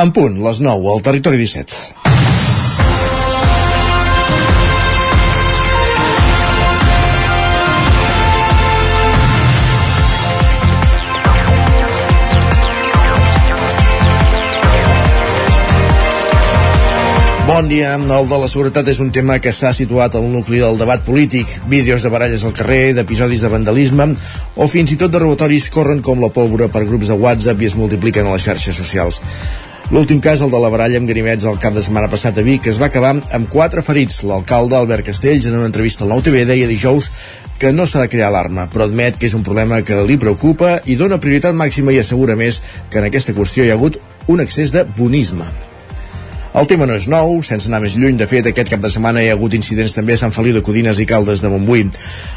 [0.00, 1.74] En punt, les 9, al Territori 17.
[17.44, 17.92] Bon dia.
[18.00, 21.44] El de la seguretat és un tema que s'ha situat al nucli del debat polític.
[21.68, 24.14] Vídeos de baralles al carrer, d'episodis de vandalisme
[24.56, 27.68] o fins i tot de robatoris corren com la pólvora per grups de WhatsApp i
[27.68, 29.20] es multipliquen a les xarxes socials.
[29.90, 32.68] L'últim cas, el de la baralla amb Ganimets el cap de setmana passat a Vic,
[32.70, 34.20] es va acabar amb quatre ferits.
[34.22, 37.08] L'alcalde Albert Castells, en una entrevista al Nou TV, deia dijous
[37.58, 40.76] que no s'ha de crear alarma, però admet que és un problema que li preocupa
[40.86, 43.98] i dona prioritat màxima i assegura més que en aquesta qüestió hi ha hagut
[44.30, 45.50] un excés de bonisme.
[46.50, 48.16] El tema no és nou, sense anar més lluny.
[48.18, 50.64] De fet, aquest cap de setmana hi ha hagut incidents també a Sant Feliu de
[50.66, 51.84] Codines i Caldes de Montbui.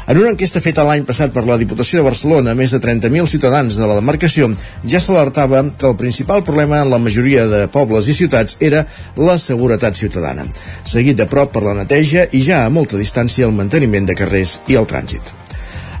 [0.06, 3.74] En una enquesta feta l'any passat per la Diputació de Barcelona, més de 30.000 ciutadans
[3.74, 4.52] de la demarcació
[4.86, 8.86] ja s'alertava que el principal problema en la majoria de pobles i ciutats era
[9.18, 10.46] la seguretat ciutadana,
[10.86, 14.60] seguit de prop per la neteja i ja a molta distància el manteniment de carrers
[14.70, 15.43] i el trànsit.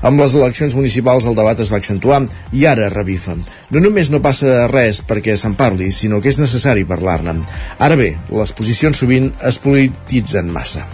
[0.04, 2.18] Amb les eleccions municipals el debat es va accentuar
[2.52, 3.38] i ara revifa.
[3.72, 7.38] No només no passa res perquè se'n parli, sinó que és necessari parlar-ne.
[7.80, 10.84] Ara bé, les posicions sovint es polititzen massa.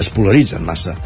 [0.00, 0.96] Es polaritzen massa.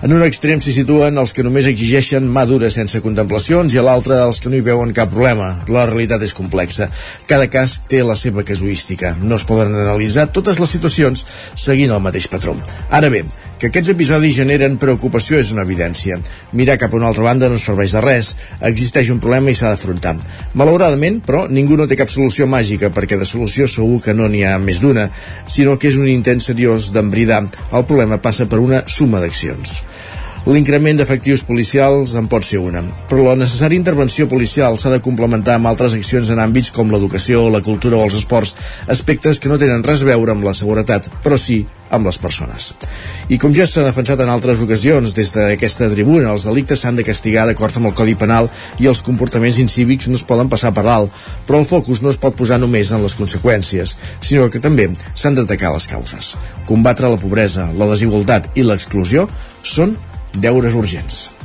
[0.00, 3.84] En un extrem s'hi situen els que només exigeixen mà dura sense contemplacions i a
[3.84, 5.50] l'altre els que no hi veuen cap problema.
[5.68, 6.86] La realitat és complexa.
[7.28, 9.16] Cada cas té la seva casuística.
[9.20, 12.54] No es poden analitzar totes les situacions seguint el mateix patró.
[12.88, 13.26] Ara bé,
[13.60, 16.16] que aquests episodis generen preocupació és una evidència.
[16.56, 18.30] Mirar cap a una altra banda no serveix de res.
[18.70, 20.14] Existeix un problema i s'ha d'afrontar.
[20.56, 24.46] Malauradament, però, ningú no té cap solució màgica, perquè de solució segur que no n'hi
[24.48, 25.10] ha més d'una,
[25.44, 27.42] sinó que és un intent seriós d'embridar.
[27.76, 29.82] El problema passa per una suma d'accions.
[30.48, 35.58] L'increment d'efectius policials en pot ser una, però la necessària intervenció policial s'ha de complementar
[35.58, 38.54] amb altres accions en àmbits com l'educació, la cultura o els esports,
[38.88, 42.70] aspectes que no tenen res a veure amb la seguretat, però sí amb les persones.
[43.28, 47.06] I com ja s'ha defensat en altres ocasions des d'aquesta tribuna, els delictes s'han de
[47.06, 50.86] castigar d'acord amb el Codi Penal i els comportaments incívics no es poden passar per
[50.86, 51.10] alt,
[51.46, 55.38] però el focus no es pot posar només en les conseqüències, sinó que també s'han
[55.38, 56.36] d'atacar les causes.
[56.70, 59.28] Combatre la pobresa, la desigualtat i l'exclusió
[59.66, 59.96] són
[60.38, 61.39] deures urgents.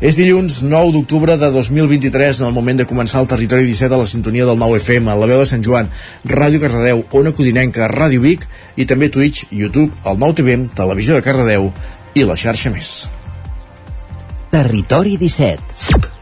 [0.00, 3.98] És dilluns 9 d'octubre de 2023 en el moment de començar el Territori 17 a
[4.00, 5.90] la sintonia del 9 FM, la veu de Sant Joan,
[6.24, 8.46] Ràdio Cardedeu, Ona Codinenca, Ràdio Vic
[8.80, 11.68] i també Twitch, YouTube, el 9 TV, Televisió de Cardedeu
[12.16, 12.94] i la xarxa més.
[14.50, 16.19] Territori 17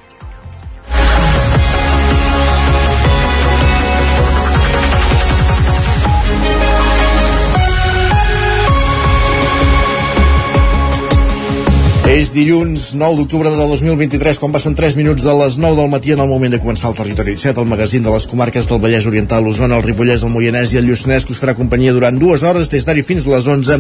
[12.18, 16.10] És dilluns 9 d'octubre de 2023, quan passen 3 minuts de les 9 del matí
[16.10, 19.06] en el moment de començar el Territori 17, el magazín de les comarques del Vallès
[19.06, 22.42] Oriental, l'Osona, el Ripollès, el Moianès i el Lluçanès, que us farà companyia durant dues
[22.42, 23.78] hores, des d'ara fins a les 11,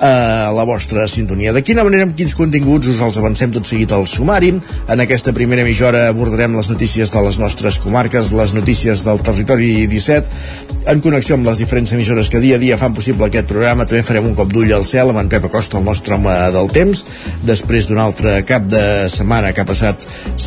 [0.00, 1.52] a la vostra sintonia.
[1.52, 4.52] De quina manera, amb quins continguts, us els avancem tot seguit al sumari.
[4.92, 9.22] En aquesta primera mitja hora abordarem les notícies de les nostres comarques, les notícies del
[9.24, 10.44] Territori 17,
[10.92, 13.88] en connexió amb les diferents emissores que dia a dia fan possible aquest programa.
[13.88, 16.70] També farem un cop d'ull al cel amb en Pep Acosta, el nostre home del
[16.76, 17.04] temps,
[17.46, 20.06] després d'un altre cap de setmana que ha passat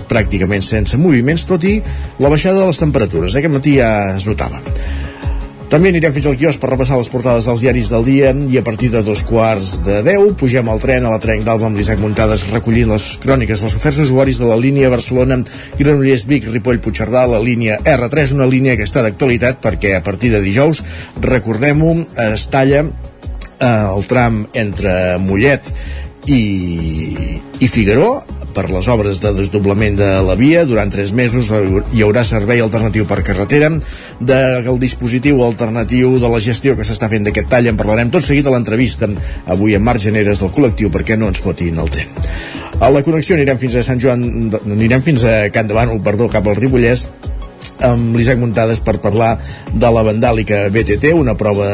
[0.09, 1.79] pràcticament sense moviments, tot i
[2.19, 3.35] la baixada de les temperatures.
[3.35, 4.61] Aquest matí ja es notava.
[5.69, 8.31] També anirem fins al quios per repassar les portades dels diaris del dia.
[8.33, 11.67] I a partir de dos quarts de deu pugem al tren a la trenc d'Alba
[11.67, 15.37] amb l'Isaac Muntades recollint les cròniques dels oferts usuaris de la línia Barcelona
[15.77, 20.33] Granollers Vic Ripoll Puigcerdà la línia R3, una línia que està d'actualitat perquè a partir
[20.33, 20.81] de dijous,
[21.21, 21.93] recordem-ho,
[22.31, 25.69] es talla eh, el tram entre Mollet
[26.25, 26.41] i,
[27.61, 30.65] i Figaró per les obres de desdoblament de la via.
[30.69, 33.71] Durant tres mesos hi haurà servei alternatiu per carretera.
[34.19, 38.47] Del dispositiu alternatiu de la gestió que s'està fent d'aquest tall en parlarem tot seguit
[38.47, 39.09] a l'entrevista
[39.47, 42.11] avui amb Marc Generes del col·lectiu perquè no ens fotin el tren.
[42.79, 46.29] A la connexió anirem fins a Sant Joan, anirem fins a Can de Bànol, perdó,
[46.31, 47.07] cap al Ripollès,
[47.85, 49.37] amb l'Isaac Muntades per parlar
[49.71, 51.67] de la vandàlica BTT, una prova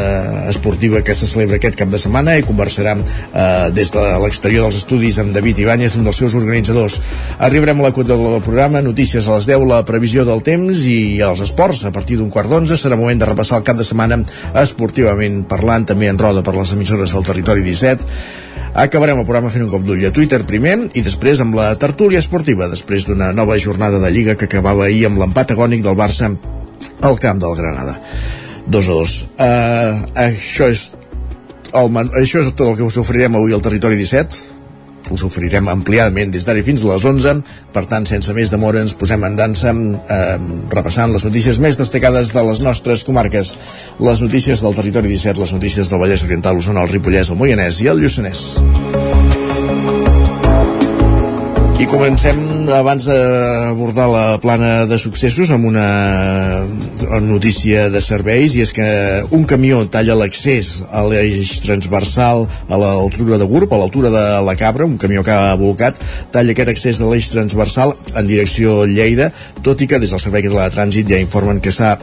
[0.50, 4.80] esportiva que se celebra aquest cap de setmana i conversarà eh, des de l'exterior dels
[4.82, 7.00] estudis amb David Ibáñez, un dels seus organitzadors.
[7.40, 11.22] Arribarem a la quota del programa, notícies a les 10, la previsió del temps i
[11.26, 12.78] els esports a partir d'un quart d'onze.
[12.80, 14.22] Serà moment de repassar el cap de setmana
[14.62, 18.45] esportivament parlant, també en roda per les emissores del territori 17
[18.76, 22.20] Acabarem el programa fent un cop d'ull a Twitter primer i després amb la tertúlia
[22.20, 26.34] esportiva, després d'una nova jornada de Lliga que acabava ahir amb l'empat agònic del Barça
[27.00, 27.96] al camp del Granada.
[28.68, 29.14] 2 a 2.
[29.40, 30.90] Uh, això és
[31.72, 34.55] el, això és tot el que us oferirem avui al Territori 17.
[35.12, 37.36] Us oferirem ampliadament des d'ara fins a les 11.
[37.76, 40.38] Per tant, sense més demora, ens posem en dansa eh,
[40.74, 43.56] repassant les notícies més destacades de les nostres comarques.
[44.00, 47.82] Les notícies del territori 17, les notícies del Vallès Oriental, Osona, el Ripollès, el Moianès
[47.84, 48.46] i el Lluçanès.
[51.76, 56.66] I comencem abans d'abordar la plana de successos amb una
[57.22, 58.88] notícia de serveis i és que
[59.36, 64.58] un camió talla l'accés a l'eix transversal a l'altura de Gurb, a l'altura de la
[64.58, 66.02] Cabra, un camió que ha volcat,
[66.32, 69.32] talla aquest accés a l'eix transversal en direcció Lleida,
[69.62, 71.98] tot i que des del Servei de Trànsit ja informen que s'ha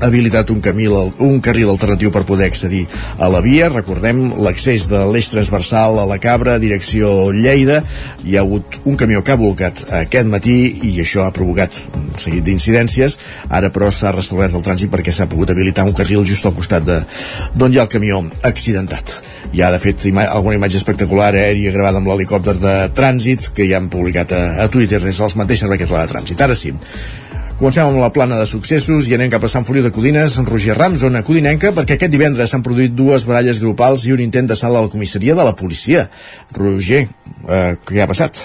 [0.00, 2.86] habilitat un, camí, un carril alternatiu per poder accedir
[3.18, 3.68] a la via.
[3.72, 7.82] Recordem l'accés de l'eix transversal a la Cabra, direcció Lleida.
[8.24, 10.56] Hi ha hagut un camió que ha volcat aquest matí
[10.88, 13.18] i això ha provocat un seguit d'incidències.
[13.48, 16.86] Ara, però, s'ha restablert el trànsit perquè s'ha pogut habilitar un carril just al costat
[16.86, 19.18] d'on hi ha el camió accidentat.
[19.52, 23.66] Hi ha, de fet, ima alguna imatge espectacular aèria gravada amb l'helicòpter de trànsit que
[23.68, 26.40] ja han publicat a, a Twitter des dels mateixos serveis de trànsit.
[26.42, 26.72] Ara sí,
[27.62, 30.48] Comencem amb la plana de successos i anem cap a Sant Feliu de Codines, en
[30.48, 34.50] Roger Ram, zona codinenca, perquè aquest divendres s'han produït dues baralles grupals i un intent
[34.50, 36.08] de salt a la comissaria de la policia.
[36.58, 38.42] Roger, eh, què ha passat?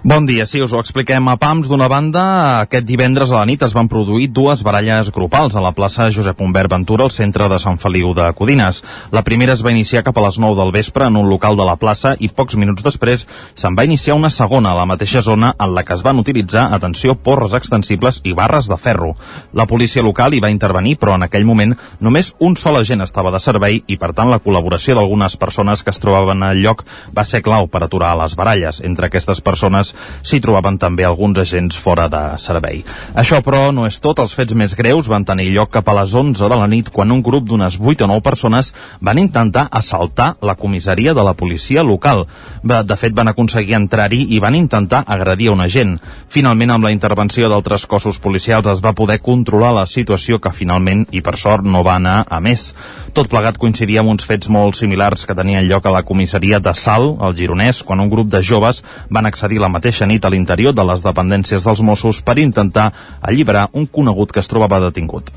[0.00, 1.68] Bon dia, sí, us ho expliquem a PAMS.
[1.68, 2.22] D'una banda,
[2.64, 6.40] aquest divendres a la nit es van produir dues baralles grupals a la plaça Josep
[6.40, 8.82] Humbert Ventura, al centre de Sant Feliu de Codines.
[9.12, 11.66] La primera es va iniciar cap a les 9 del vespre en un local de
[11.68, 15.52] la plaça i pocs minuts després se'n va iniciar una segona a la mateixa zona
[15.58, 19.14] en la que es van utilitzar, atenció, porres extensibles i barres de ferro.
[19.52, 23.30] La policia local hi va intervenir, però en aquell moment només un sol agent estava
[23.34, 27.26] de servei i, per tant, la col·laboració d'algunes persones que es trobaven al lloc va
[27.28, 28.80] ser clau per aturar les baralles.
[28.86, 32.84] Entre aquestes persones s'hi trobaven també alguns agents fora de servei.
[33.18, 34.22] Això, però, no és tot.
[34.22, 37.10] Els fets més greus van tenir lloc cap a les 11 de la nit quan
[37.10, 41.82] un grup d'unes 8 o 9 persones van intentar assaltar la comissaria de la policia
[41.82, 42.26] local.
[42.62, 45.98] De fet, van aconseguir entrar-hi i van intentar agredir un agent.
[46.28, 51.06] Finalment, amb la intervenció d'altres cossos policials es va poder controlar la situació que finalment,
[51.10, 52.72] i per sort, no va anar a més.
[53.16, 56.74] Tot plegat coincidia amb uns fets molt similars que tenien lloc a la comissaria de
[56.78, 60.76] Sal, al Gironès, quan un grup de joves van accedir la mateixa nit a l'interior
[60.76, 62.90] de les dependències dels Mossos per intentar
[63.20, 65.32] alliberar un conegut que es trobava detingut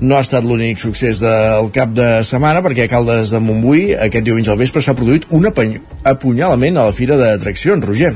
[0.00, 4.24] no ha estat l'únic succés del cap de setmana perquè a Caldes de Montbui aquest
[4.24, 8.14] diumenge al vespre s'ha produït un apunyalament a la fira d'atraccions, Roger.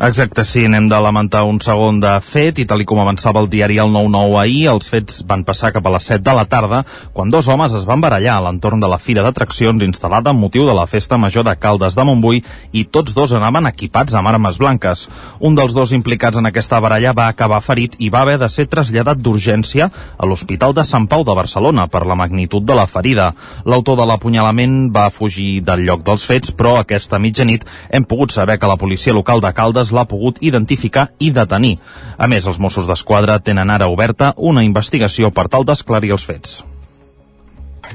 [0.00, 3.74] Exacte, sí, n'hem de lamentar un segon de fet i tal com avançava el diari
[3.82, 6.78] El 9-9 ahir, els fets van passar cap a les 7 de la tarda
[7.12, 10.64] quan dos homes es van barallar a l'entorn de la fira d'atraccions instal·lada amb motiu
[10.64, 12.40] de la festa major de Caldes de Montbui
[12.72, 15.02] i tots dos anaven equipats amb armes blanques.
[15.38, 18.70] Un dels dos implicats en aquesta baralla va acabar ferit i va haver de ser
[18.72, 23.34] traslladat d'urgència a l'Hospital de Sant Pau de Barcelona per la magnitud de la ferida.
[23.68, 28.56] L'autor de l'apunyalament va fugir del lloc dels fets, però aquesta mitjanit hem pogut saber
[28.56, 31.76] que la policia local de Caldes l'ha pogut identificar i detenir.
[32.18, 36.60] A més, els Mossos d'Esquadra tenen ara oberta una investigació per tal d'esclarir els fets.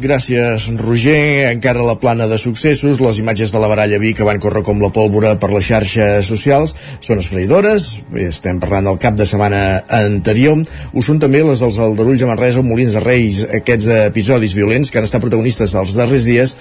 [0.02, 1.48] Gràcies, Roger.
[1.54, 4.82] Encara la plana de successos, les imatges de la baralla vi que van córrer com
[4.84, 7.88] la pólvora per les xarxes socials són esfraïdores.
[8.26, 10.60] Estem parlant del cap de setmana anterior.
[10.92, 14.92] Ho són també les dels Aldarulls a Manresa o Molins de Reis, aquests episodis violents
[14.92, 16.58] que han estat protagonistes els darrers dies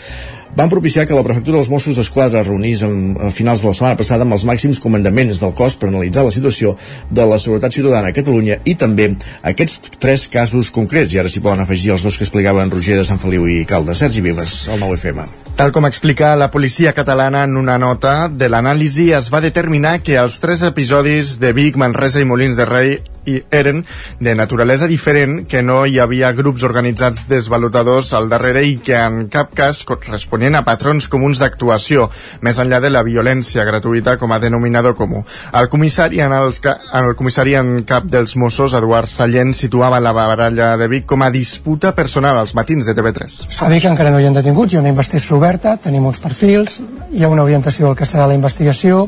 [0.57, 3.99] van propiciar que la prefectura dels Mossos d'Esquadra reunís en, a finals de la setmana
[3.99, 6.77] passada amb els màxims comandaments del cos per analitzar la situació
[7.11, 9.11] de la seguretat ciutadana a Catalunya i també
[9.43, 11.15] aquests tres casos concrets.
[11.15, 13.95] I ara s'hi poden afegir els dos que explicaven Roger de Sant Feliu i Calde.
[13.99, 15.27] Sergi Vives, el 9FM.
[15.59, 20.19] Tal com explica la policia catalana en una nota de l'anàlisi, es va determinar que
[20.19, 23.83] els tres episodis de Vic, Manresa i Molins de Rei i eren
[24.21, 29.27] de naturalesa diferent, que no hi havia grups organitzats desvalutadors al darrere i que en
[29.33, 32.09] cap cas corresponien a patrons comuns d'actuació,
[32.45, 35.25] més enllà de la violència gratuïta com a denominador comú.
[35.53, 40.15] El comissari en, els, en el comissari en cap dels Mossos, Eduard Sallent, situava la
[40.17, 43.41] baralla de Vic com a disputa personal als matins de TV3.
[43.65, 46.81] A Vic encara no hi ha detinguts, hi ha una investigació oberta, tenim uns perfils,
[47.13, 49.07] hi ha una orientació del que serà la investigació,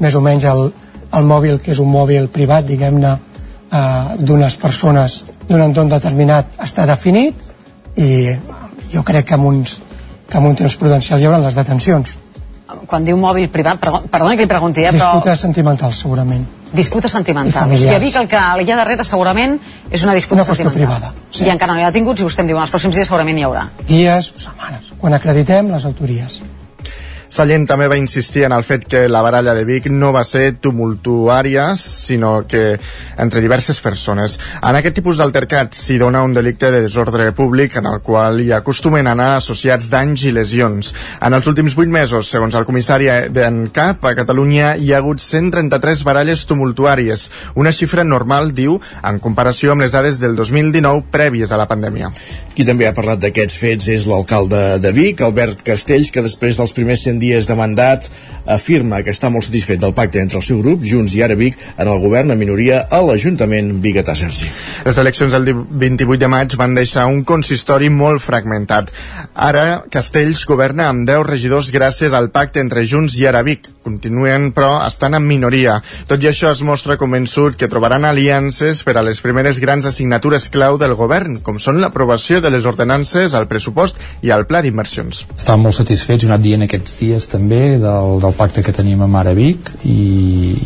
[0.00, 0.68] més o menys el,
[1.16, 3.16] el mòbil, que és un mòbil privat, diguem-ne,
[3.72, 7.34] eh, d'unes persones d'un entorn determinat està definit
[7.96, 8.10] i
[8.92, 9.80] jo crec que amb, uns,
[10.28, 12.12] que amb un temps prudencial hi haurà les detencions.
[12.86, 13.78] Quan diu mòbil privat,
[14.10, 15.12] perdoni que li pregunti, eh, però...
[15.14, 16.44] Disputes sentimentals, segurament.
[16.74, 17.78] Disputes sentimentals.
[17.78, 19.54] I, I a Vic el que hi ha darrere segurament
[19.90, 21.12] és una disputa una qüestió privada.
[21.30, 21.46] Sí.
[21.46, 23.38] I encara no hi ha detinguts i vostè em diu, en els pròxims dies segurament
[23.38, 23.68] hi haurà.
[23.86, 26.40] Dies o setmanes, quan acreditem les autories.
[27.28, 30.54] Sallent també va insistir en el fet que la baralla de Vic no va ser
[30.62, 32.78] tumultuària, sinó que
[33.18, 34.38] entre diverses persones.
[34.62, 38.52] En aquest tipus d'altercats s'hi dona un delicte de desordre públic en el qual hi
[38.54, 40.92] acostumen a anar associats danys i lesions.
[41.20, 45.22] En els últims vuit mesos, segons el comissari d'en CAP, a Catalunya hi ha hagut
[45.22, 51.52] 133 baralles tumultuàries, una xifra normal, diu, en comparació amb les dades del 2019 prèvies
[51.52, 52.10] a la pandèmia.
[52.56, 56.72] Qui també ha parlat d'aquests fets és l'alcalde de Vic, Albert Castells, que després dels
[56.76, 58.10] primers 100 dies de mandat
[58.46, 61.58] afirma que està molt satisfet del pacte entre el seu grup, Junts i Ara Vic,
[61.76, 64.48] en el govern a minoria a l'Ajuntament Biguetà Sergi.
[64.86, 68.92] Les eleccions del 28 de maig van deixar un consistori molt fragmentat.
[69.34, 73.66] Ara Castells governa amb 10 regidors gràcies al pacte entre Junts i Ara Vic.
[73.86, 75.76] Continuen, però, estan en minoria.
[76.10, 80.48] Tot i això es mostra convençut que trobaran aliances per a les primeres grans assignatures
[80.50, 85.26] clau del govern, com són l'aprovació de les ordenances, el pressupost i el pla d'inversions.
[85.36, 89.18] Estàvem molt satisfets, he anat dient aquests dies també, del, del pacte que tenim amb
[89.20, 89.96] Ara Vic i,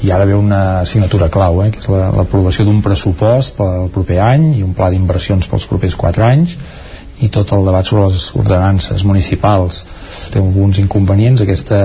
[0.05, 4.47] i ara ve una assignatura clau, eh, que és l'aprovació d'un pressupost pel proper any
[4.59, 6.57] i un pla d'inversions pels propers 4 anys
[7.21, 9.83] i tot el debat sobre les ordenances municipals.
[10.33, 11.81] Té alguns inconvenients aquesta,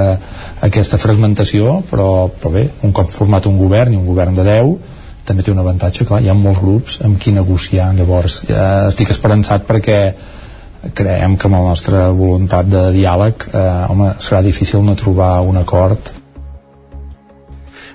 [0.63, 4.93] aquesta fragmentació però, però bé, un cop format un govern i un govern de 10
[5.25, 8.43] també té un avantatge, clar, hi ha molts grups amb qui negociar, llavors.
[8.45, 9.99] Ja estic esperançat perquè
[10.93, 15.57] creiem que amb la nostra voluntat de diàleg eh, home, serà difícil no trobar un
[15.61, 16.13] acord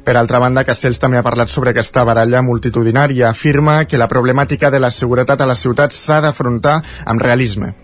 [0.04, 3.28] per altra banda, Castells també ha parlat sobre aquesta baralla multitudinària.
[3.28, 7.74] Afirma que la problemàtica de la seguretat a la ciutat s'ha d'afrontar amb realisme.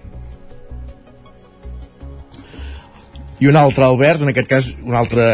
[3.39, 5.25] I un altre Albert, en aquest cas un altre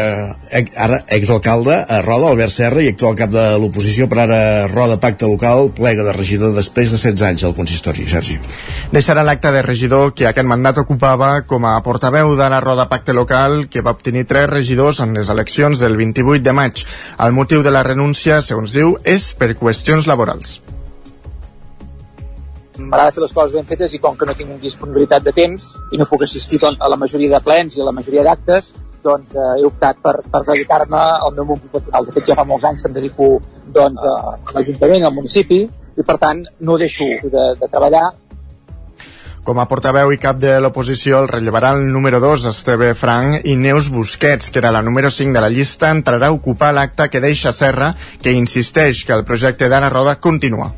[0.75, 4.39] ara exalcalde a Roda, Albert Serra i actual cap de l'oposició per ara
[4.71, 8.39] Roda Pacte Local, plega de regidor després de 16 anys al consistori, Sergi.
[8.91, 13.15] Deixarà l'acte de regidor que aquest mandat ocupava com a portaveu de la Roda Pacte
[13.15, 16.83] Local que va obtenir tres regidors en les eleccions del 28 de maig.
[17.19, 20.62] El motiu de la renúncia, segons diu, és per qüestions laborals
[22.77, 25.99] m'agrada fer les coses ben fetes i com que no tinc disponibilitat de temps i
[25.99, 29.35] no puc assistir doncs, a la majoria de plens i a la majoria d'actes, doncs
[29.35, 32.07] eh, he optat per, per dedicar-me al meu món professional.
[32.07, 33.29] De fet, ja fa molts anys que em dedico
[33.75, 35.63] doncs, a, l'Ajuntament, al municipi,
[35.93, 38.09] i per tant no deixo de, de treballar
[39.43, 43.57] com a portaveu i cap de l'oposició el rellevarà el número 2, Esteve Frank, i
[43.59, 47.19] Neus Busquets, que era la número 5 de la llista, entrarà a ocupar l'acte que
[47.19, 47.91] deixa Serra,
[48.23, 50.71] que insisteix que el projecte d'Anna Roda continua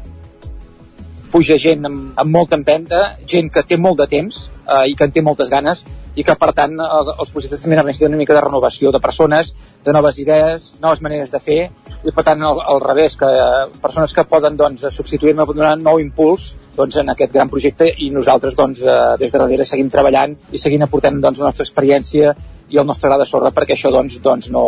[1.36, 5.04] puja gent amb, amb molta empenta, gent que té molt de temps eh, i que
[5.04, 5.84] en té moltes ganes
[6.16, 9.52] i que per tant els, els projectes també necessiten una mica de renovació de persones,
[9.84, 11.60] de noves idees, noves maneres de fer
[12.08, 16.00] i per tant al, al revés, que eh, persones que poden doncs, substituir-me donar nou
[16.00, 20.40] impuls doncs, en aquest gran projecte i nosaltres doncs, eh, des de darrere seguim treballant
[20.56, 22.32] i seguint aportant doncs, la nostra experiència
[22.72, 24.66] i el nostre gra de sorra perquè això doncs, doncs no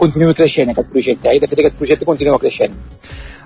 [0.00, 1.36] continuï creixent aquest projecte eh?
[1.36, 2.80] i de fet aquest projecte continua creixent.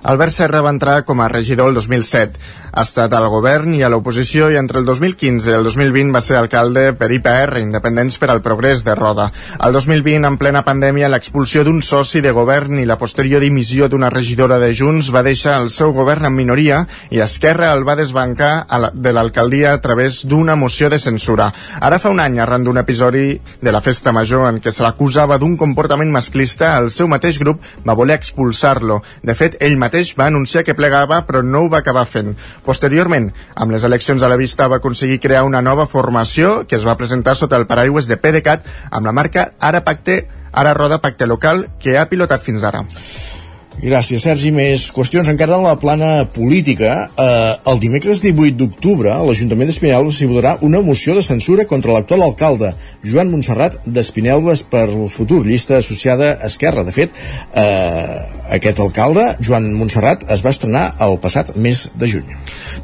[0.03, 2.39] Albert Serra va entrar com a regidor el 2007.
[2.73, 6.19] Ha estat al govern i a l'oposició i entre el 2015 i el 2020 va
[6.25, 9.29] ser alcalde per IPR, Independents per al Progrés de Roda.
[9.63, 14.09] El 2020, en plena pandèmia, l'expulsió d'un soci de govern i la posterior dimissió d'una
[14.11, 18.65] regidora de Junts va deixar el seu govern en minoria i Esquerra el va desbancar
[18.91, 21.47] de l'alcaldia a través d'una moció de censura.
[21.79, 25.39] Ara fa un any, arran d'un episodi de la festa major en què se l'acusava
[25.39, 28.99] d'un comportament masclista, el seu mateix grup va voler expulsar-lo.
[29.23, 32.33] De fet, ell mateix mateix va anunciar que plegava però no ho va acabar fent.
[32.65, 36.87] Posteriorment, amb les eleccions a la vista va aconseguir crear una nova formació que es
[36.87, 41.29] va presentar sota el paraigües de PDeCAT amb la marca Ara Pacte, Ara Roda Pacte
[41.29, 42.83] Local que ha pilotat fins ara.
[43.81, 44.51] Gràcies, Sergi.
[44.53, 46.93] Més qüestions encara en la plana política.
[47.17, 52.23] Eh, el dimecres 18 d'octubre, l'Ajuntament d'Espinelves s'hi votarà una moció de censura contra l'actual
[52.23, 52.73] alcalde,
[53.03, 56.85] Joan Montserrat d'Espinelves per futur llista associada a Esquerra.
[56.85, 57.17] De fet,
[57.53, 58.21] eh,
[58.53, 62.27] aquest alcalde, Joan Montserrat, es va estrenar el passat mes de juny.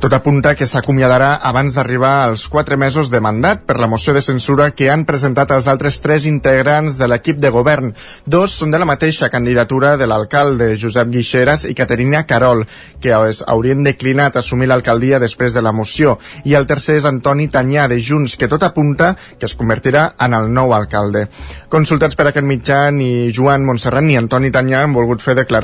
[0.01, 4.23] Tot apunta que s'acomiadarà abans d'arribar als 4 mesos de mandat per la moció de
[4.25, 7.93] censura que han presentat els altres tres integrants de l'equip de govern.
[8.25, 12.65] Dos són de la mateixa candidatura de l'alcalde, Josep Guixeras i Caterina Carol,
[13.01, 17.85] que haurien declinat assumir l'alcaldia després de la moció, i el tercer és Antoni Tanyà,
[17.87, 21.27] de Junts, que tot apunta que es convertirà en el nou alcalde.
[21.69, 25.58] Consultats per aquest mitjà, ni Joan Montserrat ni Antoni Tanyà han volgut fer declaracions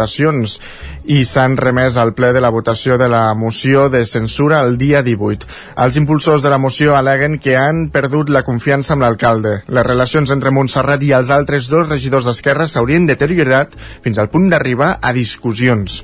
[1.06, 5.04] i s'han remès al ple de la votació de la moció de censura el dia
[5.06, 5.48] 18.
[5.86, 9.62] Els impulsors de la moció aleguen que han perdut la confiança amb l'alcalde.
[9.68, 14.50] Les relacions entre Montserrat i els altres dos regidors d'Esquerra s'haurien deteriorat fins al punt
[14.50, 16.04] d'arribar a discussions.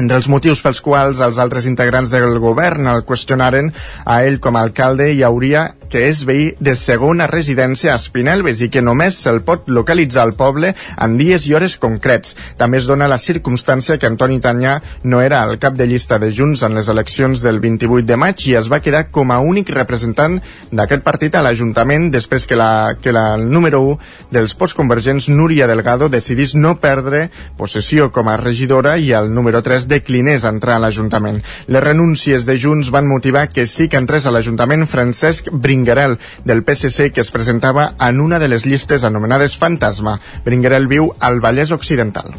[0.00, 3.68] Entre els motius pels quals els altres integrants del govern el qüestionaren
[4.08, 8.62] a ell com a alcalde hi hauria que és veí de segona residència a Espinelves
[8.64, 12.32] i que només se'l pot localitzar al poble en dies i hores concrets.
[12.56, 16.30] També es dona la circumstància que Antoni Tanyà no era el cap de llista de
[16.32, 19.72] Junts en les eleccions del 28 de maig i es va quedar com a únic
[19.76, 20.38] representant
[20.72, 26.08] d'aquest partit a l'Ajuntament després que la, que la número 1 dels postconvergents Núria Delgado
[26.08, 27.26] decidís no perdre
[27.60, 31.42] possessió com a regidora i el número 3 declinés entrar a l'Ajuntament.
[31.68, 35.52] Les renúncies de Junts van motivar que sí que entrés a l'Ajuntament Francesc
[35.82, 40.20] Bringuerel del PSC que es presentava en una de les llistes anomenades Fantasma.
[40.46, 42.30] Bringuerel viu al Vallès Occidental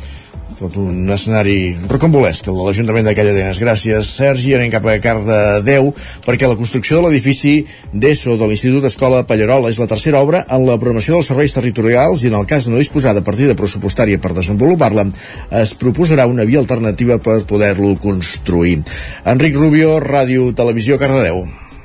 [0.54, 3.58] tot un escenari rocambolesc el de l'Ajuntament de Calladenes.
[3.60, 4.54] Gràcies, Sergi.
[4.56, 5.90] Anem cap a Cardedeu,
[6.24, 10.64] perquè la construcció de l'edifici d'ESO de l'Institut Escola Pallarola és la tercera obra en
[10.68, 14.22] la programació dels serveis territorials i en el cas de no disposar de partida pressupostària
[14.24, 15.10] per desenvolupar-la,
[15.64, 18.78] es proposarà una via alternativa per poder-lo construir.
[19.26, 21.44] Enric Rubio, Ràdio Televisió, Cardedeu.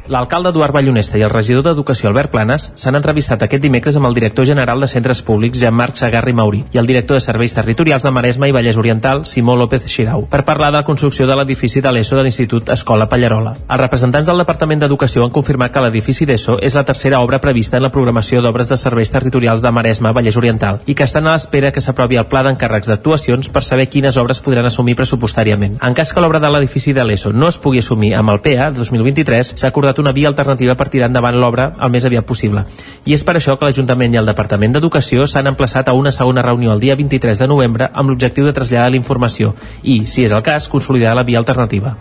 [0.08, 4.14] L'alcalde Eduard Ballonesta i el regidor d'Educació Albert Planes s'han entrevistat aquest dimecres amb el
[4.16, 8.12] director general de Centres Públics Jean-Marc Sagarri Mauri i el director de Serveis Territorials de
[8.16, 11.92] Maresma i Vallès Oriental Simó López Xirau per parlar de la construcció de l'edifici de
[11.92, 13.52] l'ESO de l'Institut Escola Pallarola.
[13.68, 17.76] Els representants del Departament d'Educació han confirmat que l'edifici d'ESO és la tercera obra prevista
[17.76, 21.36] en la programació d'obres de serveis territorials de Maresma Vallès Oriental i que estan a
[21.36, 25.76] l'espera que s'aprovi el pla d'encàrrecs d'actuacions per saber quines obres podran assumir pressupostàriament.
[25.84, 28.72] En cas que l'obra de l'edifici de l'ESO no es pugui assumir amb el PA
[28.72, 32.64] 2023, s'ha acordat una via alternativa per tirar endavant l'obra el més aviat possible.
[33.04, 36.42] I és per això que l'Ajuntament i el Departament d'Educació s'han emplaçat a una segona
[36.42, 40.32] reunió el dia 23 de novembre amb l'objectiu de traslladar la informació i, si és
[40.32, 41.96] el cas, consolidar la via alternativa.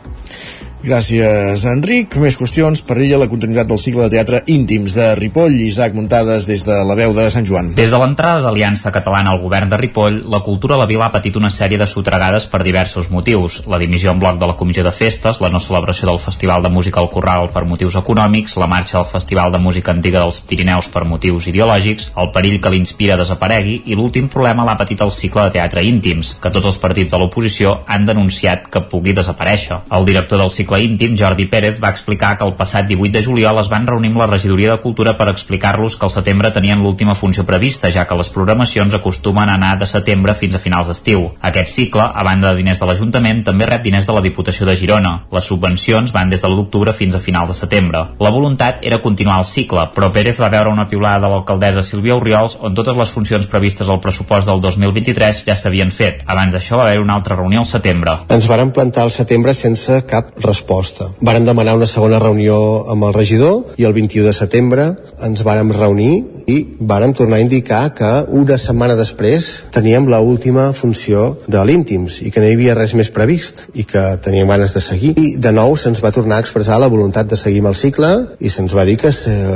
[0.78, 2.14] Gràcies, Enric.
[2.22, 5.56] Més qüestions per ella la continuïtat del cicle de teatre íntims de Ripoll.
[5.66, 7.72] Isaac Muntades des de la veu de Sant Joan.
[7.76, 11.12] Des de l'entrada d'Aliança Catalana al govern de Ripoll, la cultura a la vila ha
[11.12, 13.64] patit una sèrie de sotregades per diversos motius.
[13.68, 16.70] La dimissió en bloc de la Comissió de Festes, la no celebració del Festival de
[16.70, 20.92] Música al Corral per motius econòmics, la marxa del Festival de Música Antiga dels Pirineus
[20.94, 25.48] per motius ideològics, el perill que l'inspira desaparegui i l'últim problema l'ha patit el cicle
[25.48, 29.82] de teatre íntims, que tots els partits de l'oposició han denunciat que pugui desaparèixer.
[29.90, 33.24] El director del cicle cicle íntim, Jordi Pérez, va explicar que el passat 18 de
[33.24, 36.82] juliol es van reunir amb la regidoria de Cultura per explicar-los que al setembre tenien
[36.84, 40.90] l'última funció prevista, ja que les programacions acostumen a anar de setembre fins a finals
[40.92, 41.30] d'estiu.
[41.40, 44.76] Aquest cicle, a banda de diners de l'Ajuntament, també rep diners de la Diputació de
[44.76, 45.14] Girona.
[45.32, 48.04] Les subvencions van des de l'octubre fins a finals de setembre.
[48.20, 52.20] La voluntat era continuar el cicle, però Pérez va veure una piulada de l'alcaldessa Sílvia
[52.20, 56.26] Oriols on totes les funcions previstes al pressupost del 2023 ja s'havien fet.
[56.28, 58.20] Abans d'això va haver una altra reunió al setembre.
[58.28, 61.12] Ens varen plantar al setembre sense cap resposta.
[61.22, 62.58] Varen demanar una segona reunió
[62.90, 64.88] amb el regidor i el 21 de setembre
[65.24, 70.70] ens vàrem reunir i vàrem tornar a indicar que una setmana després teníem la última
[70.74, 74.74] funció de l'íntims i que no hi havia res més previst i que teníem ganes
[74.78, 75.14] de seguir.
[75.20, 78.12] I de nou se'ns va tornar a expressar la voluntat de seguir amb el cicle
[78.40, 79.12] i se'ns va dir que,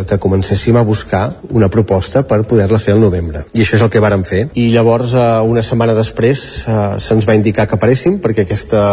[0.07, 3.45] que comencéssim a buscar una proposta per poder-la fer al novembre.
[3.53, 4.49] I això és el que vàrem fer.
[4.59, 8.83] I llavors, eh, una setmana després, eh, se'ns va indicar que aparéssim perquè aquesta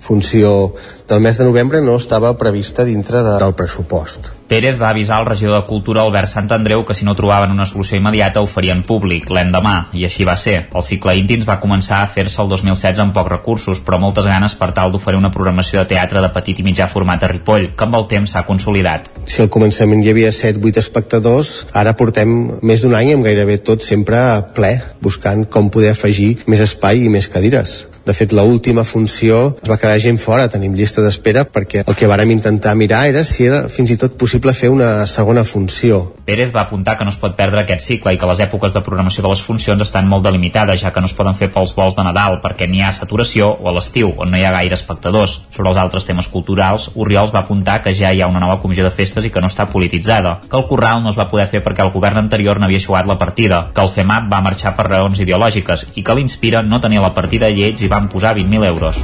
[0.00, 0.74] funció
[1.08, 4.32] del mes de novembre no estava prevista dintre de, del pressupost.
[4.46, 7.66] Pérez va avisar el regidor de Cultura Albert Sant Andreu que si no trobaven una
[7.66, 10.68] solució immediata ho farien públic l'endemà, i així va ser.
[10.74, 14.54] El cicle íntims va començar a fer-se el 2016 amb pocs recursos, però moltes ganes
[14.54, 17.88] per tal d'oferir una programació de teatre de petit i mitjà format a Ripoll, que
[17.88, 19.10] amb el temps s'ha consolidat.
[19.24, 23.82] Si al començament hi havia 7-8 espectadors, ara portem més d'un any amb gairebé tot
[23.82, 24.20] sempre
[24.54, 27.86] ple, buscant com poder afegir més espai i més cadires.
[28.06, 31.96] De fet, l última funció es va quedar gent fora, tenim llista d'espera, perquè el
[31.98, 36.14] que vàrem intentar mirar era si era fins i tot possible fer una segona funció.
[36.26, 38.82] Pérez va apuntar que no es pot perdre aquest cicle i que les èpoques de
[38.86, 41.98] programació de les funcions estan molt delimitades, ja que no es poden fer pels vols
[41.98, 45.40] de Nadal perquè n'hi ha saturació o a l'estiu, on no hi ha gaire espectadors.
[45.50, 48.86] Sobre els altres temes culturals, Oriols va apuntar que ja hi ha una nova comissió
[48.86, 51.64] de festes i que no està polititzada, que el Corral no es va poder fer
[51.66, 55.18] perquè el govern anterior n'havia xuat la partida, que el FEMAP va marxar per raons
[55.26, 59.00] ideològiques i que l'Inspira no tenia la partida i ells hi van posar 20.000 euros.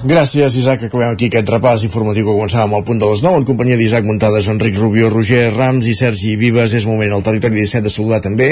[0.00, 0.86] Gràcies, Isaac.
[0.86, 4.08] Acabem aquí aquest repàs informatiu que començàvem al punt de les 9 en companyia d'Isaac
[4.08, 6.72] Muntades, Enric Rubio, Roger Rams i Sergi Vives.
[6.72, 8.50] És moment al territori 17 de saludar també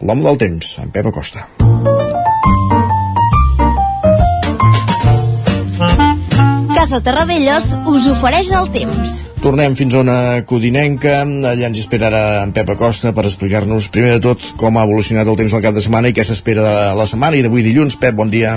[0.00, 1.48] l'home del temps, en Pep Acosta.
[6.86, 9.16] Casa Terradellos us ofereix el temps.
[9.42, 11.16] Tornem fins a una codinenca.
[11.26, 15.26] Allà ens espera ara en Pep Acosta per explicar-nos, primer de tot, com ha evolucionat
[15.26, 17.98] el temps al cap de setmana i què s'espera de la setmana i d'avui dilluns.
[17.98, 18.54] Pep, bon dia.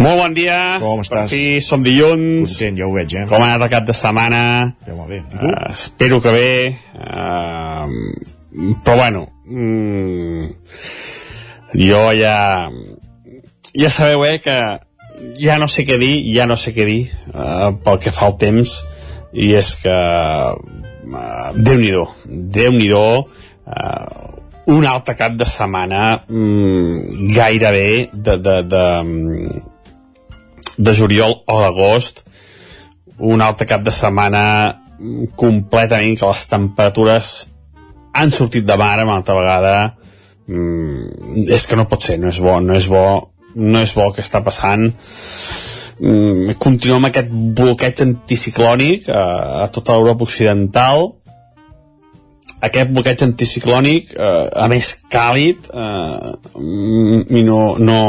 [0.00, 0.56] Molt bon dia.
[0.80, 1.28] Com estàs?
[1.28, 2.56] Per fi som dilluns.
[2.56, 3.28] Content, ja ho veig, eh?
[3.28, 4.42] Com ha anat el cap de setmana?
[4.88, 5.20] Ja molt bé.
[5.36, 6.50] Uh, espero que bé.
[6.96, 10.54] Uh, però bueno, mm,
[11.84, 12.38] jo ja...
[13.76, 14.62] Ja sabeu, eh, que
[15.40, 17.02] ja no sé què dir, ja no sé què dir
[17.34, 18.80] uh, pel que fa al temps.
[19.32, 24.30] i és que uh, Déu-n'hi-do Déu-n'hi-do uh,
[24.74, 28.84] un altre cap de setmana mm, gairebé de, de, de,
[30.78, 32.24] de juliol o d'agost
[33.30, 34.42] un altre cap de setmana
[34.98, 37.32] mm, completament que les temperatures
[38.12, 39.74] han sortit de mar una altra vegada
[40.46, 43.04] mm, és que no pot ser, no és bo no és bo,
[43.54, 44.86] no és bo que està passant.
[46.00, 49.24] Mm, continuem amb aquest bloqueig anticiclònic a,
[49.64, 51.10] a tota l'Europa occidental.
[52.60, 58.00] Aquest bloqueig anticiclònic eh, a més càlid eh, i no, no,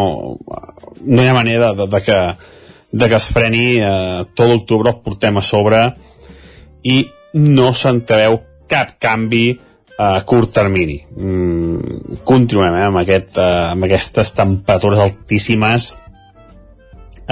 [1.08, 2.20] no hi ha manera de, de, que,
[2.92, 5.84] de que es freni eh, tot l'octubre el portem a sobre
[6.84, 7.04] i
[7.40, 8.40] no s'entreveu
[8.72, 9.46] cap canvi
[10.02, 15.92] a curt termini mm, continuem eh, amb, aquest, eh, amb aquestes temperatures altíssimes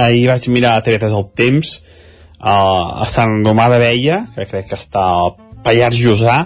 [0.00, 4.70] ahir vaig mirar a TV3 el temps eh, a Sant Romà de Veia que crec
[4.72, 6.40] que està al Pallars Jussà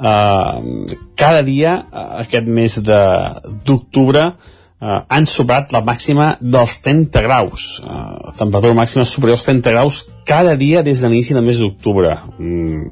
[0.00, 7.66] Uh, cada dia, uh, aquest mes d'octubre, uh, han superat la màxima dels 30 graus.
[7.84, 12.16] Uh, temperatura màxima superior als 30 graus cada dia des de l'inici del mes d'octubre.
[12.38, 12.88] Mm.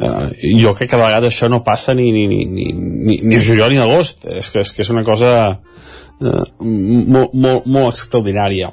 [0.00, 3.36] Uh, jo crec que a vegades això no passa ni, ni, ni, ni, ni, ni
[3.36, 4.24] a juliol ni a agost.
[4.24, 8.72] És que, és que és una cosa uh, molt, molt, molt extraordinària.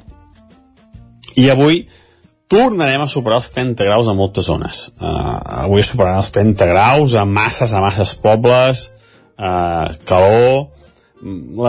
[1.38, 1.82] I avui,
[2.48, 4.86] tornarem a superar els 30 graus a moltes zones.
[4.96, 5.36] Uh,
[5.66, 8.88] avui superaran els 30 graus a masses, a masses pobles,
[9.36, 10.70] uh, calor,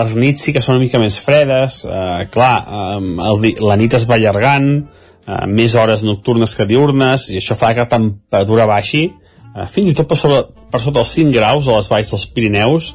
[0.00, 2.54] les nits sí que són una mica més fredes, uh, clar,
[2.96, 4.70] um, el, la nit es va allargant,
[5.26, 9.08] uh, més hores nocturnes que diurnes, i això fa que la temperatura baixi,
[9.54, 12.26] uh, fins i tot per, sobre, per sota els 5 graus a les valls dels
[12.34, 12.94] Pirineus,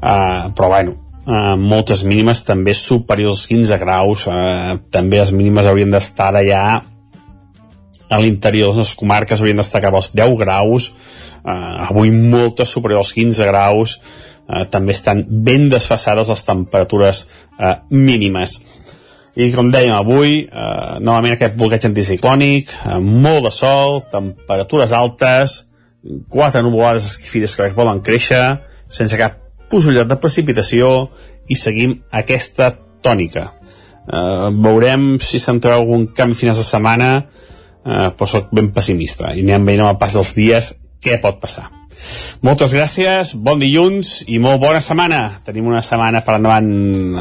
[0.00, 5.68] uh, però bueno, uh, moltes mínimes també superiors als 15 graus, uh, també les mínimes
[5.70, 6.64] haurien d'estar allà
[8.12, 10.90] a l'interior de les comarques haurien d'estar cap als 10 graus,
[11.44, 13.96] eh, avui moltes superiors als 15 graus,
[14.48, 17.24] eh, també estan ben desfassades les temperatures
[17.58, 18.60] eh, mínimes.
[19.34, 25.64] I com dèiem avui, eh, novament aquest bloqueig anticiclònic, eh, molt de sol, temperatures altes,
[26.28, 29.38] quatre nuvolades esquifides que poden créixer, sense cap
[29.70, 31.08] possibilitat de precipitació,
[31.48, 33.52] i seguim aquesta tònica.
[34.02, 37.10] Eh, veurem si s'entrarà algun canvi finals de setmana,
[37.84, 41.40] eh, però sóc ben pessimista i anem veient amb el pas dels dies què pot
[41.40, 41.70] passar.
[42.42, 45.20] Moltes gràcies, bon dilluns i molt bona setmana.
[45.46, 46.70] Tenim una setmana per endavant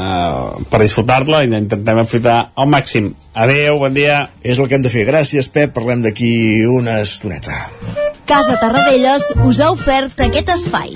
[0.01, 3.11] eh, per disfrutar-la i intentem aprofitar al màxim.
[3.33, 4.23] Adeu, bon dia.
[4.41, 5.05] És el que hem de fer.
[5.09, 5.75] Gràcies, Pep.
[5.77, 6.31] Parlem d'aquí
[6.65, 7.53] una estoneta.
[8.25, 10.93] Casa Tarradellas us ha ofert aquest espai.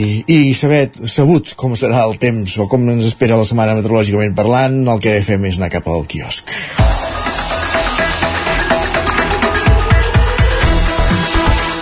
[0.00, 4.36] I, i saber, sabut com serà el temps o com ens espera la setmana meteorològicament
[4.36, 6.50] parlant, el que fem és anar cap al quiosc.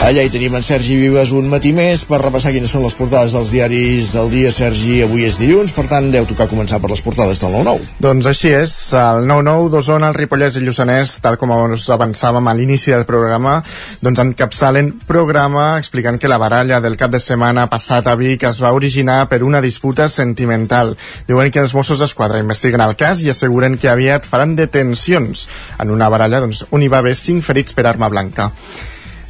[0.08, 3.34] Allà hi tenim en Sergi Vives un matí més per repassar quines són les portades
[3.36, 4.48] dels diaris del dia.
[4.56, 7.84] Sergi, avui és dilluns, per tant deu tocar començar per les portades del 9-9.
[8.06, 12.56] Doncs així és, el 9-9 d'Osona, el Ripollès i Lluçanès, tal com us avançàvem a
[12.56, 13.58] l'inici del programa,
[14.00, 18.64] doncs encapçalen programa explicant que la baralla del cap de setmana passat a Vic es
[18.64, 20.96] va originar per una disputa sentimental.
[21.28, 25.92] Diuen que els Mossos d'Esquadra investiguen el cas i asseguren que aviat faran detencions en
[25.92, 28.54] una baralla doncs, on hi va haver cinc ferits per arma blanca.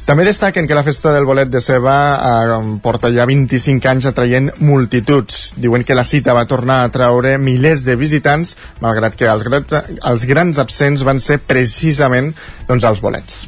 [0.09, 4.47] També destaquen que la festa del bolet de ceba eh, porta ja 25 anys atraient
[4.65, 5.53] multituds.
[5.61, 9.77] Diuen que la cita va tornar a traure milers de visitants, malgrat que els grans,
[10.09, 12.33] els grans absents van ser precisament
[12.65, 13.39] doncs, els bolets.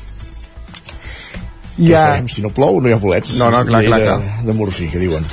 [1.81, 2.07] Què ja...
[2.19, 2.29] fem?
[2.29, 3.39] Si no plou, no hi ha bolets.
[3.41, 4.21] No, no, clar, clar, clar.
[4.21, 5.25] De, de morfí, que diuen.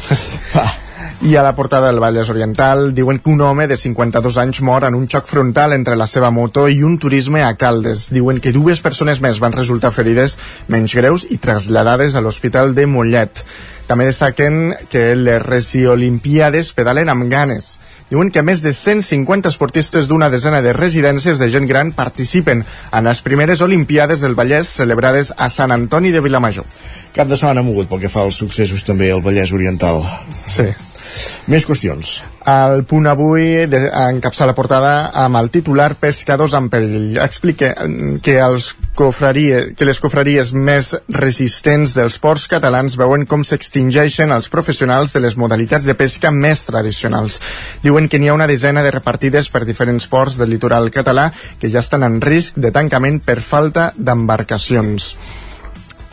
[0.57, 0.69] Va.
[1.23, 4.85] I a la portada del Vallès Oriental diuen que un home de 52 anys mor
[4.87, 8.09] en un xoc frontal entre la seva moto i un turisme a Caldes.
[8.15, 12.87] Diuen que dues persones més van resultar ferides menys greus i traslladades a l'Hospital de
[12.87, 13.45] Mollet.
[13.89, 17.79] També destaquen que les resiolimpiades pedalen amb ganes.
[18.09, 23.09] Diuen que més de 150 esportistes d'una desena de residències de gent gran participen en
[23.09, 26.65] les primeres Olimpiades del Vallès celebrades a Sant Antoni de Vilamajor.
[27.17, 30.05] Cap de setmana mogut pel que fa als successos també al Vallès Oriental.
[30.49, 30.71] Sí.
[31.49, 32.09] Més qüestions.
[32.49, 37.17] El punt avui de, encapça la portada amb el titular Pescadors en perill.
[37.25, 37.73] Explica
[38.25, 44.49] que, els cofrarie, que les cofraries més resistents dels ports catalans veuen com s'extingeixen els
[44.53, 47.41] professionals de les modalitats de pesca més tradicionals.
[47.85, 51.73] Diuen que n'hi ha una desena de repartides per diferents ports del litoral català que
[51.73, 55.15] ja estan en risc de tancament per falta d'embarcacions.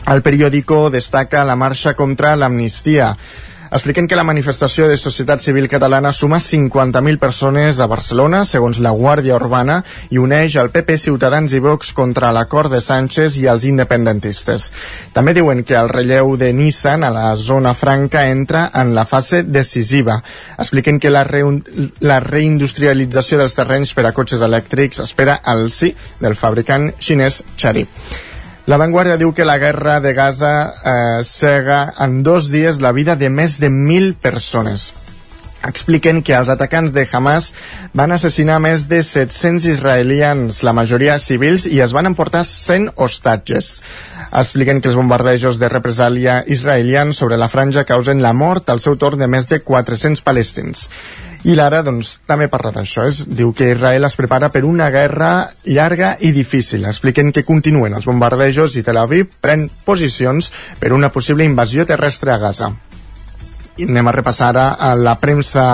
[0.06, 3.16] El periòdico destaca la marxa contra l'amnistia
[3.70, 8.92] Expliquen que la manifestació de societat civil catalana suma 50.000 persones a Barcelona, segons la
[8.94, 13.66] Guàrdia Urbana, i uneix el PP, Ciutadans i Vox contra l'acord de Sánchez i els
[13.66, 14.68] independentistes.
[15.16, 19.42] També diuen que el relleu de Nissan a la zona franca entra en la fase
[19.42, 20.20] decisiva.
[20.58, 21.42] Expliquen que la, re
[22.00, 27.86] la reindustrialització dels terrenys per a cotxes elèctrics espera el sí del fabricant xinès Chery.
[28.66, 33.14] La Vanguardia diu que la guerra de Gaza eh, cega en dos dies la vida
[33.14, 34.92] de més de mil persones
[35.66, 37.52] expliquen que els atacants de Hamas
[37.96, 43.82] van assassinar més de 700 israelians, la majoria civils, i es van emportar 100 hostatges.
[44.32, 48.96] Expliquen que els bombardejos de represàlia israelians sobre la franja causen la mort al seu
[48.96, 50.88] torn de més de 400 palestins.
[51.46, 53.04] I l'ara, doncs, també parla d'això.
[53.38, 56.88] Diu que Israel es prepara per una guerra llarga i difícil.
[56.90, 62.34] Expliquen que continuen els bombardejos i Tel Aviv pren posicions per una possible invasió terrestre
[62.34, 62.72] a Gaza.
[63.78, 65.66] I anem a repassar ara a la premsa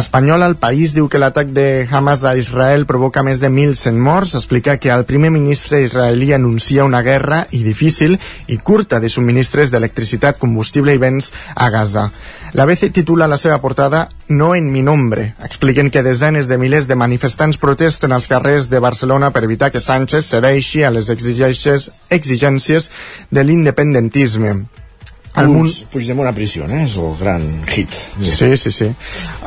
[0.00, 4.34] espanyola, el país diu que l'atac de Hamas a Israel provoca més de 1.100 morts.
[4.34, 8.16] Explica que el primer ministre israelí anuncia una guerra i difícil
[8.50, 12.08] i curta de subministres d'electricitat, combustible i béns a Gaza.
[12.54, 15.34] La BC titula la seva portada No en mi nombre.
[15.42, 19.82] Expliquen que desenes de milers de manifestants protesten als carrers de Barcelona per evitar que
[19.82, 22.90] Sánchez cedeixi a les exigències
[23.30, 24.64] de l'independentisme.
[25.34, 25.72] El Puig, Mundo...
[25.90, 26.84] Puigdemont a prisió, eh?
[26.86, 27.90] és el gran hit.
[28.22, 28.86] Sí, sí, sí.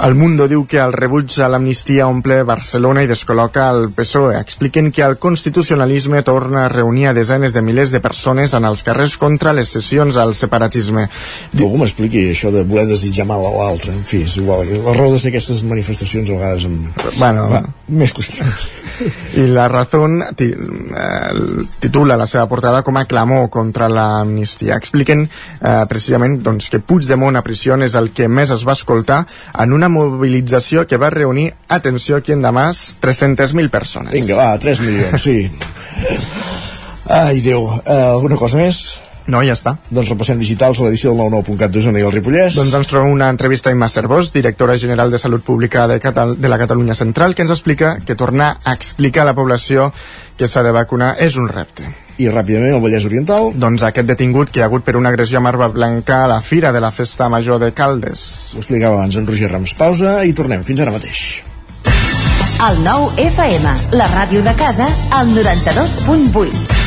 [0.04, 4.36] El Mundo diu que el rebuig a l'amnistia omple Barcelona i descol·loca el PSOE.
[4.42, 8.84] Expliquen que el constitucionalisme torna a reunir a desenes de milers de persones en els
[8.84, 11.08] carrers contra les sessions al separatisme.
[11.56, 13.96] Que algú m'expliqui això de voler desitjar mal a l'altre.
[13.96, 14.68] En fi, és igual.
[14.84, 16.82] La raó d'aquestes manifestacions a vegades em...
[17.16, 18.68] Bueno, Va, més qüestions.
[19.38, 20.24] I la Razón
[21.80, 24.78] titula la seva portada com a clamor contra l'amnistia.
[24.82, 29.24] Expliquen eh, precisament doncs, que Puigdemont a prisió és el que més es va escoltar
[29.60, 34.14] en una mobilització que va reunir, atenció, aquí en Damas, 300.000 persones.
[34.14, 35.52] Vinga, va, 3 milions, sí.
[37.08, 39.07] Ai, Déu, eh, alguna cosa més?
[39.28, 39.76] No, ja està.
[39.92, 42.56] Doncs repassem digitals a l'edició del 99.cat d'Osona i el Ripollès.
[42.56, 46.38] Doncs ens trobem una entrevista a Imma Cervós, directora general de Salut Pública de, Catal
[46.40, 49.92] de la Catalunya Central, que ens explica que tornar a explicar a la població
[50.38, 51.84] que s'ha de vacunar és un repte.
[52.24, 53.52] I ràpidament el Vallès Oriental.
[53.54, 56.40] Doncs aquest detingut que hi ha hagut per una agressió a Marba Blanca a la
[56.42, 58.56] Fira de la Festa Major de Caldes.
[58.56, 59.76] Ho explicava abans en Roger Rams.
[59.76, 60.64] Pausa i tornem.
[60.64, 61.44] Fins ara mateix.
[62.58, 66.87] El nou FM, la ràdio de casa, al 92.8.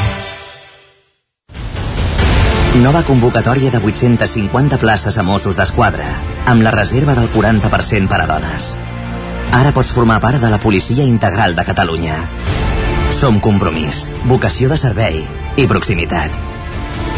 [2.79, 6.05] Nova convocatòria de 850 places a Mossos d'Esquadra,
[6.47, 8.77] amb la reserva del 40% per a dones.
[9.51, 12.15] Ara pots formar part de la Policia Integral de Catalunya.
[13.11, 15.19] Som compromís, vocació de servei
[15.59, 16.31] i proximitat.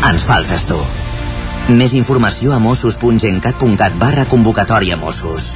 [0.09, 0.79] Ens faltes tu.
[1.69, 5.51] Més informació a mossos.gencat.cat barra convocatòria Mossos.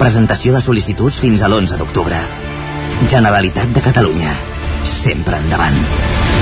[0.00, 2.22] Presentació de sol·licituds fins a l'11 d'octubre.
[3.12, 4.32] Generalitat de Catalunya.
[4.88, 6.33] Sempre endavant.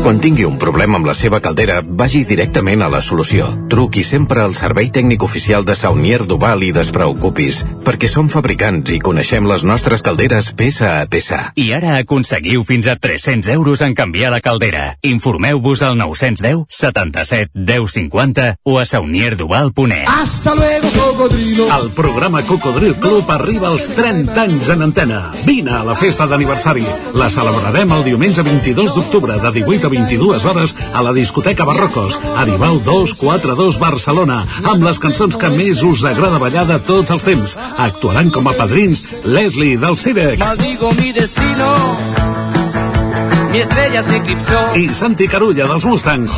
[0.00, 3.44] Quan tingui un problema amb la seva caldera, vagi directament a la solució.
[3.68, 9.00] Truqui sempre al servei tècnic oficial de Saunier Duval i despreocupis, perquè som fabricants i
[9.02, 11.40] coneixem les nostres calderes peça a peça.
[11.60, 14.96] I ara aconseguiu fins a 300 euros en canviar la caldera.
[15.02, 20.08] Informeu-vos al 910 77 10 50 o a saunierduval.net.
[20.08, 21.68] Hasta luego, cocodrilo.
[21.76, 25.20] El programa Cocodril Club arriba als 30 anys en antena.
[25.44, 26.86] Vine a la festa d'aniversari.
[27.14, 31.64] La celebrarem el diumenge 22 d'octubre de 18 a a 22 hores a la discoteca
[31.64, 37.24] Barrocos, Aribau 242 Barcelona, amb les cançons que més us agrada ballar de tots els
[37.24, 37.56] temps.
[37.78, 40.42] Actuaran com a padrins Leslie del Cirex.
[40.42, 41.70] Maldigo mi destino.
[43.52, 44.60] Mi estrella se eclipsó.
[44.76, 46.36] I Santi Carulla dels Mustangs.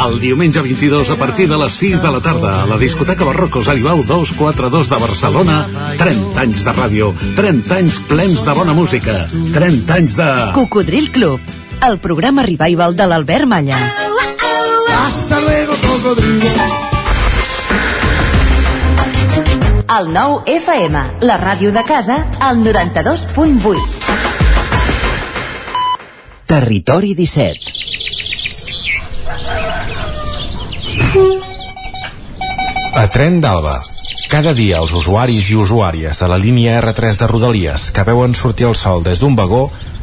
[0.00, 3.68] El diumenge 22 a partir de les 6 de la tarda a la discoteca Barrocos
[3.68, 5.56] Aribau 242 de Barcelona
[6.00, 9.16] 30 anys de ràdio 30 anys plens de bona música
[9.52, 10.30] 30 anys de...
[10.56, 13.76] Cocodril Club el programa revival de l'Albert Malla
[15.06, 16.48] Hasta luego, cocodrilo.
[19.98, 23.76] el 9 FM la ràdio de casa al 92.8
[26.46, 27.58] Territori 17
[32.94, 33.78] A Tren d'Alba.
[34.30, 38.66] Cada dia els usuaris i usuàries de la línia R3 de Rodalies que veuen sortir
[38.68, 39.70] el sol des d'un vagó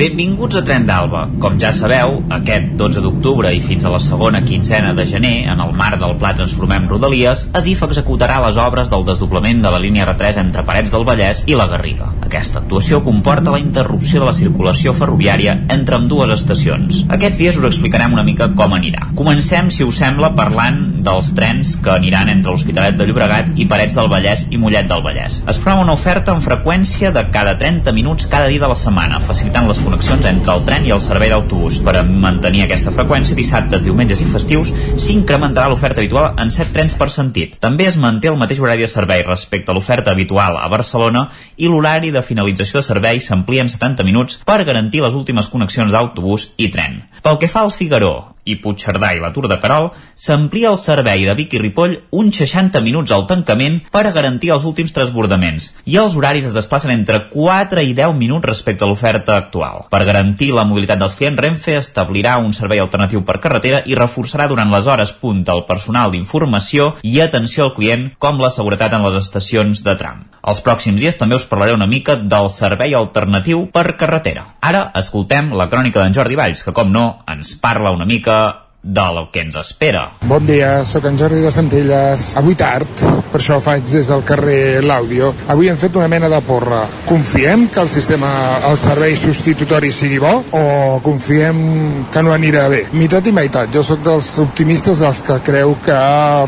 [0.00, 1.26] Benvinguts a Tren d'Alba.
[1.44, 5.58] Com ja sabeu, aquest 12 d'octubre i fins a la segona quinzena de gener, en
[5.60, 10.06] el marc del Pla Transformem Rodalies, Adif executarà les obres del desdoblament de la línia
[10.06, 12.08] R3 entre Parets del Vallès i la Garriga.
[12.24, 17.02] Aquesta actuació comporta la interrupció de la circulació ferroviària entre amb dues estacions.
[17.18, 19.10] Aquests dies us explicarem una mica com anirà.
[19.20, 24.00] Comencem, si us sembla, parlant dels trens que aniran entre l'Hospitalet de Llobregat i Parets
[24.00, 25.42] del Vallès i Mollet del Vallès.
[25.44, 29.20] Es prova una oferta amb freqüència de cada 30 minuts cada dia de la setmana,
[29.28, 31.80] facilitant les connexions entre el tren i el servei d'autobús.
[31.82, 34.70] Per a mantenir aquesta freqüència, dissabtes, diumenges i festius,
[35.02, 37.56] s'incrementarà l'oferta habitual en 7 trens per sentit.
[37.62, 41.26] També es manté el mateix horari de servei respecte a l'oferta habitual a Barcelona
[41.56, 45.90] i l'horari de finalització de servei s'amplia en 70 minuts per garantir les últimes connexions
[45.92, 47.02] d'autobús i tren.
[47.22, 51.24] Pel que fa al Figaró i Puigcerdà i la Tour de Carol, s'amplia el servei
[51.28, 55.70] de Vic i Ripoll uns 60 minuts al tancament per a garantir els últims transbordaments
[55.84, 59.86] i els horaris es desplacen entre 4 i 10 minuts respecte a l'oferta actual.
[59.92, 64.48] Per garantir la mobilitat dels clients, Renfe establirà un servei alternatiu per carretera i reforçarà
[64.48, 69.06] durant les hores punta el personal d'informació i atenció al client com la seguretat en
[69.06, 70.26] les estacions de tram.
[70.40, 74.46] Els pròxims dies també us parlaré una mica del servei alternatiu per carretera.
[74.64, 78.69] Ara escoltem la crònica d'en Jordi Valls, que com no ens parla una mica का
[78.82, 80.06] del que ens espera.
[80.24, 82.30] Bon dia, sóc en Jordi de Centelles.
[82.40, 82.88] Avui tard,
[83.30, 85.32] per això faig des del carrer L'Àudio.
[85.52, 86.82] Avui hem fet una mena de porra.
[87.06, 88.30] Confiem que el sistema,
[88.70, 90.62] el servei substitutori sigui bo o
[91.04, 92.84] confiem que no anirà bé?
[92.96, 93.72] Mitat i meitat.
[93.74, 96.00] Jo sóc dels optimistes dels que creu que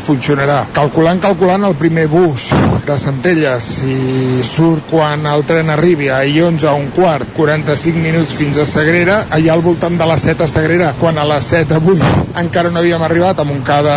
[0.03, 0.63] funcionarà.
[0.73, 2.49] Calculant, calculant el primer bus
[2.87, 8.35] de Centelles i surt quan el tren arribi a I11 a un quart, 45 minuts
[8.39, 11.77] fins a Sagrera, allà al voltant de les 7 a Sagrera, quan a les 7
[11.77, 12.01] avui
[12.39, 13.95] encara no havíem arribat a Montcada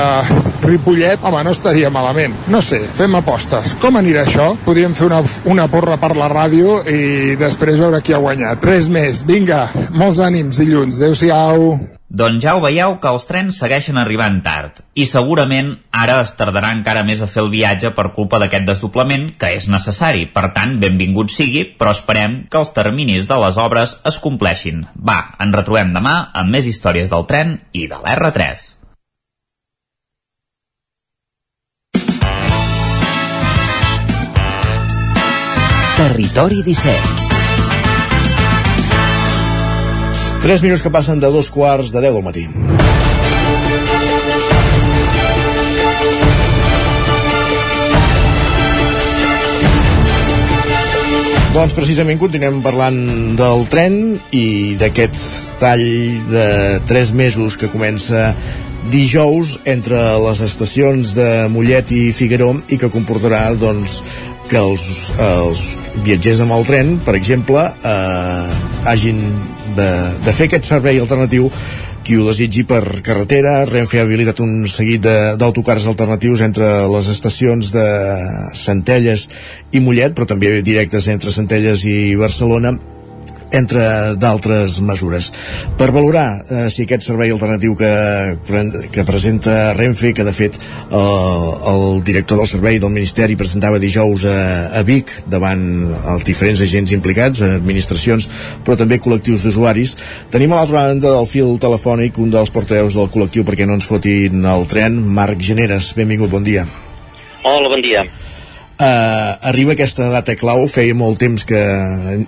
[0.67, 2.35] Ripollet, home, no estaria malament.
[2.53, 3.77] No sé, fem apostes.
[3.83, 4.53] Com anirà això?
[4.67, 5.23] Podríem fer una,
[5.53, 8.65] una porra per la ràdio i després veure qui ha guanyat.
[8.67, 9.23] Res més.
[9.27, 11.01] Vinga, molts ànims dilluns.
[11.01, 11.96] Adéu-siau.
[12.07, 16.71] Doncs ja ho veieu que els trens segueixen arribant tard i segurament ara es tardarà
[16.77, 20.29] encara més a fer el viatge per culpa d'aquest desdoblament que és necessari.
[20.31, 24.87] Per tant, benvingut sigui, però esperem que els terminis de les obres es compleixin.
[24.95, 28.65] Va, ens retrobem demà amb més històries del tren i de l'R3.
[35.97, 37.26] Territori 17
[40.47, 42.45] 3 minuts que passen de dos quarts de 10 del matí.
[51.51, 53.01] Doncs precisament continuem parlant
[53.35, 53.99] del tren
[54.31, 55.83] i d'aquest tall
[56.31, 56.47] de
[56.95, 58.29] 3 mesos que comença
[58.95, 63.99] dijous entre les estacions de Mollet i Figueró i que comportarà doncs,
[64.47, 65.67] que els, els
[66.07, 69.27] viatgers amb el tren, per exemple, eh, hagin
[69.77, 69.91] de,
[70.25, 71.51] de fer aquest servei alternatiu
[72.07, 73.65] qui ho desitgi per carretera.
[73.67, 75.07] Renfe ha habilitat un seguit
[75.41, 77.87] d'autocars alternatius entre les estacions de
[78.55, 79.29] Centelles
[79.75, 82.77] i Mollet, però també directes entre Centelles i Barcelona
[83.55, 85.31] entre d'altres mesures.
[85.79, 87.93] Per valorar eh, si aquest servei alternatiu que,
[88.93, 90.99] que presenta Renfe, que de fet eh,
[91.73, 94.37] el director del servei del Ministeri presentava dijous a,
[94.81, 95.63] a Vic davant
[96.15, 98.29] els diferents agents implicats, administracions,
[98.67, 99.97] però també col·lectius d'usuaris,
[100.33, 103.89] tenim a l'altra banda del fil telefònic un dels portaveus del col·lectiu perquè no ens
[103.89, 105.93] fotin el tren, Marc Generes.
[105.97, 106.67] Benvingut, bon dia.
[107.47, 108.07] Hola, bon dia.
[108.77, 111.61] Uh, arriba aquesta data clau, feia molt temps que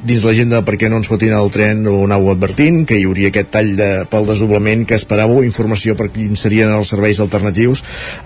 [0.00, 3.50] dins l'agenda perquè no ens fotin el tren ho anau advertint, que hi hauria aquest
[3.52, 7.82] tall de, pel desdoblament, que esperàveu informació per qui serien els serveis alternatius.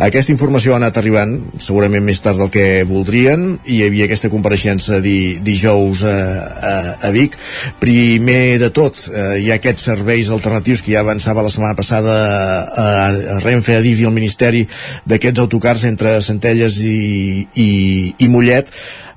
[0.07, 4.31] Aquesta informació ha anat arribant, segurament més tard del que voldrien, i hi havia aquesta
[4.31, 6.77] compareixença di, dijous a, a,
[7.09, 7.35] a Vic.
[7.83, 12.15] Primer de tot, uh, hi ha aquests serveis alternatius que ja avançava la setmana passada
[12.15, 14.63] a, a Renfe, a DIF i al Ministeri
[15.11, 17.71] d'aquests autocars entre Centelles i, i
[18.19, 18.69] i Mollet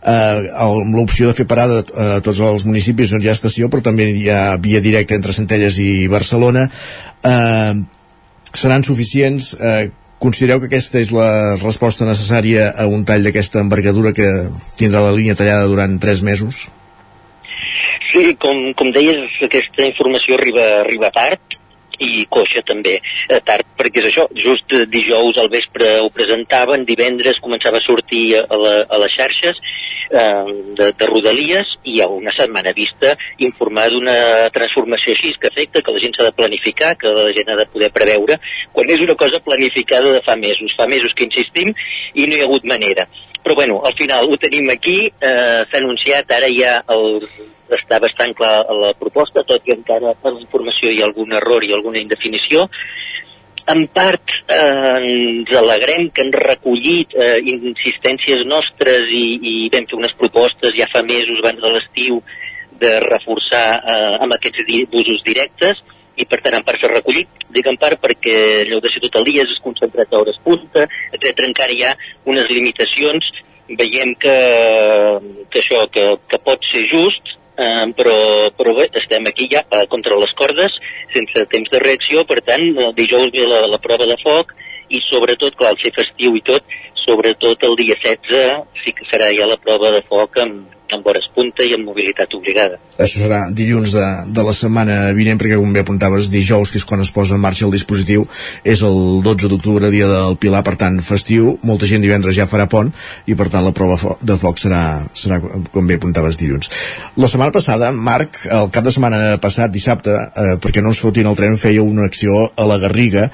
[0.06, 3.84] eh, amb l'opció de fer parada a tots els municipis on hi ha estació però
[3.86, 6.68] també hi ha via directa entre Centelles i Barcelona.
[7.26, 7.74] Eh,
[8.54, 9.54] seran suficients?
[9.60, 9.90] Eh,
[10.22, 14.32] considereu que aquesta és la resposta necessària a un tall d'aquesta envergadura que
[14.80, 16.66] tindrà la línia tallada durant 3 mesos?
[18.14, 21.60] Sí, com, com deies, aquesta informació arriba, arriba tard
[22.00, 27.42] i coixa també eh, tard, perquè és això, just dijous al vespre ho presentaven, divendres
[27.44, 29.60] començava a sortir a, la, a les xarxes
[30.10, 30.46] eh,
[30.78, 35.96] de, de Rodalies i a una setmana vista informar d'una transformació així que afecta, que
[35.96, 38.40] la gent s'ha de planificar, que la gent ha de poder preveure,
[38.74, 41.74] quan és una cosa planificada de fa mesos, fa mesos que insistim
[42.14, 43.08] i no hi ha hagut manera.
[43.46, 47.30] Però bueno, al final ho tenim aquí, eh, s'ha anunciat, ara ja els
[47.74, 51.64] està bastant clar la proposta, tot i encara per la informació hi ha algun error
[51.64, 52.68] i alguna indefinició.
[53.74, 54.58] En part eh,
[55.00, 60.86] ens alegrem que han recollit eh, insistències nostres i, i vam fer unes propostes ja
[60.92, 62.22] fa mesos abans de l'estiu
[62.78, 65.82] de reforçar eh, amb aquests busos directes
[66.16, 69.18] i per tant en part s'ha recollit, dic en part perquè allò de ser tot
[69.20, 71.48] el dia és concentrat a hores punta, etc.
[71.48, 71.96] encara hi ha
[72.32, 73.34] unes limitacions
[73.66, 74.36] veiem que,
[75.50, 78.18] que això que, que pot ser just eh, però,
[78.58, 80.78] però bé, estem aquí ja eh, contra les cordes,
[81.16, 84.54] sense temps de reacció, per tant, el dijous ve la, la prova de foc
[84.94, 86.76] i sobretot, clar, al ser festiu i tot,
[87.06, 91.28] sobretot el dia 16 sí que serà ja la prova de foc amb, amb hores
[91.34, 92.78] punta i amb mobilitat obligada.
[92.96, 94.06] Això serà dilluns de,
[94.36, 97.44] de la setmana vinent, perquè com bé apuntaves, dijous, que és quan es posa en
[97.44, 98.28] marxa el dispositiu,
[98.64, 102.68] és el 12 d'octubre, dia del Pilar, per tant, festiu, molta gent divendres ja farà
[102.72, 102.92] pont,
[103.26, 104.84] i per tant la prova de foc serà,
[105.18, 106.72] serà com bé apuntaves, dilluns.
[107.18, 111.30] La setmana passada, Marc, el cap de setmana passat, dissabte, eh, perquè no ens fotin
[111.30, 113.30] el tren, feia una acció a la Garriga,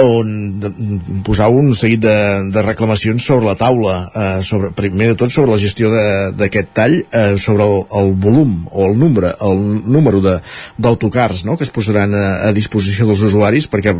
[0.00, 2.14] on posava un seguit de,
[2.50, 5.90] de reclamacions sobre la taula, eh, sobre, primer de tot sobre la gestió
[6.34, 11.66] d'aquest tall, eh, sobre el, el volum o el nombre, el número d'autocars no?, que
[11.66, 13.94] es posaran a, a disposició dels usuaris, perquè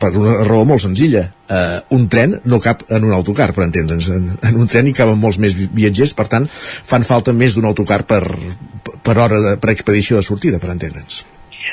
[0.00, 4.10] per una raó molt senzilla, eh, un tren no cap en un autocar, per entendre'ns.
[4.10, 7.70] En, en un tren hi caben molts més viatgers, per tant, fan falta més d'un
[7.70, 8.24] autocar per,
[9.06, 11.24] per hora de, per expedició de sortida, per entendre'ns.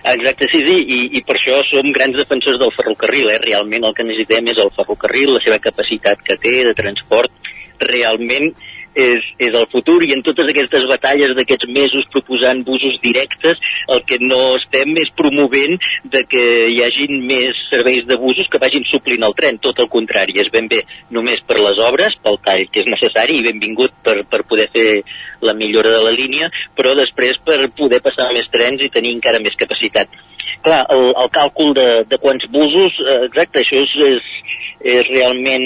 [0.01, 3.39] Exacte, sí, sí, i, i per això som grans defensors del ferrocarril, eh?
[3.43, 7.51] realment el que necessitem és el ferrocarril, la seva capacitat que té de transport,
[7.83, 8.51] realment
[8.95, 13.61] és, és el futur i en totes aquestes batalles d'aquests mesos proposant busos directes
[13.93, 15.77] el que no estem és promovent
[16.15, 19.89] de que hi hagin més serveis de busos que vagin suplint el tren, tot el
[19.91, 20.83] contrari, és ben bé
[21.13, 25.01] només per les obres, pel tall que és necessari i benvingut per, per poder fer
[25.43, 29.41] la millora de la línia, però després per poder passar més trens i tenir encara
[29.43, 30.11] més capacitat.
[30.63, 34.29] Clar, el, el càlcul de, de quants busos, eh, exacte, això és, és,
[34.95, 35.65] és realment...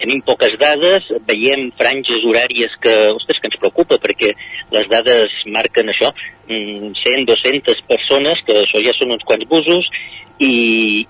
[0.00, 4.32] Tenim poques dades, veiem franges horàries que, ostres, que ens preocupa, perquè
[4.74, 6.12] les dades marquen això,
[6.48, 9.90] 100, mm, 200 persones, que això ja són uns quants busos,
[10.38, 10.52] i,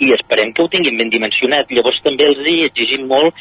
[0.00, 1.70] i esperem que ho tinguin ben dimensionat.
[1.74, 3.36] Llavors també els hi exigim molt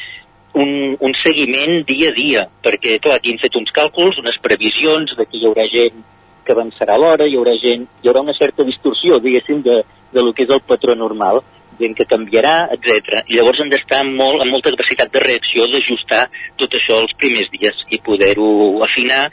[0.58, 5.14] un, un seguiment dia a dia, perquè, clar, aquí hem fet uns càlculs, unes previsions
[5.16, 6.06] de que hi haurà gent
[6.48, 9.82] que avançarà l'hora, hi haurà gent, hi haurà una certa distorsió, diguéssim, de,
[10.16, 11.42] de lo que és el patró normal,
[11.78, 13.22] gent que canviarà, etc.
[13.28, 16.24] I llavors hem d'estar molt, amb molta capacitat de reacció d'ajustar
[16.58, 18.48] tot això els primers dies i poder-ho
[18.88, 19.28] afinar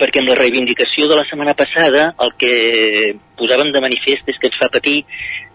[0.00, 2.52] perquè amb la reivindicació de la setmana passada el que
[3.38, 5.02] posàvem de manifest és que ens fa patir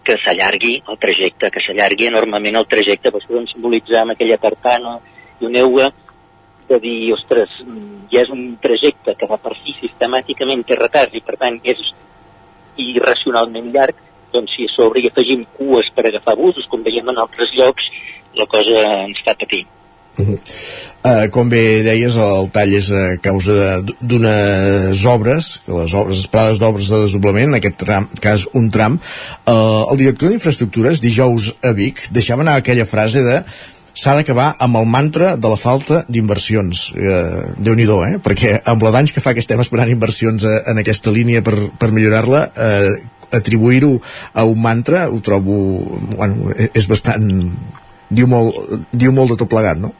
[0.06, 4.38] que s'allargui el trajecte, que s'allargui enormement el trajecte, per això vam simbolitzar amb aquella
[4.40, 4.94] tartana
[5.42, 5.90] i una euga
[6.68, 7.52] de dir, ostres,
[8.12, 11.80] ja és un trajecte que va per si sistemàticament té retards i per tant és
[12.78, 13.96] irracionalment llarg,
[14.32, 17.88] doncs si a sobre hi afegim cues per agafar busos, com veiem en altres llocs,
[18.38, 19.64] la cosa ens fa patir.
[20.18, 20.38] Uh -huh.
[21.04, 26.88] uh, com bé deies, el tall és a causa d'unes obres, les obres esperades d'obres
[26.88, 28.98] de desoblament, en aquest tram, cas un tram.
[29.46, 33.44] Uh, el director d'Infraestructures, dijous a Vic, deixava anar aquella frase de
[33.98, 36.82] s'ha d'acabar amb el mantra de la falta d'inversions.
[36.94, 38.18] Eh, déu nhi eh?
[38.22, 41.56] Perquè amb la d'anys que fa que estem esperant inversions a, en aquesta línia per,
[41.78, 42.92] per millorar-la, eh,
[43.32, 43.98] atribuir-ho
[44.34, 45.58] a un mantra ho trobo...
[46.16, 47.28] Bueno, és bastant...
[48.08, 48.56] Diu molt,
[48.92, 49.90] diu molt de tot plegat, no?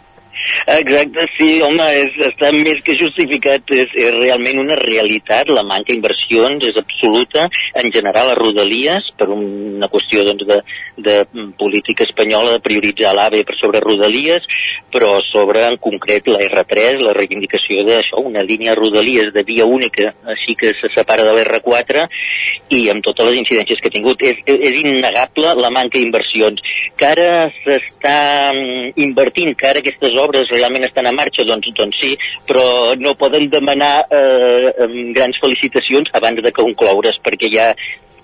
[0.68, 5.94] Exacte, sí, home, és, està més que justificat, és, és realment una realitat, la manca
[5.94, 7.46] d'inversions és absoluta,
[7.80, 10.58] en general a Rodalies, per una qüestió doncs, de,
[11.06, 11.14] de
[11.56, 14.44] política espanyola de prioritzar l'AVE per sobre Rodalies,
[14.92, 20.12] però sobre en concret la R3, la reivindicació d'això, una línia Rodalies de via única,
[20.34, 22.04] així que se separa de l'R4,
[22.76, 24.20] i amb totes les incidències que ha tingut.
[24.20, 26.60] És, és innegable la manca d'inversions.
[26.98, 28.18] Que ara s'està
[28.52, 32.12] mm, invertint, que ara aquestes obres realment estan en marxa, doncs, doncs sí,
[32.48, 34.74] però no poden demanar eh,
[35.16, 37.70] grans felicitacions abans de concloure's, perquè ja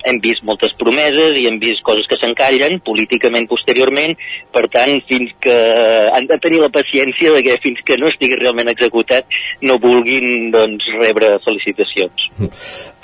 [0.04, 4.14] hem vist moltes promeses i hem vist coses que s'encallen políticament posteriorment,
[4.54, 5.54] per tant, fins que
[6.14, 10.50] han de tenir la paciència de que fins que no estigui realment executat no vulguin
[10.54, 12.28] doncs, rebre felicitacions.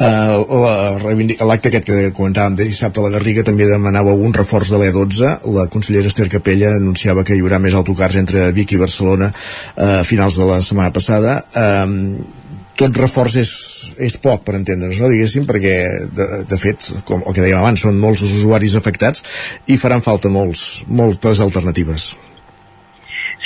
[0.01, 4.80] Uh, L'acte aquest que comentàvem de dissabte a la Garriga també demanava un reforç de
[4.82, 5.32] l'E12.
[5.57, 10.01] La consellera Esther Capella anunciava que hi haurà més autocars entre Vic i Barcelona uh,
[10.01, 11.40] a finals de la setmana passada.
[11.55, 12.39] Uh,
[12.78, 13.52] tot reforç és,
[14.00, 15.74] és poc per entendre'ns, no, diguéssim, perquè
[16.16, 19.24] de, de fet, com el que dèiem abans, són molts els usuaris afectats
[19.68, 22.12] i faran falta molts, moltes alternatives.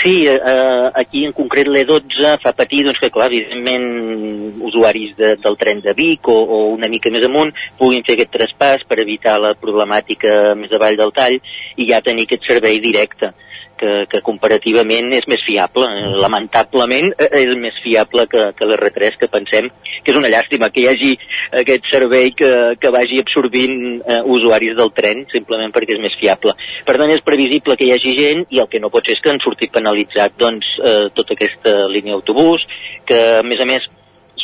[0.03, 3.85] Sí, eh, aquí en concret l'E12 fa patir doncs, que, clar, evidentment,
[4.67, 8.33] usuaris de, del tren de Vic o, o una mica més amunt puguin fer aquest
[8.35, 13.31] traspàs per evitar la problemàtica més avall del tall i ja tenir aquest servei directe
[13.85, 15.85] que, que comparativament és més fiable.
[15.85, 19.69] Eh, lamentablement eh, és més fiable que, que l'R3, que pensem
[20.05, 21.11] que és una llàstima que hi hagi
[21.61, 26.57] aquest servei que, que vagi absorbint eh, usuaris del tren, simplement perquè és més fiable.
[26.87, 29.23] Per tant, és previsible que hi hagi gent i el que no pot ser és
[29.25, 32.65] que han sortit penalitzat doncs, eh, tota aquesta línia d'autobús,
[33.09, 33.87] que a més a més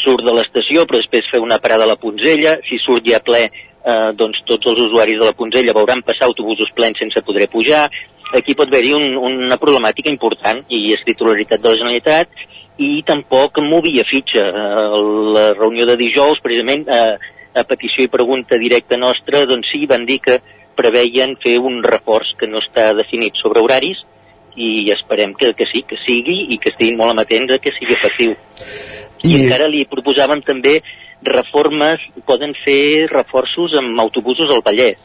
[0.01, 3.43] surt de l'estació però després fer una parada a la Punzella, si surt ja ple
[3.49, 7.89] eh, doncs tots els usuaris de la Punzella veuran passar autobusos plens sense poder pujar,
[8.37, 12.47] aquí pot haver-hi un, una problemàtica important i és titularitat de la Generalitat
[12.81, 14.47] i tampoc movia fitxa.
[14.47, 15.03] Eh,
[15.37, 17.19] la reunió de dijous, precisament, eh,
[17.55, 20.39] a petició i pregunta directa nostra, doncs sí, van dir que
[20.79, 24.01] preveien fer un reforç que no està definit sobre horaris
[24.57, 27.97] i esperem que, que sí, que sigui i que estiguin molt amatents a que sigui
[27.97, 28.35] efectiu.
[29.21, 30.81] I, I encara li proposàvem també
[31.27, 35.01] reformes, poden fer reforços amb autobusos al Vallès.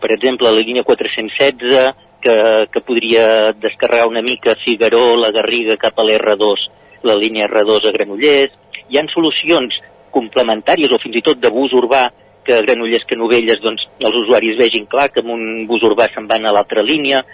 [0.00, 1.92] Per exemple, la línia 416,
[2.22, 2.36] que,
[2.72, 6.66] que podria descarregar una mica Figaró, la Garriga cap a l'R2,
[7.08, 8.56] la línia R2 a Granollers.
[8.90, 9.76] Hi han solucions
[10.14, 12.08] complementàries o fins i tot de bus urbà
[12.44, 16.08] que a Granollers que Novelles doncs, els usuaris vegin clar que amb un bus urbà
[16.12, 17.24] se'n van a l'altra línia.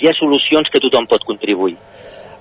[0.00, 1.76] Hi ha solucions que tothom pot contribuir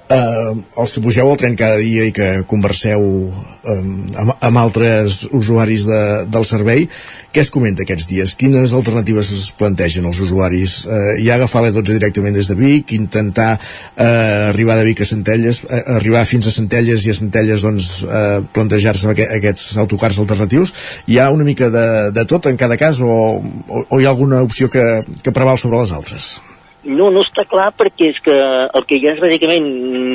[0.10, 3.78] eh, els que pugeu al tren cada dia i que converseu eh,
[4.22, 6.02] amb, amb altres usuaris de,
[6.32, 6.88] del servei,
[7.30, 8.34] què es comenta aquests dies?
[8.40, 10.80] Quines alternatives es plantegen els usuaris?
[10.90, 15.64] Eh, ja agafar l'E12 directament des de Vic, intentar eh, arribar de Vic a Centelles,
[15.70, 20.74] eh, arribar fins a Centelles i a Centelles doncs, eh, plantejar-se aquest, aquests autocars alternatius?
[21.08, 24.14] Hi ha una mica de, de tot en cada cas o, o, o hi ha
[24.16, 24.86] alguna opció que,
[25.22, 26.40] que preval sobre les altres?
[26.90, 29.66] No, no està clar perquè és que el que hi ha és bàsicament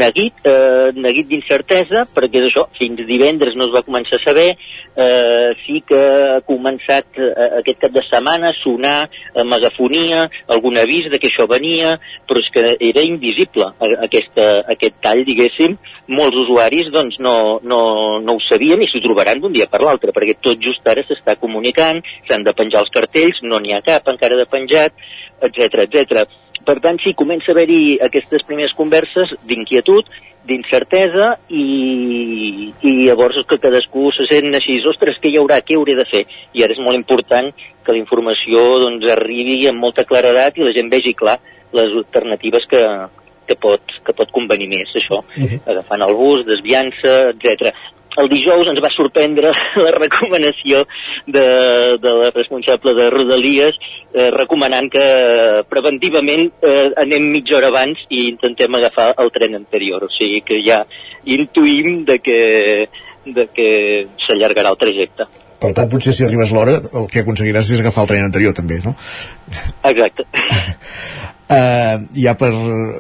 [0.01, 4.49] neguit, eh, neguit d'incertesa, perquè és això, fins divendres no es va començar a saber,
[4.57, 10.81] eh, sí que ha començat eh, aquest cap de setmana a sonar a megafonia, algun
[10.83, 11.95] avís de que això venia,
[12.27, 13.71] però és que era invisible
[14.09, 17.83] aquesta, aquest tall, diguéssim, molts usuaris doncs no, no,
[18.21, 21.39] no ho sabien i s'ho trobaran d'un dia per l'altre, perquè tot just ara s'està
[21.39, 24.99] comunicant, s'han de penjar els cartells, no n'hi ha cap encara de penjat,
[25.45, 26.27] etc etc.
[26.65, 30.09] Per tant, sí, comença a haver-hi aquestes primeres converses d'inquietud,
[30.45, 35.97] d'incertesa i, i llavors que cadascú se sent així, ostres, què hi haurà, què hauré
[35.97, 36.25] de fer?
[36.53, 37.51] I ara és molt important
[37.85, 41.39] que la informació doncs, arribi amb molta claredat i la gent vegi clar
[41.75, 42.83] les alternatives que,
[43.49, 45.61] que pot, que pot convenir més, això, uh -huh.
[45.67, 49.53] agafant el bus, desviant-se, etc el dijous ens va sorprendre
[49.85, 50.85] la recomanació
[51.27, 51.47] de,
[52.01, 53.79] de la responsable de Rodalies
[54.15, 55.07] eh, recomanant que
[55.71, 60.07] preventivament eh, anem mitja hora abans i intentem agafar el tren anterior.
[60.07, 60.83] O sigui que ja
[61.25, 62.41] intuïm de que,
[63.27, 63.71] de que
[64.27, 65.29] s'allargarà el trajecte.
[65.65, 68.83] Per tant, potser si arribes l'hora, el que aconseguiràs és agafar el tren anterior, també,
[68.85, 68.93] no?
[69.89, 70.27] Exacte.
[71.45, 72.55] Uh, ja, per,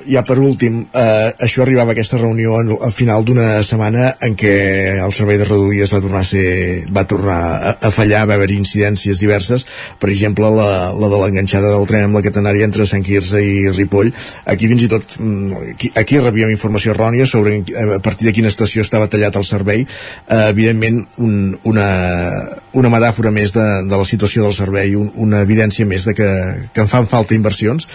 [0.04, 4.34] ja per últim, uh, això arribava a aquesta reunió al, al final d'una setmana en
[4.36, 4.50] què
[5.00, 6.50] el servei de reduïdes va tornar a ser,
[6.92, 9.64] va tornar a, a fallar, va haver incidències diverses,
[9.96, 13.70] per exemple la, la de l'enganxada del tren amb la catenària entre Sant Quirze i
[13.72, 14.12] Ripoll.
[14.52, 18.52] Aquí fins i tot, mm, aquí, aquí rebíem informació errònia sobre a partir de quina
[18.52, 19.86] estació estava tallat el servei.
[20.28, 21.88] Uh, evidentment, un, una
[22.74, 26.28] una metàfora més de, de la situació del servei, un, una evidència més de que,
[26.74, 27.86] que en fan falta inversions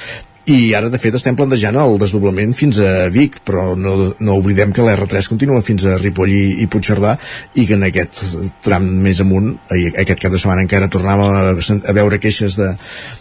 [0.49, 4.73] i ara de fet estem plantejant el desdoblament fins a Vic però no, no oblidem
[4.73, 7.15] que l'R3 continua fins a Ripoll i, i Puigcerdà
[7.53, 8.23] i que en aquest
[8.65, 12.57] tram més amunt aquest cap de setmana encara tornàvem a, a veure queixes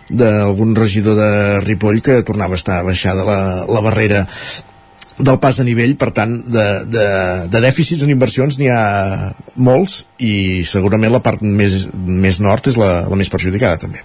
[0.08, 1.30] d'algun regidor de
[1.66, 4.24] Ripoll que tornava a estar baixada la, la barrera
[5.18, 7.06] del pas a nivell, per tant, de, de,
[7.50, 12.78] de dèficits en inversions n'hi ha molts i segurament la part més, més nord és
[12.78, 14.04] la, la més perjudicada també.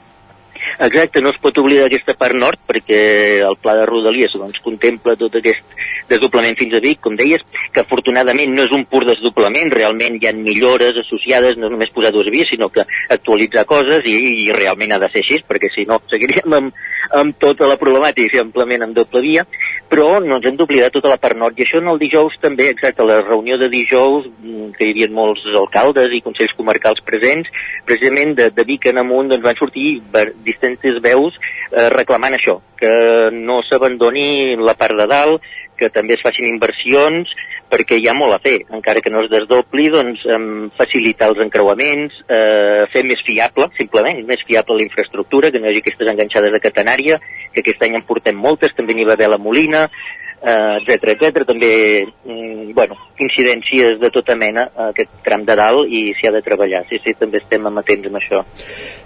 [0.80, 3.00] Exacte, no es pot oblidar aquesta part nord perquè
[3.46, 5.76] el pla de Rodalies doncs, contempla tot aquest
[6.10, 7.44] desdoblament fins a Vic, com deies,
[7.74, 12.14] que afortunadament no és un pur desdoblament, realment hi ha millores associades, no només posar
[12.16, 14.18] dues vies, sinó que actualitzar coses i,
[14.48, 18.40] i realment ha de ser així, perquè si no seguiríem amb, amb tota la problemàtica
[18.40, 19.46] simplement amb doble via,
[19.90, 21.58] però no ens hem d'oblidar tota la part nord.
[21.58, 25.10] I això en el dijous també, exacte, la reunió de dijous, mm, que hi havia
[25.14, 27.50] molts alcaldes i consells comarcals presents,
[27.86, 30.02] precisament de, de Vic en amunt doncs van sortir
[30.44, 31.38] distants veus
[31.72, 32.94] eh, reclamant això, que
[33.34, 35.42] no s'abandoni la part de dalt,
[35.78, 37.30] que també es facin inversions,
[37.74, 40.24] perquè hi ha molt a fer, encara que no es desdobli, doncs
[40.78, 45.74] facilitar els encreuaments, eh, fer més fiable, simplement, més fiable la infraestructura, que no hi
[45.74, 47.18] hagi aquestes enganxades de catenària,
[47.54, 49.88] que aquest any en portem moltes, també n'hi va haver la Molina,
[50.44, 51.46] etc eh, etc.
[51.48, 51.72] També,
[52.26, 56.44] mm, bueno, incidències de tota mena a aquest tram de dalt i s'hi ha de
[56.44, 56.84] treballar.
[56.90, 58.44] Sí, sí, també estem amatents amb això.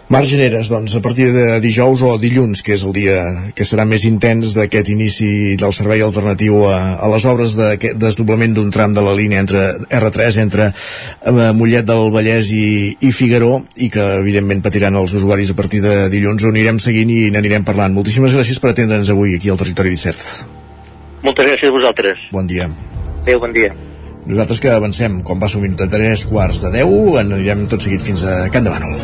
[0.09, 3.19] Marc Generes, doncs, a partir de dijous o dilluns, que és el dia
[3.53, 8.55] que serà més intens d'aquest inici del servei alternatiu a, a les obres de desdoblament
[8.55, 13.65] d'un tram de la línia entre R3, entre eh, Mollet del Vallès i, i Figaró,
[13.75, 17.67] i que evidentment patiran els usuaris a partir de dilluns, on anirem seguint i n'anirem
[17.67, 17.93] parlant.
[17.93, 20.56] Moltíssimes gràcies per atendre'ns avui aquí al Territori 17.
[21.27, 22.19] Moltes gràcies a vosaltres.
[22.31, 22.69] Bon dia.
[23.25, 23.73] Adéu, bon dia.
[24.27, 28.23] Nosaltres que avancem, quan va minut de 3 quarts de 10, anirem tot seguit fins
[28.23, 28.95] a Can de Bànol.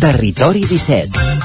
[0.00, 1.35] Territori 17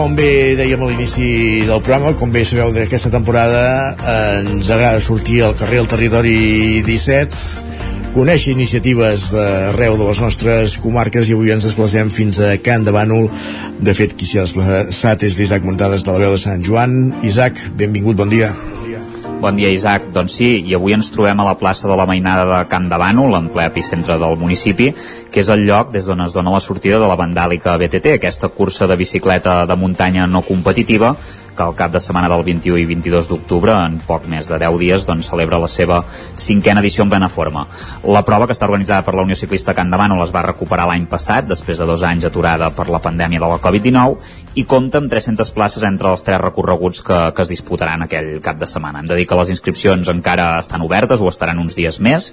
[0.00, 1.26] com bé dèiem a l'inici
[1.68, 3.60] del programa, com bé sabeu d'aquesta temporada,
[4.40, 11.28] ens agrada sortir al carrer al territori 17, conèixer iniciatives arreu de les nostres comarques
[11.28, 13.28] i avui ens desplacem fins a Can de Bànol.
[13.76, 16.96] De fet, qui s'hi ha desplaçat és l'Isaac Montades de la veu de Sant Joan.
[17.20, 18.48] Isaac, benvingut, bon dia.
[18.56, 18.89] Bon dia,
[19.48, 20.10] Isaac.
[20.12, 22.96] Doncs sí, i avui ens trobem a la plaça de la Mainada de Can de
[22.96, 24.92] Bànol, en ple epicentre del municipi,
[25.30, 28.48] que és el lloc des d'on es dona la sortida de la Vandàlica BTT, aquesta
[28.48, 31.16] cursa de bicicleta de muntanya no competitiva
[31.60, 34.78] que el cap de setmana del 21 i 22 d'octubre, en poc més de 10
[34.80, 36.00] dies, doncs, celebra la seva
[36.40, 37.66] cinquena edició en plena forma.
[38.08, 41.04] La prova, que està organitzada per la Unió Ciclista Can Davant, es va recuperar l'any
[41.10, 44.16] passat, després de dos anys aturada per la pandèmia de la Covid-19,
[44.60, 48.58] i compta amb 300 places entre els tres recorreguts que, que es disputaran aquell cap
[48.58, 49.02] de setmana.
[49.02, 52.30] Hem de dir que les inscripcions encara estan obertes o estaran uns dies més,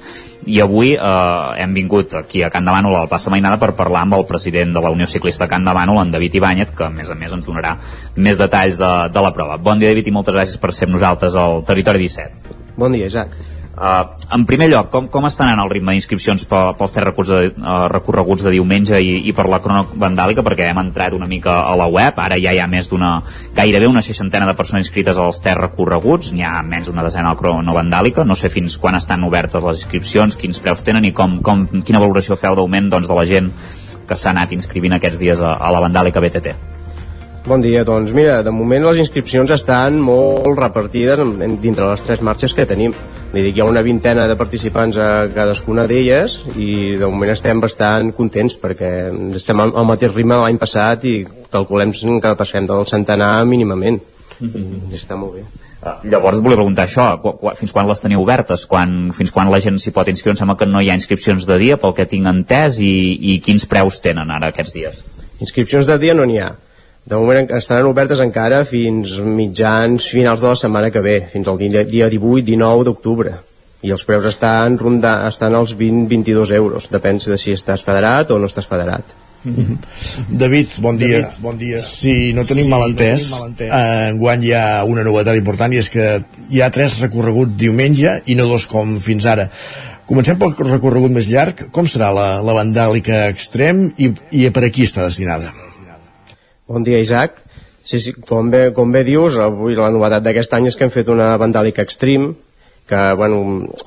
[0.48, 4.18] i avui eh, hem vingut aquí a Can Davant, la plaça Mainada, per parlar amb
[4.22, 7.16] el president de la Unió Ciclista Can Davant, en David Ibáñez, que a més a
[7.20, 7.76] més ens donarà
[8.16, 9.58] més detalls de, de la prova.
[9.58, 12.58] Bon dia, David, i moltes gràcies per ser amb nosaltres al Territori 17.
[12.78, 13.34] Bon dia, Isaac.
[13.78, 17.62] Uh, en primer lloc, com, com estan anant el ritme d'inscripcions pels tres recorreguts de,
[17.62, 20.42] uh, recorreguts de diumenge i, i per la crono vandàlica?
[20.42, 23.12] Perquè hem entrat una mica a la web, ara ja hi ha més d'una,
[23.54, 27.36] gairebé una seixantena de persones inscrites als tres recorreguts, n'hi ha menys d'una desena a
[27.36, 31.14] la crono vandàlica, no sé fins quan estan obertes les inscripcions, quins preus tenen i
[31.14, 33.54] com, com, quina valoració feu d'augment doncs, de la gent
[34.10, 36.77] que s'ha anat inscrivint aquests dies a, a la vandàlica BTT.
[37.48, 41.22] Bon dia, doncs mira, de moment les inscripcions estan molt repartides
[41.64, 42.92] dintre les tres marxes que tenim.
[43.32, 47.64] Li dic, hi ha una vintena de participants a cadascuna d'elles i de moment estem
[47.64, 48.90] bastant contents perquè
[49.40, 51.16] estem al, mateix ritme l'any passat i
[51.54, 54.04] calculem que passem del centenar mínimament.
[54.42, 54.94] Mm -hmm.
[55.00, 55.46] Està molt bé.
[55.80, 58.66] Uh, llavors volia preguntar això, qu qu fins quan les teniu obertes?
[58.66, 60.34] Quan, fins quan la gent s'hi pot inscriure?
[60.34, 63.40] Em sembla que no hi ha inscripcions de dia pel que tinc entès i, i
[63.40, 65.04] quins preus tenen ara aquests dies?
[65.40, 66.67] Inscripcions de dia no n'hi ha
[67.08, 71.60] de moment estaran obertes encara fins mitjans finals de la setmana que ve, fins al
[71.60, 73.38] dia, dia 18-19 d'octubre.
[73.86, 78.40] i els preus estan, ronda, estan als 20-22 euros depèn de si estàs federat o
[78.42, 79.14] no estàs federat
[80.30, 81.22] David, bon dia.
[81.22, 81.80] David, bon dia.
[81.80, 85.82] Si no tenim sí, mal entès, no eh, enguany hi ha una novetat important i
[85.82, 86.08] és que
[86.50, 89.48] hi ha tres recorreguts diumenge i no dos com fins ara.
[90.10, 91.68] Comencem pel recorregut més llarg.
[91.72, 95.52] Com serà la, la vandàlica extrem i, i per a qui està destinada?
[96.68, 97.40] Bon dia, Isaac.
[97.82, 100.92] Sí, sí, com bé, com bé dius, avui la novetat d'aquest any és que hem
[100.92, 102.34] fet una vandàlica extrem
[102.92, 103.38] que, bueno,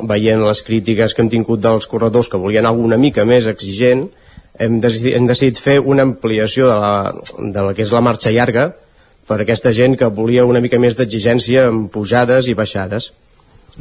[0.09, 4.07] veient les crítiques que hem tingut dels corredors que volien alguna mica més exigent,
[4.57, 6.95] hem decidit, hem decidit fer una ampliació de la,
[7.53, 8.71] de la que és la marxa llarga
[9.29, 13.11] per aquesta gent que volia una mica més d'exigència en pujades i baixades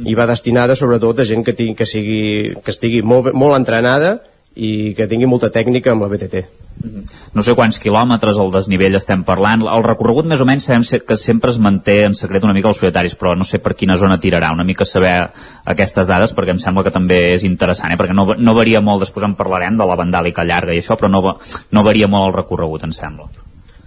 [0.04, 2.20] i va destinada sobretot a gent que, tingui, que, sigui,
[2.60, 4.18] que estigui molt, molt entrenada
[4.54, 6.42] i que tingui molta tècnica amb la BTT.
[6.80, 7.02] Mhm.
[7.36, 9.62] No sé quants quilòmetres al desnivell estem parlant.
[9.68, 12.78] El recorregut més o menys sabem que sempre es manté en secret una mica els
[12.78, 14.52] solitaris, però no sé per quina zona tirarà.
[14.52, 15.28] Una mica saber
[15.64, 17.96] aquestes dades perquè em sembla que també és interessant, eh?
[18.00, 21.10] perquè no, no varia molt, després en parlarem de la vandàlica llarga i això, però
[21.10, 21.36] no,
[21.70, 23.28] no varia molt el recorregut, em sembla.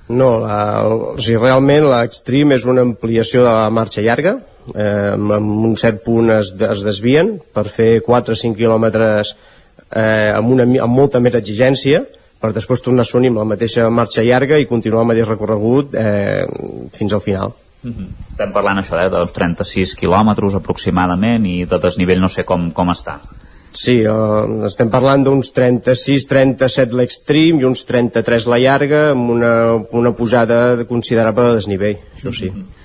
[0.09, 4.35] No, la, o sigui, realment l'extrem és una ampliació de la marxa llarga,
[4.75, 9.33] eh, amb un cert punt es, es desvien per fer 4 o 5 quilòmetres
[9.95, 12.03] eh, amb, una, amb molta més exigència
[12.43, 15.95] per després tornar a sonir amb la mateixa marxa llarga i continuar el mateix recorregut
[15.95, 16.43] eh,
[16.91, 17.53] fins al final.
[17.83, 18.07] Mm -hmm.
[18.31, 22.89] Estem parlant això eh, dels 36 quilòmetres aproximadament i de desnivell no sé com, com
[22.89, 23.19] està.
[23.73, 29.53] Sí, eh, estem parlant d'uns 36-37 l'extrem i uns 33 la llarga amb una,
[29.91, 32.49] una pujada considerable de desnivell, això sí.
[32.49, 32.81] Mm -hmm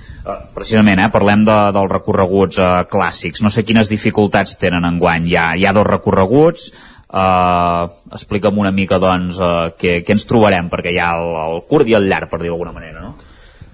[0.54, 3.42] precisament, eh, parlem de, dels recorreguts eh, clàssics.
[3.44, 5.28] No sé quines dificultats tenen en guany.
[5.30, 6.72] Hi ha, hi ha dos recorreguts,
[7.08, 11.62] Uh, explica'm una mica doncs uh, què, què ens trobarem perquè hi ha el, el
[11.64, 13.14] curt i el llarg per dir d'alguna manera no?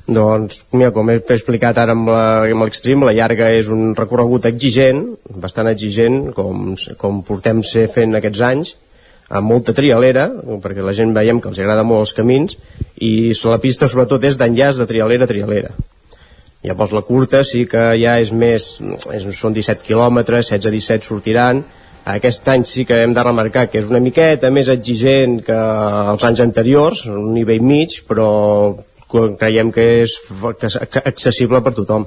[0.05, 2.11] Doncs, mira, com he explicat ara amb
[2.61, 5.01] l'extrem, la, la llarga és un recorregut exigent,
[5.41, 8.75] bastant exigent, com, com portem ser fent aquests anys,
[9.33, 10.27] amb molta trialera,
[10.61, 12.59] perquè la gent veiem que els agrada molt els camins,
[13.01, 15.73] i la pista sobretot és d'enllaç de trialera a trialera.
[16.65, 18.69] Llavors la curta sí que ja és més,
[19.13, 21.65] és, són 17 quilòmetres, 16-17 sortiran,
[22.05, 25.57] aquest any sí que hem de remarcar que és una miqueta més exigent que
[26.13, 28.29] els anys anteriors, un nivell mig, però
[29.41, 30.19] creiem que és,
[30.61, 32.05] que és accessible per tothom.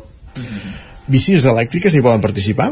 [1.08, 2.72] Bicis elèctriques hi poden participar?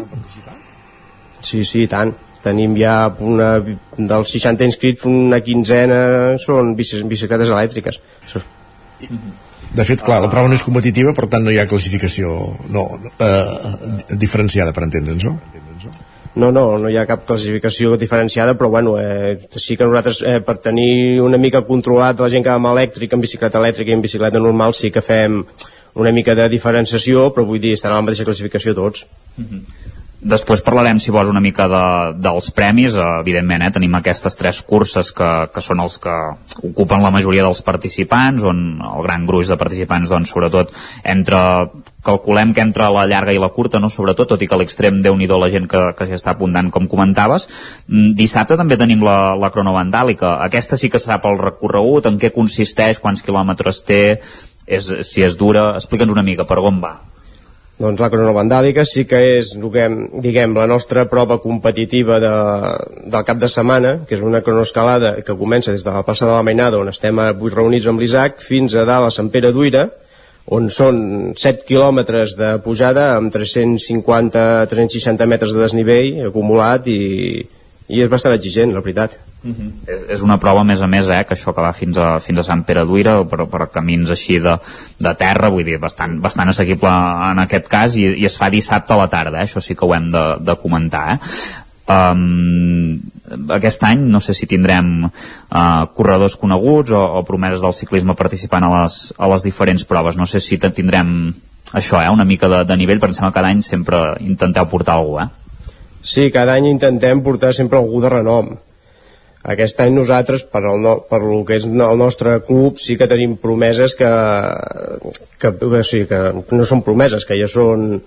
[1.41, 2.13] Sí, sí, tant.
[2.45, 3.55] Tenim ja una,
[3.97, 7.97] dels 60 inscrits, una quinzena són bicicletes elèctriques.
[9.76, 12.36] De fet, clar, la prova no és competitiva, per tant no hi ha classificació
[12.76, 12.86] no,
[13.26, 15.39] eh, diferenciada, per entendre'ns, no?
[16.36, 20.41] No, no, no hi ha cap classificació diferenciada, però bueno, eh, sí que nosaltres, eh,
[20.43, 23.95] per tenir una mica controlat la gent que va amb elèctric, en bicicleta elèctrica i
[23.95, 25.43] en bicicleta normal, sí que fem
[25.95, 29.05] una mica de diferenciació, però vull dir, estarà a la mateixa classificació tots.
[29.38, 29.93] Mm -hmm.
[30.25, 31.83] Després parlarem, si vols, una mica de,
[32.17, 32.95] dels premis.
[32.95, 36.15] Evidentment, eh, tenim aquestes tres curses que, que són els que
[36.65, 40.73] ocupen la majoria dels participants, on el gran gruix de participants, doncs, sobretot,
[41.03, 41.38] entre
[42.06, 43.89] calculem que entre la llarga i la curta, no?
[43.89, 46.70] sobretot, tot i que a l'extrem déu nhi la gent que, que s'hi està apuntant,
[46.72, 47.47] com comentaves.
[47.88, 50.38] Mm, dissabte també tenim la, la cronovandàlica.
[50.45, 54.03] Aquesta sí que sap el recorregut, en què consisteix, quants quilòmetres té,
[54.68, 55.74] és, si és dura.
[55.82, 56.95] Explica'ns una mica per on va.
[57.76, 62.32] Doncs la cronovandàlica sí que és, diguem, diguem la nostra prova competitiva de,
[63.12, 66.32] del cap de setmana, que és una cronoescalada que comença des de la plaça de
[66.32, 69.89] la Mainada, on estem avui reunits amb l'Isaac, fins a dalt a Sant Pere d'Uira,
[70.54, 77.00] on són 7 quilòmetres de pujada amb 350-360 metres de desnivell acumulat i,
[77.89, 79.18] i és bastant exigent, la veritat.
[79.46, 79.72] Uh -huh.
[79.86, 82.20] és, és una prova, a més a més, eh, que això que va fins a,
[82.20, 84.58] fins a Sant Pere d'Uira, per, per camins així de,
[85.00, 86.89] de terra, vull dir, bastant, bastant assequible
[87.32, 89.86] en aquest cas, i, i es fa dissabte a la tarda, eh, això sí que
[89.86, 91.14] ho hem de, de comentar.
[91.14, 91.20] Eh?
[91.86, 92.97] Um,
[93.53, 98.65] aquest any no sé si tindrem uh, corredors coneguts o, o promeses del ciclisme participant
[98.65, 101.11] a les, a les diferents proves no sé si tindrem
[101.73, 104.65] això, eh, una mica de, de nivell, però em sembla que cada any sempre intenteu
[104.71, 105.29] portar algú, eh?
[106.05, 108.55] Sí, cada any intentem portar sempre algú de renom.
[109.45, 113.09] Aquest any nosaltres, per, el no, per el que és el nostre club, sí que
[113.09, 114.09] tenim promeses que,
[115.41, 117.99] que, que, sí, que no són promeses, que ja són,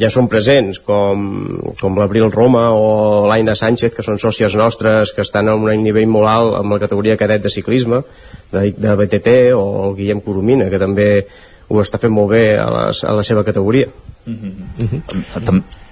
[0.00, 1.24] ja són presents, com,
[1.80, 6.08] com l'Abril Roma o l'Aina Sánchez, que són sòcies nostres, que estan a un nivell
[6.10, 8.00] molt alt amb la categoria cadet de ciclisme,
[8.52, 11.08] de, de BTT, o el Guillem Coromina, que també
[11.68, 13.88] ho està fent molt bé a, les, a la seva categoria.
[14.26, 14.52] Mm -hmm.
[14.78, 15.83] Mm -hmm.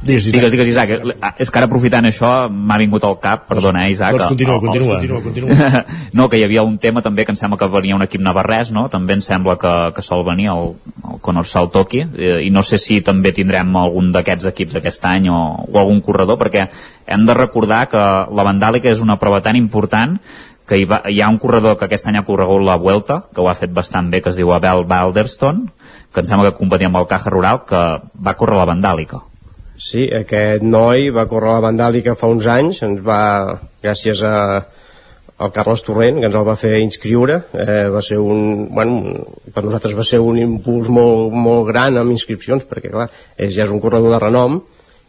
[0.00, 0.90] Digues, digues, digues, Isaac.
[1.36, 4.14] És que ara aprofitant això m'ha vingut al cap, perdona, eh, Isaac.
[4.16, 5.82] Doncs continua, el, continua, continua, continua.
[6.16, 8.72] no, que hi havia un tema també que em sembla que venia un equip navarrès,
[8.72, 8.86] no?
[8.88, 10.72] També em sembla que, que sol venir el,
[11.04, 15.28] el Conor Saltoki, eh, i no sé si també tindrem algun d'aquests equips aquest any
[15.28, 16.70] o, o algun corredor, perquè
[17.04, 20.16] hem de recordar que la Vandàlica és una prova tan important
[20.64, 23.42] que hi, va, hi ha un corredor que aquest any ha corregut la Vuelta, que
[23.42, 25.66] ho ha fet bastant bé, que es diu Abel Balderston,
[26.14, 27.82] que em sembla que competia amb el Caja Rural, que
[28.14, 29.26] va córrer la Vandàlica.
[29.80, 33.20] Sí, aquest noi va córrer la Vandàlica fa uns anys, ens va,
[33.80, 34.34] gràcies a,
[35.40, 39.14] al Carles Torrent, que ens el va fer inscriure, eh, va ser un, bueno,
[39.54, 43.08] per nosaltres va ser un impuls molt, molt gran amb inscripcions, perquè clar,
[43.38, 44.60] és, ja és un corredor de renom,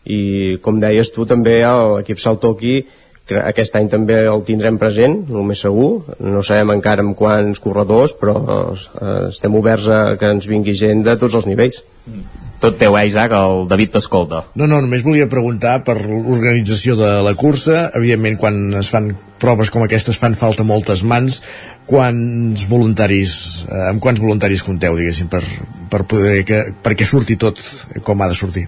[0.08, 0.22] i
[0.64, 2.80] com deies tu també l'equip Saltoki
[3.42, 5.90] aquest any també el tindrem present, el més segur,
[6.24, 11.04] no sabem encara amb quants corredors, però eh, estem oberts a que ens vingui gent
[11.08, 11.84] de tots els nivells.
[12.62, 14.44] Tot teu, eh, Isaac, el David t'escolta.
[14.54, 17.88] No, no, només volia preguntar per l'organització de la cursa.
[17.98, 19.10] Evidentment, quan es fan
[19.42, 21.40] proves com aquestes fan falta moltes mans.
[21.90, 23.34] Quants voluntaris,
[23.66, 25.42] eh, amb quants voluntaris compteu, diguéssim, per,
[25.90, 27.58] per poder que, perquè surti tot
[28.06, 28.68] com ha de sortir?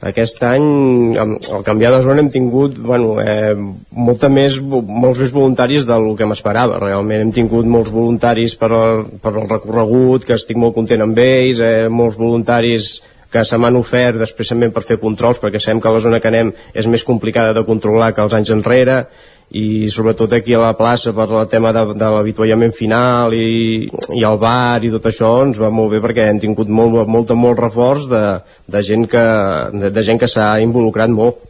[0.00, 3.54] Aquest any al canviar de zona hem tingut bueno, eh,
[3.90, 6.78] molta més, molts més voluntaris del que m'esperava.
[6.78, 11.18] Realment hem tingut molts voluntaris per, al, per al recorregut que estic molt content amb
[11.18, 15.90] ells eh, molts voluntaris que se m'han ofert després per fer controls perquè sabem que
[15.92, 19.02] la zona que anem és més complicada de controlar que els anys enrere
[19.50, 24.24] i sobretot aquí a la plaça per el tema de, de l'avituallament final i, i
[24.24, 27.62] el bar i tot això ens va molt bé perquè hem tingut molt, molt, molt
[27.64, 28.24] reforç de,
[28.68, 29.24] de gent que,
[29.72, 31.46] de, de gent que s'ha involucrat molt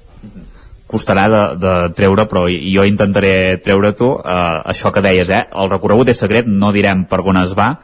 [0.89, 4.39] costarà de, de treure, però jo intentaré treure tu eh,
[4.73, 5.45] això que deies, eh?
[5.53, 7.75] el recorregut és secret, no direm per on es va,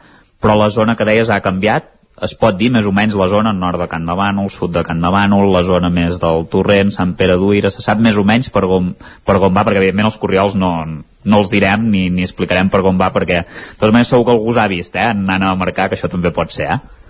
[0.41, 1.91] però la zona que deies ha canviat,
[2.23, 4.83] es pot dir més o menys la zona nord de Can de Bànol, sud de
[4.87, 8.23] Can de Bànol, la zona més del Torrent, Sant Pere d'Uira, se sap més o
[8.23, 8.93] menys per on,
[9.27, 12.85] per on va, perquè evidentment els corriols no, no els direm ni, ni explicarem per
[12.87, 15.57] on va, perquè de totes maneres segur que algú us ha vist, eh, anant a
[15.59, 17.03] marcar, que això també pot ser, eh?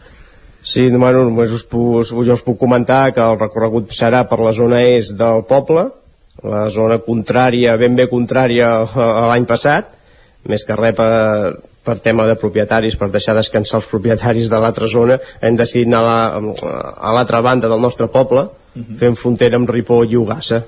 [0.65, 4.55] Sí, bueno, només us puc, jo us puc comentar que el recorregut serà per la
[4.57, 5.85] zona est del poble,
[6.41, 9.93] la zona contrària, ben bé contrària a l'any passat,
[10.49, 11.11] més que res per,
[11.85, 16.39] per tema de propietaris, per deixar descansar els propietaris de l'altra zona, hem decidit anar
[16.39, 18.83] a l'altra banda del nostre poble, uh mhm.
[18.83, 18.97] -huh.
[18.97, 20.63] fent frontera amb Ripoll i Ugassa.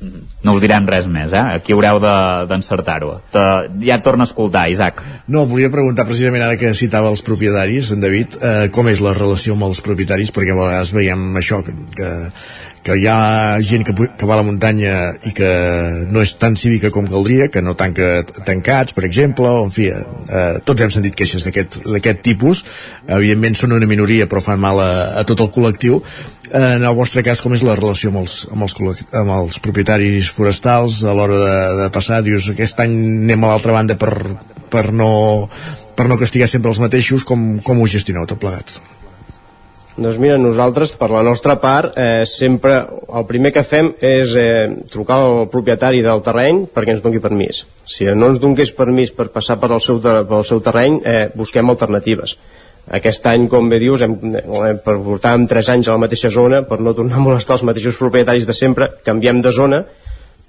[0.00, 0.20] Mhm.
[0.46, 1.42] No us direm res més, eh?
[1.58, 1.98] Aquí haureu
[2.46, 3.16] d'encertar-ho.
[3.34, 3.44] De,
[3.86, 5.02] ja torna a escoltar, Isaac.
[5.26, 9.14] No, volia preguntar precisament ara que citava els propietaris, en David, eh, com és la
[9.16, 12.12] relació amb els propietaris, perquè a vegades veiem això, que, que
[12.84, 14.94] que hi ha gent que, que va a la muntanya
[15.28, 15.50] i que
[16.10, 19.88] no és tan cívica com caldria, que no tanca tancats, per exemple, o en fi,
[19.92, 22.64] eh, tots hem sentit queixes d'aquest tipus,
[23.06, 26.02] evidentment són una minoria però fan mal a, a tot el col·lectiu.
[26.48, 28.76] Eh, en el vostre cas, com és la relació amb els, amb els,
[29.22, 32.22] amb els propietaris forestals a l'hora de, de passar?
[32.26, 34.14] Dius, aquest any anem a l'altra banda per,
[34.72, 35.10] per, no,
[35.96, 38.78] per no castigar sempre els mateixos, com, com ho gestioneu tot plegat?
[39.98, 44.68] Doncs mira, nosaltres, per la nostra part, eh, sempre el primer que fem és eh,
[44.92, 47.64] trucar al propietari del terreny perquè ens doni permís.
[47.82, 51.74] Si no ens donés permís per passar per el seu, pel seu terreny, eh, busquem
[51.74, 52.36] alternatives.
[52.94, 54.14] Aquest any, com bé dius, hem,
[54.84, 57.98] per portàvem 3 anys a la mateixa zona, per no tornar a molestar els mateixos
[57.98, 59.82] propietaris de sempre, canviem de zona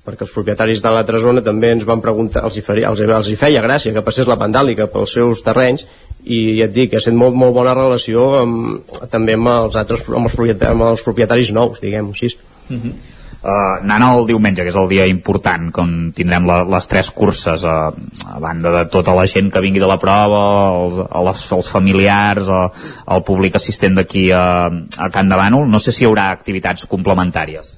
[0.09, 3.29] perquè els propietaris de l'altra zona també ens van preguntar, els hi, feia, els, els
[3.29, 5.85] hi feia gràcia que passés la vandàlica pels seus terrenys
[6.25, 10.03] i ja et dic, ha estat molt, molt bona relació amb, també amb els altres
[10.09, 12.33] amb els, propietaris, amb els propietaris nous, diguem-ho així.
[12.69, 12.97] Uh -huh.
[13.39, 17.63] Uh, anant el diumenge, que és el dia important, com tindrem la, les tres curses,
[17.63, 17.87] uh,
[18.27, 20.41] a banda de tota la gent que vingui de la prova,
[20.81, 22.67] els, els, els familiars, uh,
[23.15, 26.83] el públic assistent d'aquí a, a Can de Bànol, no sé si hi haurà activitats
[26.85, 27.77] complementàries.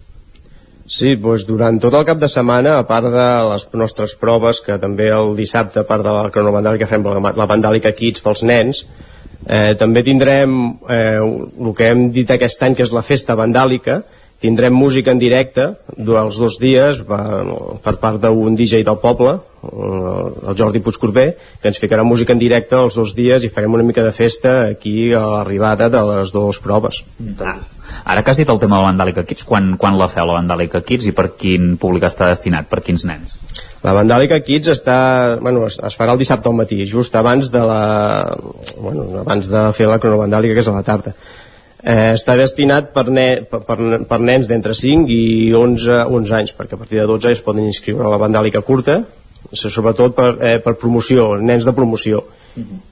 [0.91, 4.75] Sí, doncs durant tot el cap de setmana, a part de les nostres proves, que
[4.81, 8.81] també el dissabte, a part de la cronovandàlica, fem la, la vandàlica Kids pels nens,
[9.47, 10.57] eh, també tindrem
[10.91, 14.01] eh, el que hem dit aquest any, que és la festa vandàlica,
[14.41, 17.21] tindrem música en directe durant els dos dies per,
[17.83, 21.27] per part d'un DJ del poble, el Jordi Puigcorbé,
[21.61, 24.55] que ens ficarà música en directe els dos dies i farem una mica de festa
[24.71, 27.03] aquí a l'arribada de les dues proves.
[27.39, 27.59] Ah
[28.05, 30.37] Ara que has dit el tema de la Vandàlica Kids, quan, quan la feu la
[30.39, 33.37] Vandàlica Kids i per quin públic està destinat, per quins nens?
[33.85, 34.97] La Vandàlica Kids està,
[35.41, 37.83] bueno, es, es farà el dissabte al matí, just abans de la,
[38.77, 41.15] bueno, abans de fer la cronovandàlica, que és a la tarda.
[41.81, 46.77] Eh, està destinat per, ne, per, per, nens d'entre 5 i 11, 11 anys, perquè
[46.77, 48.99] a partir de 12 es poden inscriure a la vandàlica curta,
[49.51, 52.21] sobretot per, eh, per promoció, nens de promoció.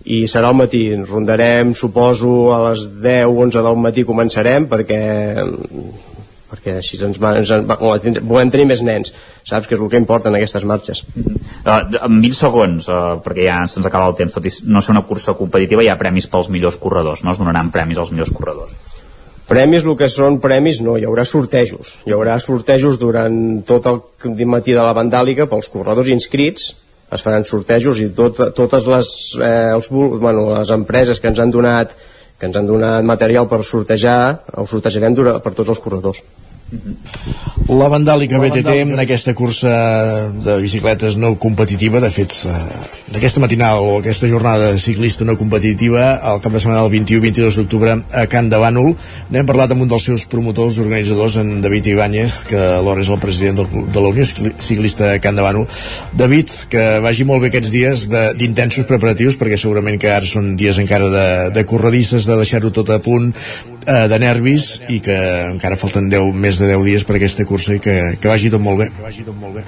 [0.08, 5.00] I serà al matí, rondarem suposo a les 10 11 del matí començarem perquè
[6.64, 9.68] que així ens, va, ens va, volem tenir més nens saps?
[9.68, 11.04] Que és el que importa en aquestes marxes.
[11.16, 14.96] Uh, en 20 segons uh, perquè ja se'ns acaba el temps tot i no ser
[14.96, 18.34] una cursa competitiva hi ha premis pels millors corredors no es donaran premis als millors
[18.34, 18.74] corredors.
[19.50, 21.96] Premis, el que són premis, no, hi haurà sortejos.
[22.06, 26.68] Hi haurà sortejos durant tot el matí de la vandàlica pels corredors inscrits,
[27.10, 29.10] es faran sortejos i tot, totes les,
[29.42, 31.96] eh, els, bueno, les empreses que ens han donat
[32.40, 34.20] que ens han donat material per sortejar,
[34.56, 36.24] ho sortejarem per tots els corredors.
[37.70, 39.72] La Vandàlica BTT en aquesta cursa
[40.34, 42.54] de bicicletes no competitiva, de fet, eh,
[43.14, 47.94] d'aquesta matinal o aquesta jornada ciclista no competitiva, al cap de setmana del 21-22 d'octubre
[48.10, 48.96] a Can de Bànol,
[49.30, 53.22] n'hem parlat amb un dels seus promotors, organitzadors, en David Ibáñez, que alhora és el
[53.22, 55.68] president del, de la Unió Ciclista Can de Bànol.
[56.18, 60.82] David, que vagi molt bé aquests dies d'intensos preparatius, perquè segurament que ara són dies
[60.82, 63.30] encara de, de corredisses, de deixar-ho tot a punt,
[63.86, 65.18] eh, de nervis, i que
[65.54, 68.64] encara falten 10, més de 10 dies per aquesta cursa i que, que vagi tot
[68.64, 68.92] molt bé.
[68.96, 69.66] Que vagi tot molt bé.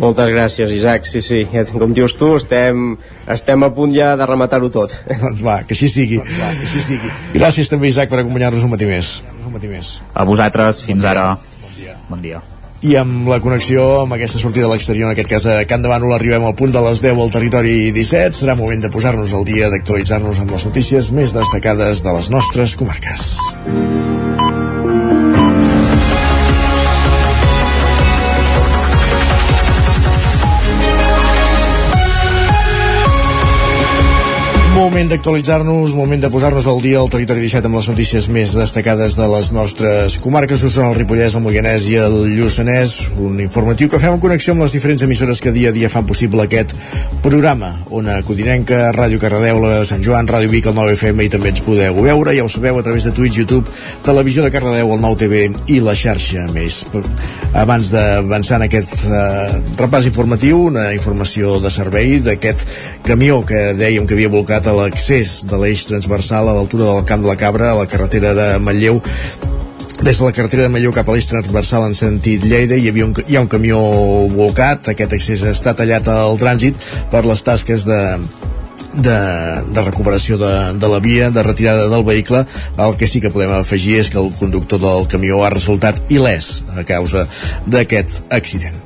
[0.00, 1.04] Moltes gràcies, Isaac.
[1.04, 1.42] Sí, sí,
[1.72, 2.94] com dius tu, estem,
[3.28, 4.94] estem a punt ja de rematar-ho tot.
[5.24, 6.22] Doncs va, que així sigui.
[6.22, 7.12] Doncs va, que així sigui.
[7.36, 9.18] Gràcies també, Isaac, per acompanyar-nos un matí més.
[9.42, 9.98] Un matí més.
[10.14, 11.34] A vosaltres, fins ara.
[11.60, 11.98] Bon dia.
[12.08, 12.42] Bon dia.
[12.82, 15.92] I amb la connexió amb aquesta sortida a l'exterior, en aquest cas a Can de
[15.92, 18.40] Bànol, arribem al punt de les 10 al territori 17.
[18.40, 22.74] Serà moment de posar-nos al dia, d'actualitzar-nos amb les notícies més destacades de les nostres
[22.80, 23.28] comarques.
[34.92, 39.14] Moment d'actualitzar-nos, moment de posar-nos al dia al territori 17 amb les notícies més destacades
[39.16, 43.96] de les nostres comarques, són el Ripollès, el Moianès i el Lluçanès, un informatiu que
[44.02, 46.74] fem en connexió amb les diferents emissores que dia a dia fan possible aquest
[47.24, 47.70] programa.
[47.88, 52.36] Ona Codinenca, Ràdio Cardedeu, Sant Joan, Ràdio Vic, el 9FM i també ens podeu veure,
[52.36, 53.72] ja ho sabeu, a través de Twitch, YouTube,
[54.04, 56.82] Televisió de Cardedeu, el 9TV i la xarxa més.
[57.56, 62.68] Abans d'avançar en aquest eh, repàs informatiu, una informació de servei d'aquest
[63.08, 67.24] camió que dèiem que havia volcat a l'accés de l'eix transversal a l'altura del Camp
[67.24, 69.00] de la Cabra, a la carretera de Manlleu,
[70.02, 73.06] des de la carretera de Manlleu cap a l'eix transversal en sentit Lleida hi, havia
[73.06, 73.78] un, hi ha un camió
[74.34, 78.00] volcat, aquest accés està tallat al trànsit per les tasques de,
[78.98, 79.16] de,
[79.70, 80.52] de recuperació de,
[80.82, 82.44] de la via, de retirada del vehicle.
[82.76, 86.54] El que sí que podem afegir és que el conductor del camió ha resultat il·lès
[86.74, 87.28] a causa
[87.70, 88.82] d'aquest accident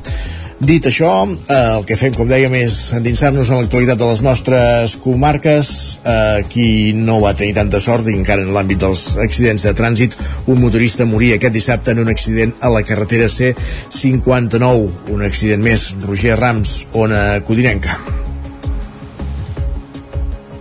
[0.57, 4.97] Dit això, eh, el que fem, com dèiem, és endinsar-nos en l'actualitat de les nostres
[4.97, 6.01] comarques.
[6.03, 10.61] Eh, qui no va tenir tanta sort, encara en l'àmbit dels accidents de trànsit, un
[10.61, 14.89] motorista moria aquest dissabte en un accident a la carretera C59.
[15.09, 18.01] Un accident més, Roger Rams, Ona Codinenca.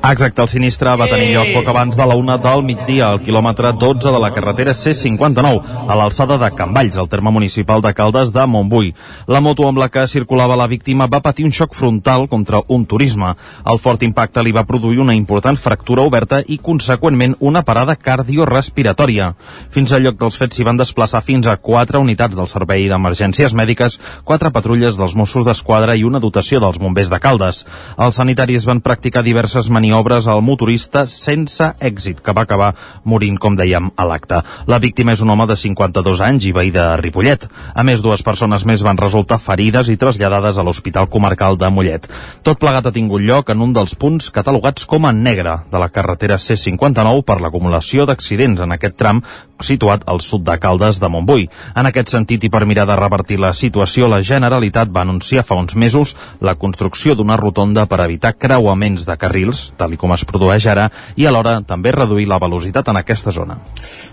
[0.06, 3.72] Exacte, el sinistre va tenir lloc poc abans de la una del migdia, al quilòmetre
[3.82, 8.30] 12 de la carretera C59, a l'alçada de Can Valls, al terme municipal de Caldes
[8.36, 8.91] de Montbui.
[9.26, 12.86] La moto amb la que circulava la víctima va patir un xoc frontal contra un
[12.86, 13.32] turisme.
[13.66, 19.32] El fort impacte li va produir una important fractura oberta i, conseqüentment, una parada cardiorespiratòria.
[19.74, 23.58] Fins al lloc dels fets s'hi van desplaçar fins a quatre unitats del Servei d'Emergències
[23.58, 27.66] Mèdiques, quatre patrulles dels Mossos d'Esquadra i una dotació dels bombers de Caldes.
[27.97, 32.73] Els sanitaris van practicar diverses maniobres maniobres al motorista sense èxit, que va acabar
[33.07, 34.41] morint, com dèiem, a l'acte.
[34.67, 37.45] La víctima és un home de 52 anys i veí de Ripollet.
[37.73, 42.09] A més, dues persones més van resultar ferides i traslladades a l'Hospital Comarcal de Mollet.
[42.43, 45.87] Tot plegat ha tingut lloc en un dels punts catalogats com a negre de la
[45.87, 49.23] carretera C59 per l'acumulació d'accidents en aquest tram
[49.62, 51.47] situat al sud de Caldes de Montbui.
[51.76, 55.58] En aquest sentit i per mirar de revertir la situació, la Generalitat va anunciar fa
[55.60, 60.68] uns mesos la construcció d'una rotonda per evitar creuaments de carrils, tal com es produeix
[60.68, 63.60] ara, i alhora també reduir la velocitat en aquesta zona.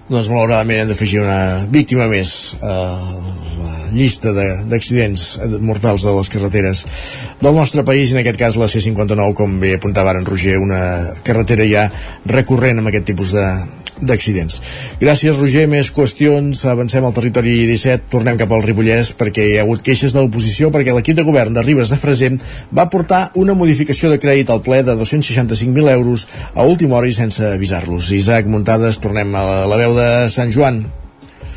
[0.09, 2.77] Doncs malauradament hem d'afegir una víctima més a
[3.63, 5.27] la llista d'accidents
[5.61, 6.87] mortals de les carreteres
[7.43, 10.83] del nostre país, en aquest cas la C-59, com bé apuntava en Roger, una
[11.27, 11.89] carretera ja
[12.27, 13.47] recurrent amb aquest tipus de,
[14.07, 14.61] d'accidents.
[15.01, 15.67] Gràcies, Roger.
[15.71, 16.65] Més qüestions.
[16.69, 18.11] Avancem al territori 17.
[18.13, 21.55] Tornem cap al Ripollès perquè hi ha hagut queixes de l'oposició perquè l'equip de govern
[21.57, 22.33] de Ribes de Freser
[22.75, 27.17] va portar una modificació de crèdit al ple de 265.000 euros a última hora i
[27.17, 28.13] sense avisar-los.
[28.17, 30.85] Isaac Muntades, tornem a la veu de Sant Joan.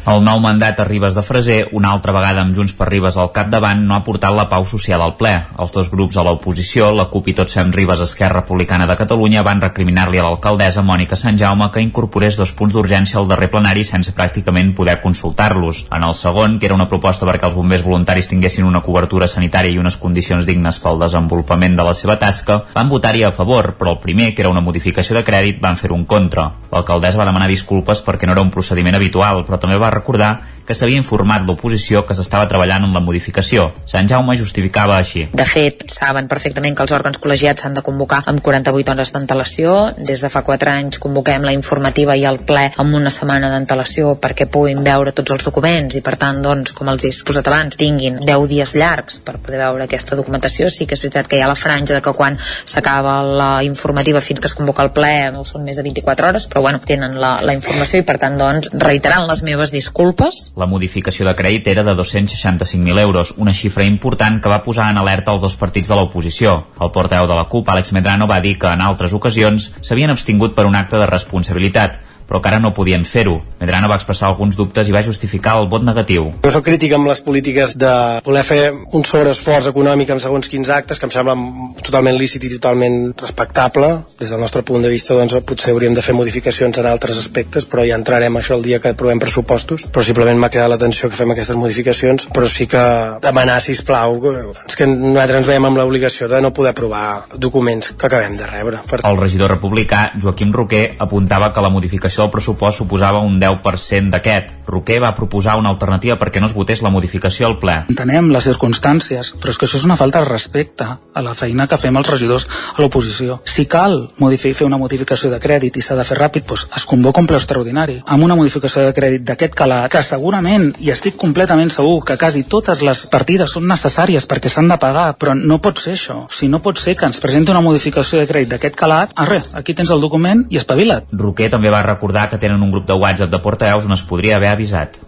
[0.05, 3.31] El nou mandat a Ribes de Freser, una altra vegada amb Junts per Ribes al
[3.33, 5.31] capdavant, no ha portat la pau social al ple.
[5.57, 9.41] Els dos grups a l'oposició, la CUP i Tots Fem Ribes Esquerra Republicana de Catalunya,
[9.41, 13.81] van recriminar-li a l'alcaldessa Mònica Sant Jaume que incorporés dos punts d'urgència al darrer plenari
[13.81, 15.87] sense pràcticament poder consultar-los.
[15.89, 19.73] En el segon, que era una proposta perquè els bombers voluntaris tinguessin una cobertura sanitària
[19.73, 23.97] i unes condicions dignes pel desenvolupament de la seva tasca, van votar-hi a favor, però
[23.97, 26.51] el primer, que era una modificació de crèdit, van fer un contra.
[26.69, 30.75] L'alcaldessa va demanar disculpes perquè no era un procediment habitual, però també va recordar que
[30.77, 33.69] s'havia informat l'oposició que s'estava treballant en la modificació.
[33.89, 35.27] Sant Jaume justificava així.
[35.33, 39.75] De fet, saben perfectament que els òrgans col·legiats s'han de convocar amb 48 hores d'antelació.
[39.97, 44.15] Des de fa 4 anys convoquem la informativa i el ple amb una setmana d'antelació
[44.21, 47.77] perquè puguin veure tots els documents i per tant, doncs, com els he posat abans,
[47.79, 50.69] tinguin 10 dies llargs per poder veure aquesta documentació.
[50.73, 54.21] Sí que és veritat que hi ha la franja de que quan s'acaba la informativa
[54.21, 57.19] fins que es convoca el ple no són més de 24 hores, però bueno, tenen
[57.21, 60.49] la, la informació i per tant, doncs, reiterant les meves disculpes.
[60.55, 65.01] La modificació de crèdit era de 265.000 euros, una xifra important que va posar en
[65.01, 66.53] alerta els dos partits de l'oposició.
[66.79, 70.55] El portaveu de la CUP, Àlex Medrano, va dir que en altres ocasions s'havien abstingut
[70.55, 73.37] per un acte de responsabilitat, però que ara no podien fer-ho.
[73.59, 76.31] Medrano va expressar alguns dubtes i va justificar el vot negatiu.
[76.43, 77.93] Jo soc crític amb les polítiques de
[78.25, 81.35] voler fer un sobreesforç econòmic en segons quins actes que em sembla
[81.81, 83.91] totalment lícit i totalment respectable.
[84.19, 87.67] Des del nostre punt de vista doncs, potser hauríem de fer modificacions en altres aspectes,
[87.69, 89.87] però ja entrarem això el dia que aprovem pressupostos.
[89.91, 92.83] Però simplement m'ha quedat l'atenció que fem aquestes modificacions, però sí que
[93.21, 97.93] demanar, si plau, doncs que nosaltres ens veiem amb l'obligació de no poder aprovar documents
[97.93, 98.81] que acabem de rebre.
[98.89, 99.01] Per...
[99.05, 104.11] El regidor republicà, Joaquim Roquer, apuntava que la modificació l'aprovació del pressupost suposava un 10%
[104.11, 104.53] d'aquest.
[104.67, 107.85] Roquer va proposar una alternativa perquè no es votés la modificació al ple.
[107.89, 111.67] Entenem les circumstàncies, però és que això és una falta de respecte a la feina
[111.67, 113.41] que fem els regidors a l'oposició.
[113.45, 116.85] Si cal modificar, fer una modificació de crèdit i s'ha de fer ràpid, doncs es
[116.85, 121.17] convoca un ple extraordinari amb una modificació de crèdit d'aquest calat, que segurament, i estic
[121.17, 125.59] completament segur, que quasi totes les partides són necessàries perquè s'han de pagar, però no
[125.63, 126.19] pot ser això.
[126.29, 129.49] Si no pot ser que ens presenti una modificació de crèdit d'aquest calat, ah, res,
[129.55, 131.09] aquí tens el document i espavila't.
[131.11, 134.03] Roquer també va recordar recordar que tenen un grup de WhatsApp de portaveus on es
[134.05, 134.99] podria haver avisat.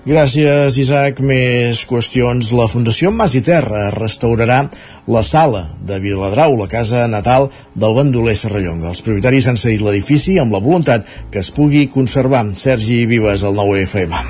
[0.00, 1.20] Gràcies, Isaac.
[1.20, 2.52] Més qüestions.
[2.56, 4.62] La Fundació Mas i Terra restaurarà
[5.06, 8.88] la sala de Viladrau, la casa natal del bandoler Serrallonga.
[8.92, 12.46] Els propietaris han cedit l'edifici amb la voluntat que es pugui conservar.
[12.54, 14.24] Sergi Vives, el 9 FM.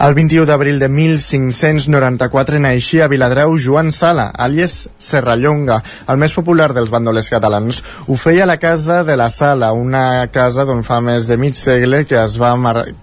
[0.00, 5.76] El 21 d'abril de 1594 naixia a Viladreu Joan Sala, àlies Serrallonga,
[6.08, 7.82] el més popular dels bandolers catalans.
[8.08, 11.52] Ho feia a la casa de la Sala, una casa d'on fa més de mig
[11.58, 12.54] segle que, es va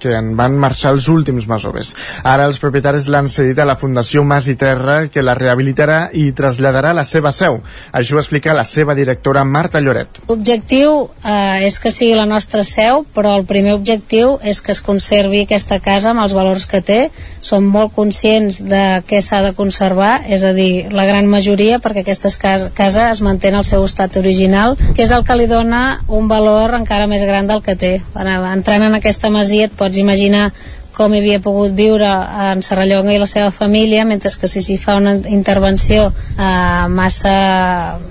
[0.02, 1.92] que en van marxar els últims masoves.
[2.26, 6.32] Ara els propietaris l'han cedit a la Fundació Mas i Terra, que la rehabilitarà i
[6.34, 7.62] traslladarà a la seva seu.
[7.94, 10.24] Això ho explica la seva directora Marta Lloret.
[10.32, 14.82] L'objectiu eh, és que sigui la nostra seu, però el primer objectiu és que es
[14.82, 17.00] conservi aquesta casa amb els valors que té,
[17.44, 22.06] som molt conscients de què s'ha de conservar, és a dir, la gran majoria, perquè
[22.06, 26.02] aquesta casa, casa es en el seu estat original, que és el que li dona
[26.08, 27.94] un valor encara més gran del que té.
[28.16, 30.52] Entrant en aquesta masia et pots imaginar
[30.98, 32.10] com havia pogut viure
[32.50, 37.38] en Serrallonga i la seva família, mentre que si s'hi fa una intervenció eh, massa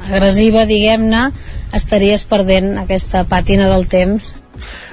[0.07, 1.27] agressiva, diguem-ne,
[1.75, 4.31] estaries perdent aquesta pàtina del temps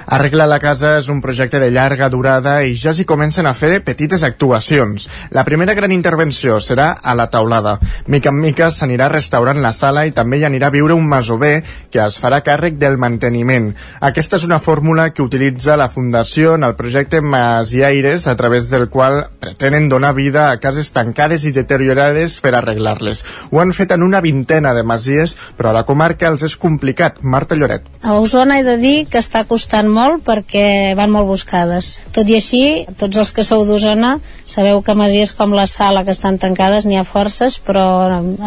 [0.06, 3.80] Arreglar la casa és un projecte de llarga durada i ja s'hi comencen a fer
[3.84, 5.08] petites actuacions.
[5.32, 7.78] La primera gran intervenció serà a la taulada.
[8.06, 11.62] Mica en mica s'anirà restaurant la sala i també hi anirà a viure un masover
[11.90, 13.70] que es farà càrrec del manteniment.
[14.00, 18.88] Aquesta és una fórmula que utilitza la Fundació en el projecte Masiaires, a través del
[18.88, 23.24] qual pretenen donar vida a cases tancades i deteriorades per arreglar-les.
[23.50, 27.22] Ho han fet en una vintena de masies, però a la comarca els és complicat.
[27.22, 27.86] Marta Lloret.
[28.02, 31.94] A Osona he de dir que està costant molt perquè van molt buscades.
[32.14, 32.62] Tot i així,
[33.00, 34.16] tots els que sou d'Osona
[34.50, 37.86] sabeu que masies com la sala que estan tancades n'hi ha forces, però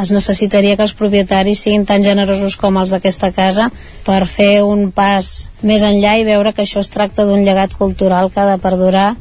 [0.01, 3.69] es necessitaria que els propietaris siguin tan generosos com els d'aquesta casa
[4.05, 8.31] per fer un pas més enllà i veure que això es tracta d'un llegat cultural
[8.31, 9.13] que ha de perdurar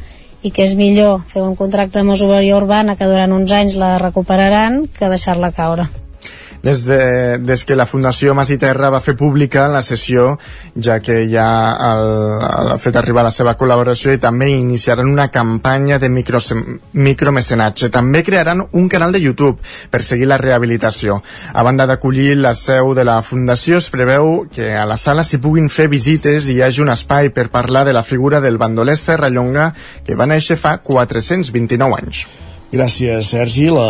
[0.43, 3.97] i que és millor fer un contracte de masoveria urbana que durant uns anys la
[4.03, 5.89] recuperaran que deixar-la caure
[6.63, 10.37] des, de, des que la Fundació Mas i Terra va fer pública la sessió,
[10.77, 11.49] ja que ja
[11.91, 12.07] el,
[12.47, 16.41] el, ha fet arribar la seva col·laboració i també iniciaran una campanya de micro,
[16.93, 17.91] micromecenatge.
[17.95, 21.21] També crearan un canal de YouTube per seguir la rehabilitació.
[21.53, 25.43] A banda d'acollir la seu de la Fundació, es preveu que a la sala s'hi
[25.43, 28.97] puguin fer visites i hi hagi un espai per parlar de la figura del bandoler
[28.97, 29.73] Serrallonga
[30.07, 32.27] que va néixer fa 429 anys.
[32.67, 33.69] Gràcies, Sergi.
[33.71, 33.87] La,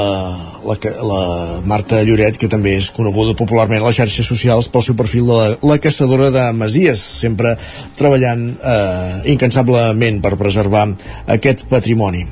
[0.69, 0.77] la,
[1.11, 1.21] la
[1.65, 5.39] Marta Lloret, que també és coneguda popularment a les xarxes socials pel seu perfil de
[5.39, 7.55] la, la caçadora de Masies, sempre
[7.97, 10.91] treballant eh, incansablement per preservar
[11.39, 12.27] aquest patrimoni.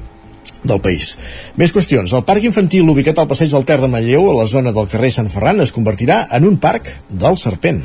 [0.65, 1.15] Del país.
[1.61, 2.13] Més qüestions.
[2.17, 5.13] El parc infantil ubicat al passeig del Ter de Manlleu, a la zona del carrer
[5.15, 7.83] Sant Ferran, es convertirà en un parc del serpent.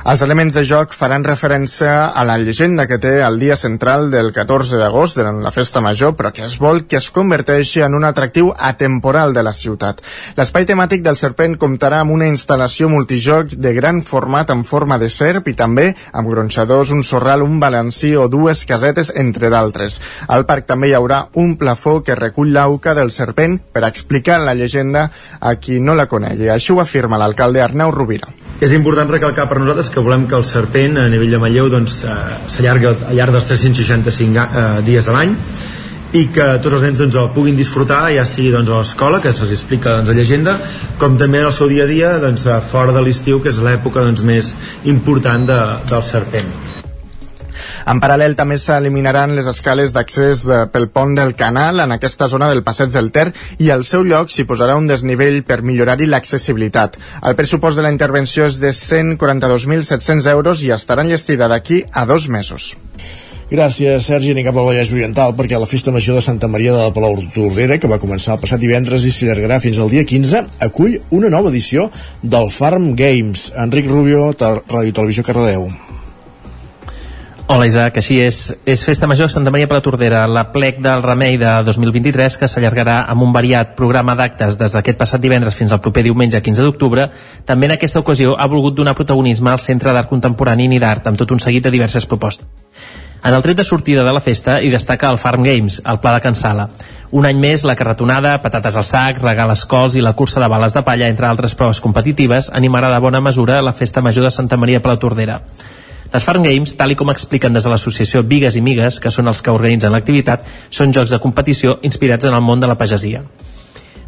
[0.00, 4.30] Els elements de joc faran referència a la llegenda que té el dia central del
[4.32, 8.06] 14 d'agost durant la festa major, però que es vol que es converteixi en un
[8.08, 10.00] atractiu atemporal de la ciutat.
[10.38, 15.10] L'espai temàtic del serpent comptarà amb una instal·lació multijoc de gran format en forma de
[15.12, 20.00] serp i també amb gronxadors, un sorral, un balancí o dues casetes, entre d'altres.
[20.28, 24.54] Al parc també hi haurà un plafó que recull l'auca del serpent per explicar la
[24.54, 25.08] llegenda
[25.40, 26.50] a qui no la conegui.
[26.52, 28.30] Això ho afirma l'alcalde Arnau Rovira.
[28.60, 32.02] És important recalcar per nosaltres que volem que el serpent a nivell de Manlleu doncs,
[32.04, 32.16] eh,
[32.52, 35.36] s'allarga al llarg dels 365 eh, dies de l'any
[36.12, 39.32] i que tots els nens doncs, el puguin disfrutar ja sigui doncs, a l'escola, que
[39.32, 40.58] se'ls explica doncs, la llegenda,
[40.98, 44.04] com també en el seu dia a dia doncs, fora de l'estiu, que és l'època
[44.04, 44.54] doncs, més
[44.90, 46.79] important de, del serpent.
[47.88, 52.64] En paral·lel també s'eliminaran les escales d'accés pel pont del canal en aquesta zona del
[52.66, 56.98] passeig del Ter i al seu lloc s'hi posarà un desnivell per millorar-hi l'accessibilitat.
[57.22, 62.28] El pressupost de la intervenció és de 142.700 euros i estarà enllestida d'aquí a dos
[62.28, 62.74] mesos.
[63.50, 64.30] Gràcies, Sergi.
[64.30, 67.18] Anem cap al Vallès Oriental perquè la Festa Major de Santa Maria de la Palau
[67.34, 71.34] Tordera, que va començar el passat divendres i s'allargarà fins al dia 15, acull una
[71.34, 71.90] nova edició
[72.22, 73.50] del Farm Games.
[73.58, 75.89] Enric Rubio, Ràdio Televisió Cardedeu.
[77.50, 78.36] Hola Isaac, així és.
[78.62, 82.46] És Festa Major Santa Maria per la Tordera, la plec del Remei de 2023 que
[82.46, 86.62] s'allargarà amb un variat programa d'actes des d'aquest passat divendres fins al proper diumenge 15
[86.62, 87.08] d'octubre.
[87.50, 91.18] També en aquesta ocasió ha volgut donar protagonisme al Centre d'Art Contemporani i d'Art amb
[91.18, 92.46] tot un seguit de diverses propostes.
[93.24, 96.14] En el tret de sortida de la festa hi destaca el Farm Games, el Pla
[96.14, 96.68] de Cansala.
[97.10, 100.78] Un any més, la carretonada, patates al sac, regales cols i la cursa de bales
[100.78, 104.56] de palla, entre altres proves competitives, animarà de bona mesura la Festa Major de Santa
[104.56, 105.42] Maria per la Tordera.
[106.10, 109.30] Les Farm Games, tal i com expliquen des de l'associació Vigues i Migues, que són
[109.30, 113.22] els que organitzen l'activitat, són jocs de competició inspirats en el món de la pagesia.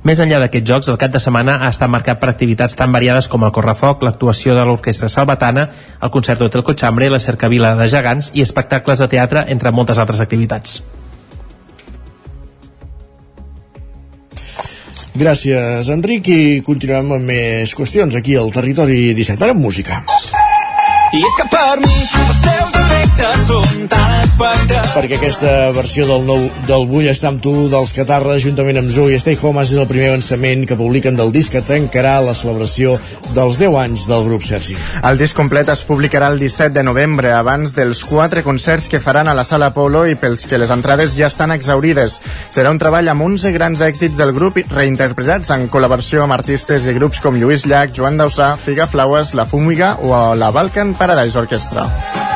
[0.02, 3.28] Més enllà d'aquests jocs, el cap de setmana ha estat marcat per activitats tan variades
[3.30, 5.68] com el correfoc, l'actuació de l'Orquestra Salvatana,
[6.02, 10.20] el concert del Cochambre, la cercavila de gegants i espectacles de teatre, entre moltes altres
[10.26, 10.80] activitats.
[15.14, 20.02] Gràcies, Enric, i continuem amb més qüestions aquí al Territori 17, ara amb música.
[21.14, 22.81] I és que per mi els teus
[24.94, 29.12] Perquè aquesta versió del nou del Vull estar amb tu dels Catarres juntament amb Zoe
[29.12, 32.94] i Stay Home és el primer avançament que publiquen del disc que tancarà la celebració
[33.36, 34.78] dels 10 anys del grup Sergi.
[35.04, 39.28] El disc complet es publicarà el 17 de novembre abans dels quatre concerts que faran
[39.28, 42.22] a la Sala Polo i pels que les entrades ja estan exaurides.
[42.48, 46.96] Serà un treball amb 11 grans èxits del grup reinterpretats en col·laboració amb artistes i
[46.96, 52.31] grups com Lluís Llach, Joan Dausà, Figa Flaues, La Fúmiga o la Balkan Paradise Orchestra.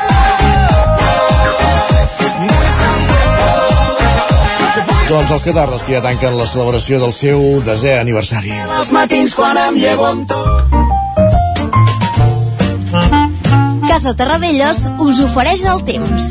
[5.07, 8.51] Doncs els Catarres que ja tanquen la celebració del seu desè aniversari.
[8.75, 10.39] Els matins quan em llevo amb tu.
[13.87, 16.27] Casa Terradellos us ofereix el temps.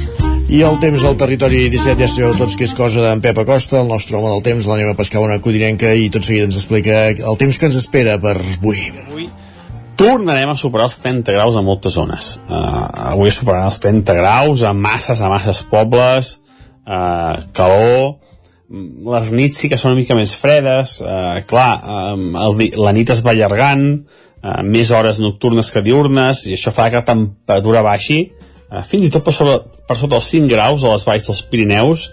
[0.52, 3.80] I el temps al territori 17 ja sabeu tots que és cosa d'en Pep Acosta,
[3.80, 7.08] el nostre home del temps, l'anem a pescar una codinenca i tot seguit ens explica
[7.16, 8.90] el temps que ens espera per avui.
[9.06, 9.30] Avui
[9.96, 12.36] tornarem a superar els 30 graus a moltes zones.
[12.44, 12.84] Uh,
[13.16, 16.36] avui superaran els 30 graus a masses, a masses pobles,
[16.84, 18.18] uh, calor,
[18.68, 21.70] les nits sí que són una mica més fredes, uh, clar,
[22.14, 23.84] um, el, la nit es va allargant,
[24.42, 28.24] uh, més hores nocturnes que diurnes, i això fa que la temperatura baixi,
[28.70, 31.44] uh, fins i tot per sota, per sota els 5 graus a les valls dels
[31.52, 32.08] Pirineus,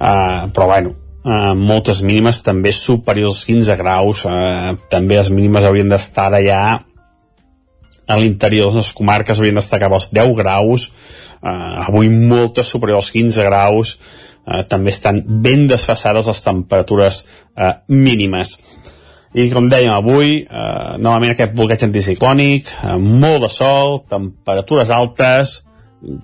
[0.00, 5.68] uh, però bueno, uh, moltes mínimes també superiors als 15 graus, uh, també les mínimes
[5.68, 6.62] haurien d'estar allà
[8.10, 10.88] a l'interior de les comarques haurien d'estar cap als 10 graus,
[11.44, 13.94] uh, avui moltes superiors als 15 graus,
[14.46, 17.24] uh, també estan ben desfassades les temperatures
[17.56, 18.56] uh, mínimes.
[19.30, 25.62] I com dèiem avui, eh, novament aquest bloqueig anticiclònic, eh, molt de sol, temperatures altes,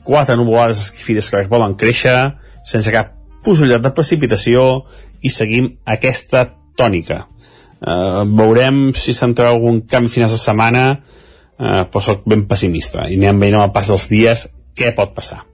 [0.02, 2.34] quatre nuvolades esquifides que poden créixer,
[2.64, 3.12] sense cap
[3.44, 4.84] possibilitat de precipitació,
[5.22, 7.26] i seguim aquesta tònica.
[7.80, 11.00] Eh, veurem si s'entrarà algun canvi finals de setmana,
[11.58, 15.14] eh, però soc ben pessimista, i anem veient amb el pas dels dies què pot
[15.14, 15.44] passar.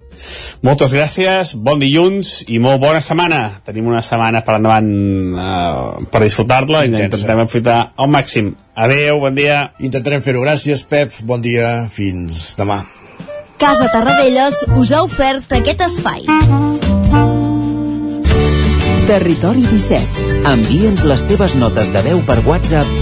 [0.63, 3.41] Moltes gràcies, bon dilluns i molt bona setmana.
[3.67, 4.91] Tenim una setmana per endavant
[5.35, 8.53] uh, per disfrutar-la i intentem aprofitar al màxim.
[8.75, 9.73] Adeu, bon dia.
[9.83, 10.45] Intentarem fer-ho.
[10.45, 11.15] Gràcies, Pep.
[11.27, 11.89] Bon dia.
[11.91, 12.79] Fins demà.
[13.63, 16.27] Casa Tarradellas us ha ofert aquest espai.
[19.07, 20.29] Territori 17.
[20.51, 23.02] Envia'ns les teves notes de veu per WhatsApp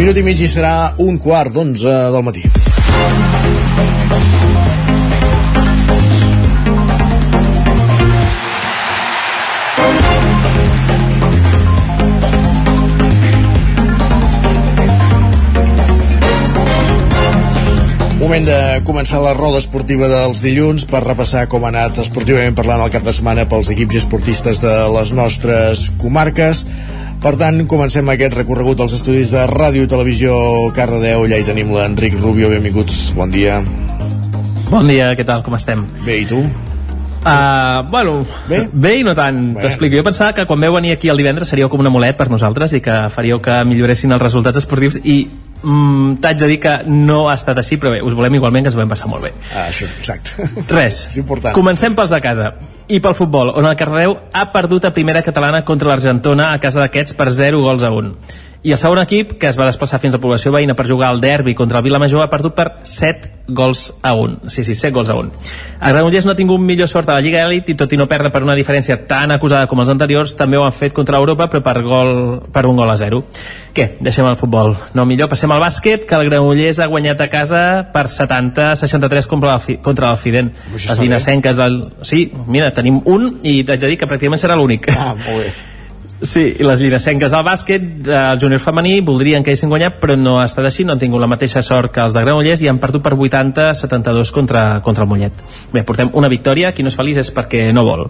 [0.00, 2.40] Minut i mig i serà un quart d'onze del matí.
[18.22, 18.56] Moment de
[18.88, 23.04] començar la roda esportiva dels dilluns per repassar com ha anat esportivament parlant el cap
[23.04, 26.64] de setmana pels equips esportistes de les nostres comarques.
[27.20, 30.32] Per tant, comencem aquest recorregut dels estudis de Ràdio i Televisió
[30.72, 31.26] Cardedeu.
[31.26, 32.48] Allà hi tenim l'Enric Rubio.
[32.48, 33.10] Benvinguts.
[33.12, 33.58] Bon dia.
[34.70, 35.82] Bon dia, què tal, com estem?
[36.06, 36.40] Bé, i tu?
[37.20, 38.62] Uh, bueno, bé?
[38.72, 39.50] bé i no tant.
[39.52, 39.66] Bé.
[39.66, 39.98] T'explico.
[40.00, 42.72] Jo pensava que quan veu venir aquí el divendres seríeu com un amulet per nosaltres
[42.72, 45.18] i que faríeu que milloressin els resultats esportius i
[45.62, 48.72] mm, t'haig de dir que no ha estat així, però bé, us volem igualment que
[48.72, 49.32] ens ho vam passar molt bé.
[49.54, 50.48] Ah, això, exacte.
[50.68, 51.06] Res.
[51.10, 51.54] És important.
[51.56, 52.52] Comencem pels de casa.
[52.90, 56.82] I pel futbol, on el Cardedeu ha perdut a primera catalana contra l'Argentona a casa
[56.82, 58.14] d'aquests per 0 gols a 1.
[58.62, 61.20] I el segon equip, que es va desplaçar fins a població veïna per jugar al
[61.22, 64.50] derbi contra el Vilamajor, ha perdut per 7 gols a 1.
[64.52, 65.30] Sí, sí, 7 gols a 1.
[65.80, 68.04] El Granollers no ha tingut millor sort a la Lliga Elite i tot i no
[68.10, 71.48] perdre per una diferència tan acusada com els anteriors, també ho han fet contra l'Europa,
[71.48, 72.12] però per, gol,
[72.52, 73.22] per un gol a 0.
[73.72, 73.88] Què?
[74.04, 74.76] Deixem el futbol.
[74.92, 77.64] No, millor passem al bàsquet, que el Granollers ha guanyat a casa
[77.94, 80.52] per 70-63 contra, el, contra l'Alfiden.
[80.76, 81.80] Les inacenques del...
[82.04, 84.92] Sí, mira, tenim un i t'haig de dir que pràcticament serà l'únic.
[85.00, 85.69] Ah, molt bé.
[86.20, 90.34] Sí, i les llinacenques del bàsquet del júnior femení voldrien que haguessin guanyat però no
[90.36, 92.80] ha estat així, no han tingut la mateixa sort que els de Granollers i han
[92.82, 95.38] perdut per 80-72 contra, contra el Mollet.
[95.72, 98.04] Bé, portem una victòria, qui no és feliç és perquè no vol.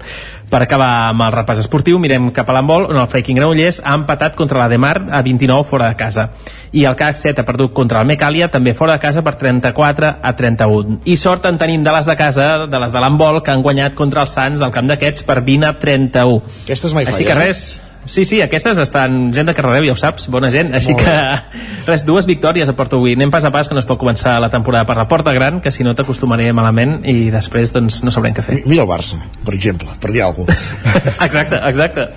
[0.50, 3.94] Per acabar amb el repàs esportiu mirem cap a l'handbol on el Freiking Granollers ha
[3.94, 6.32] empatat contra la Demar a 29 fora de casa.
[6.74, 10.10] I el CAC 7 ha perdut contra el Mecàlia també fora de casa per 34
[10.22, 13.54] a 31 i sort en tenim de les de casa de les de l'handbol que
[13.54, 17.26] han guanyat contra els Sants al camp d'aquests per 20 a 31 Aquestes mai així
[17.26, 17.64] que res,
[18.08, 21.16] Sí, sí, aquestes estan gent de Carrereu, ja ho saps, bona gent, així que
[21.88, 24.38] res, dues victòries a Porto avui, anem pas a pas que no es pot començar
[24.40, 28.14] la temporada per la porta gran, que si no t'acostumaré malament i després doncs no
[28.14, 28.56] sabrem què fer.
[28.64, 30.96] Mira el Barça, per exemple, per dir alguna cosa.
[31.28, 32.08] exacte, exacte.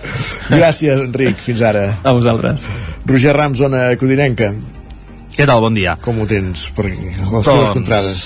[0.53, 1.83] Gràcies, Enric, fins ara.
[2.03, 2.65] A vosaltres.
[3.09, 4.53] Roger Ram, zona codinenca.
[5.33, 5.97] Què tal, bon dia?
[6.01, 8.25] Com ho tens, per les teves contrades?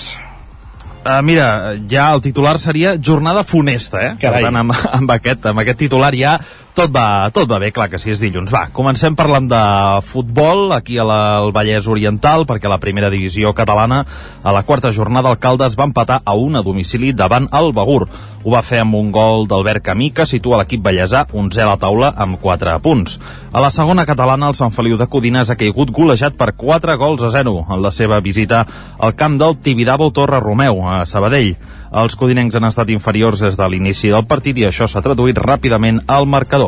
[0.98, 4.10] Uh, mira, ja el titular seria jornada funesta, eh?
[4.20, 4.42] Carai.
[4.42, 6.36] Per tant, amb, amb, aquest, amb aquest titular ja
[6.78, 8.52] tot va, tot va bé, clar que sí, és dilluns.
[8.54, 9.62] Va, comencem parlant de
[10.06, 14.04] futbol, aquí a la, al Vallès Oriental, perquè la primera divisió catalana,
[14.46, 18.04] a la quarta jornada, el Caldes va empatar a un a domicili davant el Begur.
[18.44, 21.80] Ho va fer amb un gol d'Albert Camí, que situa l'equip ballesà 11 a la
[21.82, 23.18] taula amb 4 punts.
[23.50, 27.26] A la segona catalana, el Sant Feliu de Codines ha caigut golejat per 4 gols
[27.26, 28.62] a 0 en la seva visita
[28.98, 31.56] al camp del Tibidabo Torre Romeu, a Sabadell.
[31.88, 36.02] Els codinencs han estat inferiors des de l'inici del partit i això s'ha traduït ràpidament
[36.06, 36.67] al marcador.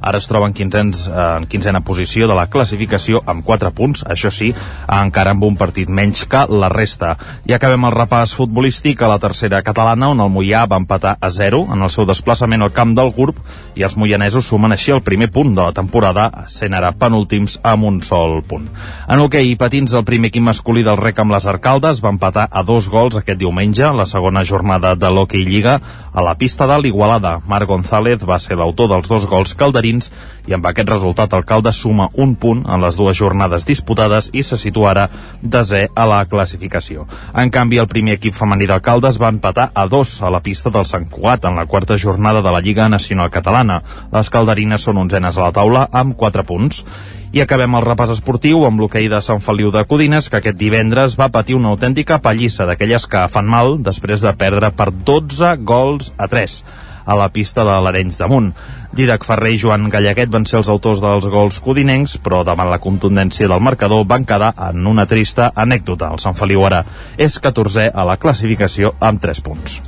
[0.00, 4.30] Ara es troben quinzens, eh, en quinzena posició de la classificació amb 4 punts, això
[4.32, 4.54] sí,
[4.88, 7.16] encara amb un partit menys que la resta.
[7.46, 11.30] I acabem el repàs futbolístic a la tercera catalana, on el Mollà va empatar a
[11.30, 13.38] 0 en el seu desplaçament al camp del grup
[13.76, 17.84] i els moianesos sumen així el primer punt de la temporada, sent ara penúltims amb
[17.84, 18.70] un sol punt.
[19.08, 22.48] En hoquei okay, patins, el primer equip masculí del rec amb les Arcaldes va empatar
[22.50, 25.80] a dos gols aquest diumenge, la segona jornada de l'Hockey Lliga,
[26.12, 27.38] a la pista de l'Igualada.
[27.46, 30.10] Marc González va ser l'autor dels dos gols calderins Molins
[30.48, 34.42] i amb aquest resultat el Caldes suma un punt en les dues jornades disputades i
[34.42, 35.08] se situarà
[35.42, 37.06] desè a la classificació.
[37.34, 40.70] En canvi, el primer equip femení del Caldes va empatar a dos a la pista
[40.70, 43.82] del Sant Cugat en la quarta jornada de la Lliga Nacional Catalana.
[44.12, 46.84] Les calderines són onzenes a la taula amb 4 punts.
[47.30, 51.14] I acabem el repàs esportiu amb l'hoquei de Sant Feliu de Codines, que aquest divendres
[51.18, 56.10] va patir una autèntica pallissa d'aquelles que fan mal després de perdre per 12 gols
[56.18, 56.62] a 3
[57.10, 58.52] a la pista de l'Arenys de Munt.
[58.94, 62.80] Didac Ferrer i Joan Gallaguet van ser els autors dels gols codinencs, però davant la
[62.82, 66.12] contundència del marcador van quedar en una trista anècdota.
[66.14, 66.84] El Sant Feliu ara
[67.18, 69.80] és 14è a la classificació amb 3 punts.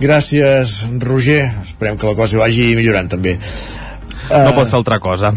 [0.00, 1.42] Gràcies, Roger.
[1.64, 3.38] Esperem que la cosa vagi millorant també.
[4.30, 5.32] No pot fer altra cosa.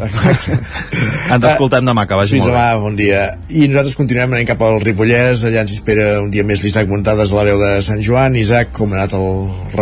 [1.33, 2.81] ens escoltem demà, que vagi Fins molt demà, bé.
[2.83, 3.25] bon dia.
[3.49, 7.33] I nosaltres continuem anant cap al Ripollès, allà ens espera un dia més l'Isaac Muntades
[7.33, 8.37] a la veu de Sant Joan.
[8.39, 9.29] Isaac, com ha anat, el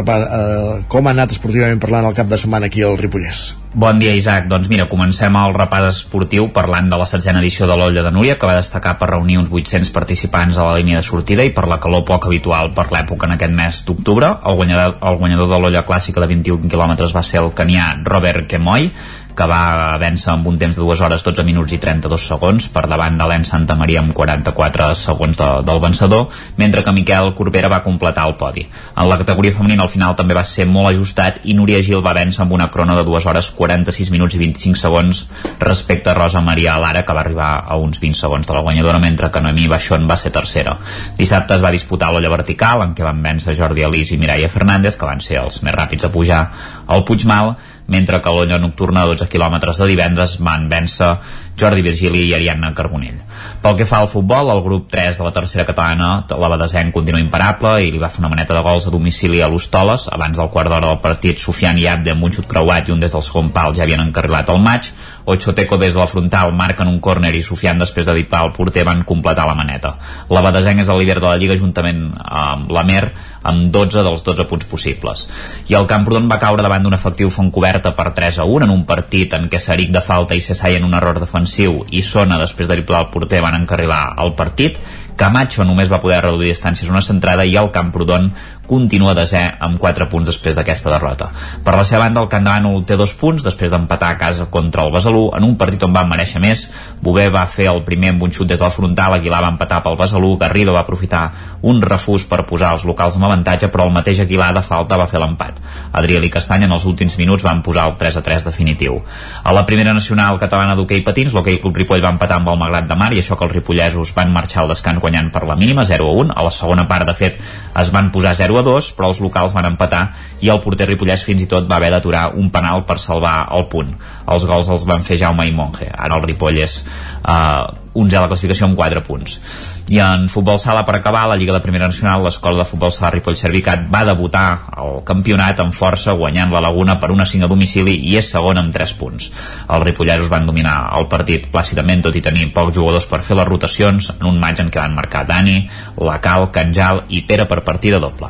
[0.01, 3.47] eh, com ha anat esportivament parlant el cap de setmana aquí al Ripollès?
[3.77, 4.47] Bon dia, Isaac.
[4.49, 8.33] Doncs mira, comencem el repàs esportiu parlant de la setzena edició de l'Olla de Núria,
[8.39, 11.67] que va destacar per reunir uns 800 participants a la línia de sortida i per
[11.69, 14.31] la calor poc habitual per l'època en aquest mes d'octubre.
[14.49, 18.49] El guanyador, el guanyador de l'Olla clàssica de 21 quilòmetres va ser el canià Robert
[18.49, 18.89] Kemoy,
[19.37, 22.87] que va vèncer amb un temps de 2 hores 12 minuts i 32 segons per
[22.89, 26.25] davant de l'Ens Santa Maria amb 44 segons de, del vencedor,
[26.57, 28.65] mentre que Miquel Corbera va completar el podi.
[28.97, 32.15] En la categoria femenina al final també va ser molt ajustat i Núria Gil va
[32.17, 35.23] vèncer amb una crona de 2 hores 46 minuts i 25 segons
[35.61, 39.03] respecte a Rosa Maria Lara que va arribar a uns 20 segons de la guanyadora
[39.03, 40.79] mentre que Noemí Baixón va ser tercera.
[41.17, 44.97] Dissabte es va disputar l'olla vertical en què van vèncer Jordi Alís i Mireia Fernández
[44.97, 46.43] que van ser els més ràpids a pujar
[46.87, 47.53] al Puigmal
[47.87, 51.11] mentre que l'olla nocturna a 12 quilòmetres de divendres van vèncer
[51.57, 53.17] Jordi Virgili i Ariadna Carbonell.
[53.61, 57.19] Pel que fa al futbol, el grup 3 de la tercera catalana, la Badesenc continua
[57.19, 60.07] imparable i li va fer una maneta de gols a domicili a l'Hostoles.
[60.13, 63.01] Abans del quart d'hora del partit, Sofian i Abde amb un xut creuat i un
[63.01, 64.91] des del segon pal ja havien encarrilat el maig.
[65.25, 68.85] Ochoteco des de la frontal marquen un córner i Sofian després de dipar el porter
[68.85, 69.95] van completar la maneta.
[70.29, 73.11] La Badesenc és el líder de la Lliga juntament amb la Mer
[73.47, 75.27] amb 12 dels 12 punts possibles.
[75.67, 78.85] I el Camprodon va caure davant d'un efectiu coberta per 3 a 1 en un
[78.85, 81.46] partit en què Saric de falta i Cessai en un error defensiu
[81.91, 84.79] i Sona després de driblar el porter van encarrilar el partit
[85.17, 88.29] Camacho només va poder reduir distàncies una centrada i el Camprodon
[88.67, 91.29] continua desè amb 4 punts després d'aquesta derrota.
[91.63, 94.49] Per la seva banda, el Camp de Bànol té dos punts després d'empatar a casa
[94.51, 96.67] contra el Besalú en un partit on va mereixer més.
[97.01, 99.97] Bové va fer el primer amb un xut des del frontal, Aguilar va empatar pel
[99.97, 101.23] Besalú, Garrido va aprofitar
[101.61, 105.07] un refús per posar els locals amb avantatge, però el mateix Aguilar de falta va
[105.07, 105.61] fer l'empat.
[105.93, 108.99] Adriel i Castanya en els últims minuts van posar el 3 a 3 definitiu.
[109.43, 112.91] A la primera nacional catalana d'hoquei patins, l'hoquei Club Ripoll va empatar amb el Magrat
[112.91, 115.87] de Mar i això que els ripollesos van marxar al descans guanyant per la mínima
[115.87, 116.35] 0 a 1.
[116.35, 117.39] A la segona part, de fet,
[117.79, 120.03] es van posar 0 a 2, però els locals van empatar
[120.43, 123.67] i el porter ripollès fins i tot va haver d'aturar un penal per salvar el
[123.71, 123.95] punt.
[124.27, 125.87] Els gols els van fer Jaume i Monge.
[125.87, 127.63] Ara el Ripoll és eh,
[127.97, 129.39] 11 a la classificació amb 4 punts.
[129.87, 133.13] I en futbol sala per acabar, la Lliga de Primera Nacional, l'escola de futbol sala
[133.13, 137.51] Ripoll Servicat va debutar al campionat amb força guanyant la Laguna per una 5 a
[137.51, 139.29] domicili i és segon amb 3 punts.
[139.63, 143.47] Els ripollesos van dominar el partit plàcidament tot i tenir pocs jugadors per fer les
[143.47, 145.61] rotacions en un maig en què van marcar Dani,
[146.03, 148.27] Lacal, Canjal i Pere per partida doble.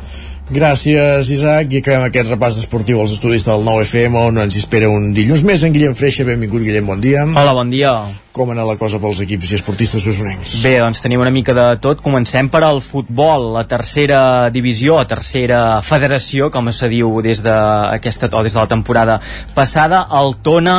[0.48, 1.74] Gràcies, Isaac.
[1.74, 5.66] I acabem aquest repàs esportiu als estudis del 9FM, on ens espera un dilluns més
[5.66, 6.24] en Guillem Freixa.
[6.24, 7.26] Benvingut, Guillem, bon dia.
[7.26, 7.98] Hola, bon dia.
[8.38, 10.60] Com anar la cosa pels equips i esportistes usonencs?
[10.62, 11.98] Bé, doncs tenim una mica de tot.
[12.04, 14.20] Comencem per al futbol, la tercera
[14.54, 17.56] divisió, la tercera federació, com se diu des de,
[17.98, 19.18] aquesta, o des de la temporada
[19.58, 20.04] passada.
[20.20, 20.78] El Tona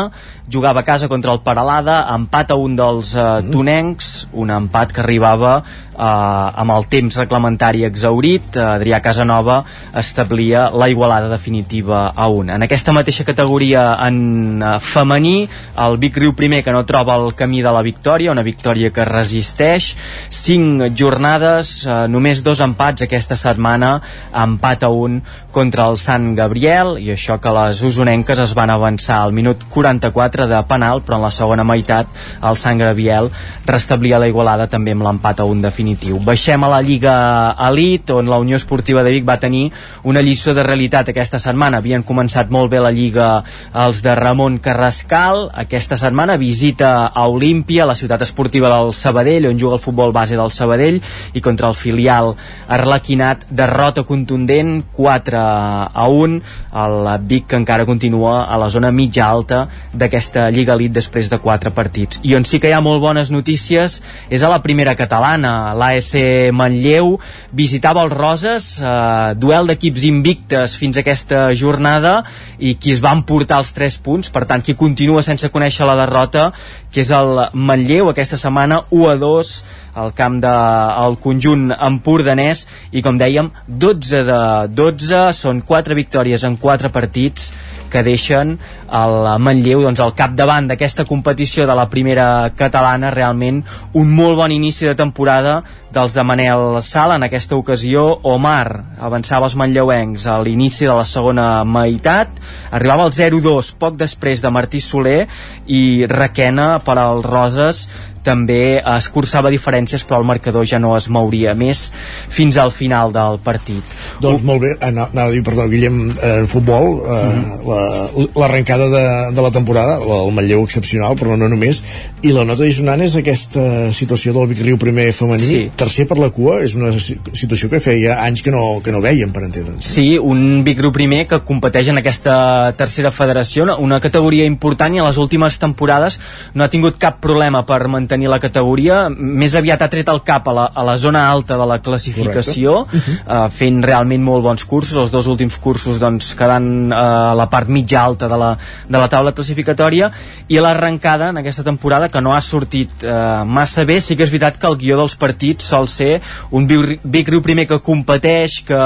[0.52, 3.52] jugava a casa contra el Paralada, empat a un dels eh, mm.
[3.53, 9.61] tonencs, un empat que arribava eh, amb el temps reglamentari exaurit, Adrià Casanova
[9.99, 12.49] establia la igualada definitiva a un.
[12.49, 15.38] En aquesta mateixa categoria en eh, femení,
[15.86, 19.05] el Vic Riu primer que no troba el camí de la victòria, una victòria que
[19.05, 19.91] resisteix,
[20.30, 24.01] cinc jornades, eh, només dos empats aquesta setmana,
[24.34, 25.21] empat a un
[25.51, 30.39] contra el Sant Gabriel, i això que les usonenques es van avançar al minut 44
[30.39, 32.07] centre de penal, però en la segona meitat
[32.43, 33.30] el Sant Graviel
[33.67, 36.19] restablia la igualada també amb l'empat a un definitiu.
[36.23, 39.71] Baixem a la Lliga Elite, on la Unió Esportiva de Vic va tenir
[40.03, 41.80] una lliçó de realitat aquesta setmana.
[41.80, 43.43] Havien començat molt bé la Lliga
[43.73, 45.49] els de Ramon Carrascal.
[45.53, 50.38] Aquesta setmana visita a Olímpia, la ciutat esportiva del Sabadell, on juga el futbol base
[50.38, 51.02] del Sabadell,
[51.34, 52.36] i contra el filial
[52.68, 56.41] Arlequinat, derrota contundent, 4 a 1.
[56.80, 61.30] El Vic que encara continua a la zona mitja alta d'aquesta aquesta Lliga Elite després
[61.30, 62.20] de quatre partits.
[62.24, 63.99] I on sí que hi ha molt bones notícies
[64.30, 65.74] és a la primera catalana.
[65.74, 66.14] L'AS
[66.53, 67.18] Manlleu
[67.52, 72.24] visitava els Roses, eh, duel d'equips invictes fins a aquesta jornada
[72.60, 75.95] i qui es van portar els tres punts, per tant qui continua sense conèixer la
[75.95, 76.52] derrota,
[76.91, 77.19] que és el
[77.54, 79.54] Manlleu aquesta setmana 1 a 2
[80.00, 82.66] al camp del de, conjunt empordanès.
[82.91, 84.40] I com dèiem 12 de
[84.76, 87.52] 12 són 4 victòries en 4 partits
[87.90, 88.57] que deixen
[88.90, 93.11] el Manlleu doncs, al capdavant d'aquesta competició de la primera catalana.
[93.14, 93.64] Realment
[93.99, 95.60] un molt bon inici de temporada
[95.94, 101.06] dels de Manel Sala en aquesta ocasió Omar avançava els manlleuencs a l'inici de la
[101.07, 102.30] segona meitat
[102.72, 105.24] arribava al 0-2 poc després de Martí Soler
[105.66, 107.82] i Requena per als Roses
[108.24, 111.90] també escurçava diferències però el marcador ja no es mouria més
[112.30, 117.00] fins al final del partit doncs molt bé, anava a dir, perdó Guillem, en futbol
[117.00, 117.20] eh,
[117.64, 118.30] mm.
[118.40, 121.84] l'arrencada la, de, de la temporada el Manlleu excepcional, però no només
[122.26, 125.62] i la nota dissonant és aquesta situació del Vic Riu primer femení, sí.
[125.80, 129.32] tercer per la cua és una situació que feia anys que no, que no veiem,
[129.36, 132.36] per entendre'ns Sí, un Vic Riu primer que competeix en aquesta
[132.80, 136.20] tercera federació, una categoria important i a les últimes temporades
[136.54, 140.23] no ha tingut cap problema per mantenir mantenir la categoria, més aviat ha tret el
[140.26, 143.45] cap a la, a la zona alta de la classificació, uh -huh.
[143.45, 147.45] uh, fent realment molt bons cursos, els dos últims cursos doncs, quedant uh, a la
[147.49, 148.57] part mitja alta de la,
[148.88, 150.11] de la taula classificatòria,
[150.48, 154.31] i l'arrencada en aquesta temporada que no ha sortit uh, massa bé, sí que és
[154.31, 156.22] veritat que el guió dels partits sol ser
[156.52, 156.68] un
[157.03, 158.81] Vic Riu primer que competeix, que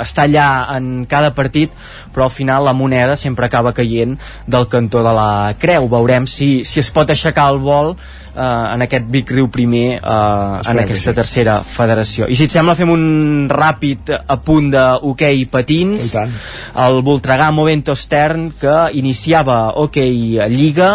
[0.00, 1.70] està allà en cada partit,
[2.12, 5.88] però al final la moneda sempre acaba caient del cantó de la creu.
[5.88, 7.96] Veurem si, si es pot aixecar el vol
[8.36, 11.16] eh, en aquest Vic Riu primer eh, en aquesta sí.
[11.16, 12.28] tercera federació.
[12.28, 16.12] I si et sembla fem un ràpid apunt de hoquei patins.
[16.86, 20.90] El Voltregà Movento Stern que iniciava hoquei Lliga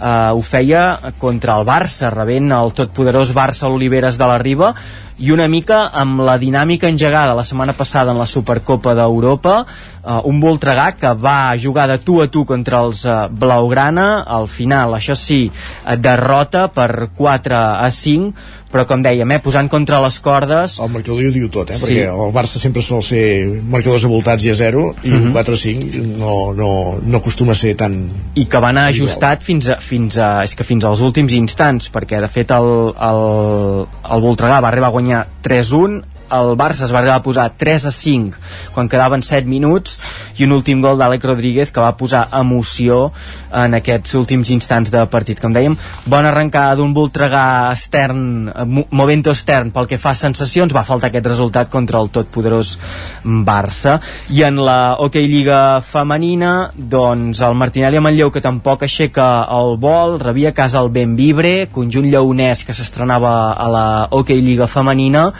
[0.00, 4.74] eh, ho feia contra el Barça, rebent el totpoderós Barça l'Oliveres de la Riba
[5.18, 10.20] i una mica amb la dinàmica engegada la setmana passada en la Supercopa d'Europa uh,
[10.28, 14.24] un Voltregà que va jugar de tu a tu contra els uh, Blaugrana.
[14.26, 19.68] Al final, això sí, uh, derrota per 4 a 5 però com dèiem, eh, posant
[19.72, 21.84] contra les cordes el marcador ho diu tot, eh, sí.
[21.84, 23.22] perquè el Barça sempre sol ser
[23.70, 25.32] marcadors avoltats i a 0 i uh -huh.
[25.36, 26.70] 4-5 no, no,
[27.02, 30.64] no acostuma a ser tan i que van ajustat fins a, fins a, és que
[30.64, 35.26] fins als últims instants perquè de fet el, el, el Voltregà va arribar a guanyar
[35.42, 39.98] 3-1 el Barça es va arribar a posar 3 a 5 quan quedaven 7 minuts
[40.36, 43.10] i un últim gol d'Àlex Rodríguez que va posar emoció
[43.56, 45.40] en aquests últims instants de partit.
[45.40, 45.76] Com dèiem,
[46.06, 48.50] bona arrencada d'un Voltregà extern,
[48.90, 52.76] Movento extern pel que fa a sensacions, va faltar aquest resultat contra el totpoderós
[53.24, 53.96] Barça.
[54.30, 60.18] I en la Hockey Lliga femenina, doncs el Martinelli Manlleu que tampoc aixeca el vol,
[60.20, 65.30] rebia casa el Benvibre, conjunt lleonès que s'estrenava a la Hockey Lliga femenina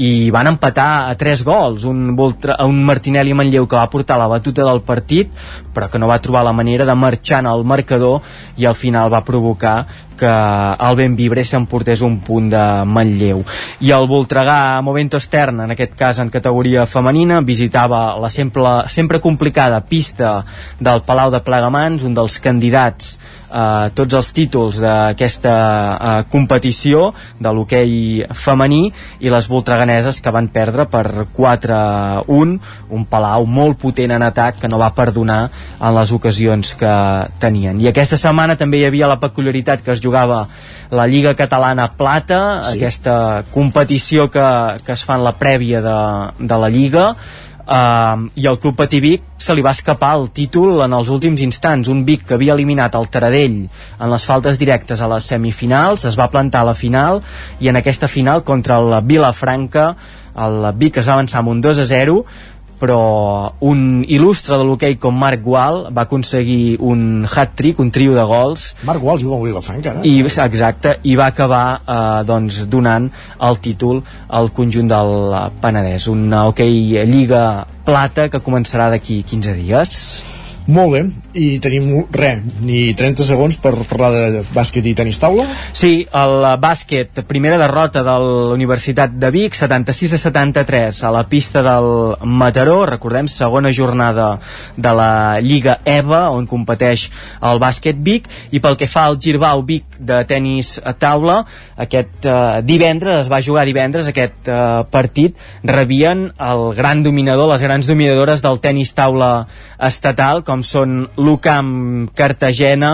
[0.00, 4.28] i van empatar a tres gols un, Voltra, un Martinelli Manlleu que va portar la
[4.30, 5.28] batuta del partit
[5.74, 8.22] però que no va trobar la manera de marxar en el marcador
[8.56, 9.76] i al final va provocar
[10.18, 10.30] que
[10.88, 13.42] el Benvibre s'emportés un punt de Manlleu.
[13.80, 19.20] I el Voltregà Movento Extern en aquest cas en categoria femenina visitava la sempre, sempre
[19.20, 20.42] complicada pista
[20.80, 23.16] del Palau de Plegamans un dels candidats
[23.52, 27.10] eh, tots els títols d'aquesta eh, competició
[27.40, 28.82] de l'hoquei femení
[29.20, 32.56] i les voltreganeses que van perdre per 4-1
[32.92, 35.40] un Palau molt potent en atac que no va perdonar
[35.80, 36.94] en les ocasions que
[37.42, 37.80] tenien.
[37.80, 40.46] I aquesta setmana també hi havia la peculiaritat que es jugava
[40.92, 42.76] la Lliga Catalana Plata, sí.
[42.76, 44.48] aquesta competició que,
[44.84, 46.02] que es fa en la prèvia de,
[46.42, 47.14] de la Lliga
[47.62, 51.38] Uh, i el Club Patí Vic se li va escapar el títol en els últims
[51.44, 56.02] instants un Vic que havia eliminat el Taradell en les faltes directes a les semifinals
[56.10, 57.22] es va plantar a la final
[57.62, 59.92] i en aquesta final contra el Vilafranca
[60.42, 62.18] el Vic es va avançar amb un 2 a 0
[62.82, 68.24] però un il·lustre de l'hoquei com Marc Gual va aconseguir un hat-trick, un trio de
[68.26, 68.72] gols.
[68.88, 73.06] Marc Gual juga a Vilafranca ara i, exacte, i va acabar eh, doncs, donant
[73.38, 75.14] el títol al conjunt del
[75.62, 76.10] Penedès.
[76.10, 77.46] Un hoquei Lliga
[77.86, 79.98] Plata que començarà d'aquí 15 dies
[80.66, 81.02] molt bé,
[81.38, 85.46] i tenim res, ni 30 segons per parlar de bàsquet i tenis taula?
[85.74, 91.24] Sí, el bàsquet, primera derrota de la Universitat de Vic, 76 a 73 a la
[91.28, 91.88] pista del
[92.28, 94.36] Mataró, recordem, segona jornada
[94.76, 97.08] de la Lliga EVA, on competeix
[97.40, 101.40] el bàsquet Vic, i pel que fa al Girbau Vic de tenis a taula,
[101.80, 107.64] aquest eh, divendres, es va jugar divendres aquest eh, partit, rebien el gran dominador, les
[107.64, 109.32] grans dominadores del tenis taula
[109.82, 112.90] estatal, com són l'UCAM Cartagena,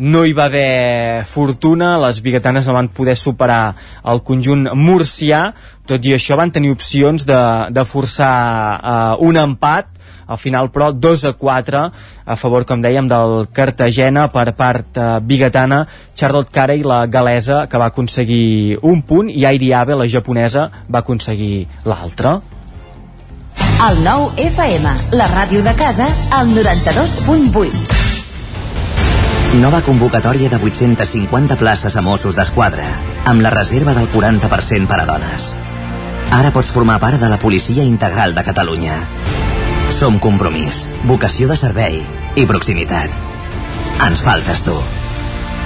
[0.00, 3.74] no hi va haver fortuna, les biguetanes no van poder superar
[4.08, 5.50] el conjunt murcià,
[5.84, 8.32] tot i això van tenir opcions de, de forçar
[8.80, 9.92] uh, un empat,
[10.32, 11.82] al final però 2 a 4
[12.24, 15.82] a favor com dèiem del Cartagena per part uh, biguetana
[16.14, 21.02] Charlotte Carey la galesa que va aconseguir un punt i Airi Abe la japonesa va
[21.02, 22.38] aconseguir l'altre
[23.82, 27.80] el nou FM, la ràdio de casa, al 92.8.
[29.58, 32.86] Nova convocatòria de 850 places a Mossos d'Esquadra,
[33.26, 35.56] amb la reserva del 40% per a dones.
[36.30, 39.02] Ara pots formar part de la Policia Integral de Catalunya.
[39.90, 41.98] Som compromís, vocació de servei
[42.38, 43.10] i proximitat.
[44.06, 44.78] Ens faltes tu.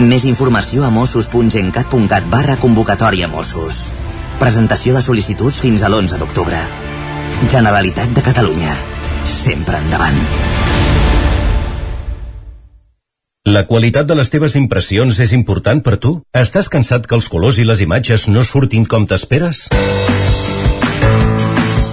[0.01, 3.85] Més informació a mossos.gencat.cat barra convocatòria Mossos.
[4.41, 6.96] Presentació de sol·licituds fins a l'11 d'octubre.
[7.45, 8.73] Generalitat de Catalunya.
[9.29, 10.17] Sempre endavant.
[13.47, 16.17] La qualitat de les teves impressions és important per tu?
[16.33, 19.67] Estàs cansat que els colors i les imatges no surtin com t'esperes?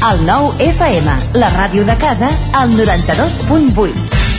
[0.00, 3.90] El nou FM, la ràdio de casa, al 92.8.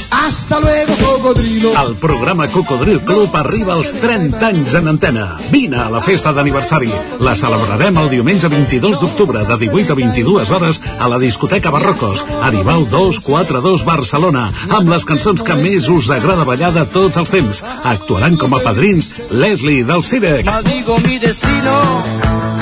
[0.09, 1.69] Hasta luego, cocodrilo.
[1.79, 5.37] El programa Cocodril Club arriba als 30 anys en antena.
[5.51, 6.89] Vine a la festa d'aniversari.
[7.21, 12.25] La celebrarem el diumenge 22 d'octubre de 18 a 22 hores a la discoteca Barrocos,
[12.41, 17.29] a Dibau 242 Barcelona, amb les cançons que més us agrada ballar de tots els
[17.29, 17.61] temps.
[17.83, 20.49] Actuaran com a padrins Leslie del Cirex.
[20.49, 22.60] Maldigo mi destino.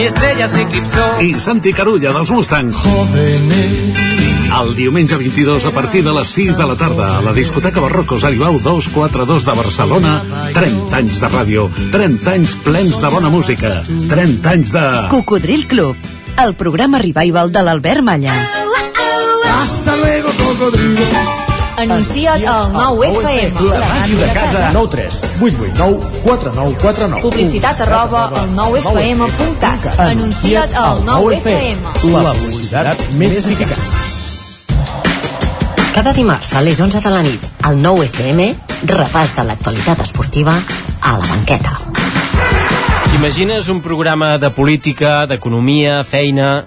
[0.00, 1.20] Mi estrella se eclipsó.
[1.20, 2.70] i Santi Carulla dels Mustang.
[4.60, 8.24] El diumenge 22 a partir de les 6 de la tarda a la discoteca Barrocos
[8.24, 10.14] Aribau 242 de Barcelona
[10.56, 13.74] 30 anys de ràdio 30 anys plens de bona música
[14.08, 14.86] 30 anys de...
[15.12, 15.96] Cocodril Club,
[16.46, 18.38] el programa revival de l'Albert Malla.
[19.60, 21.09] Hasta luego, cocodrilo.
[21.80, 23.60] Anuncia't al 9FM.
[23.72, 24.70] La màquina de casa.
[24.74, 27.22] 9 3 8 8 9 4 9 4 9.
[27.24, 29.86] Publicitat arroba al 9FM.cat.
[29.96, 31.78] Anuncia't al 9FM.
[32.12, 33.80] La publicitat més eficaç.
[35.94, 38.50] Cada dimarts a les 11 de la nit, al 9 FM,
[38.92, 40.58] repàs de l'actualitat esportiva
[41.00, 41.78] a la banqueta.
[43.08, 46.66] T'imagines un programa de política, d'economia, feina...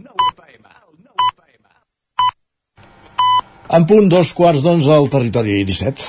[3.71, 6.03] En punt dos quarts d'onze al territori 17.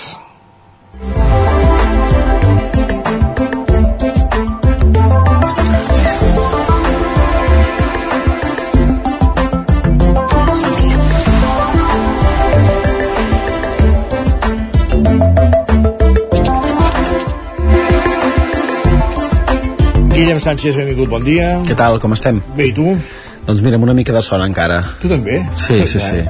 [20.13, 21.61] Guillem Sánchez, benvingut, bon dia.
[21.63, 22.43] Què tal, com estem?
[22.59, 22.91] Bé, i tu?
[23.47, 24.83] Doncs mira, amb una mica de son encara.
[24.99, 25.39] Tu també?
[25.55, 26.27] Sí, sí, sí.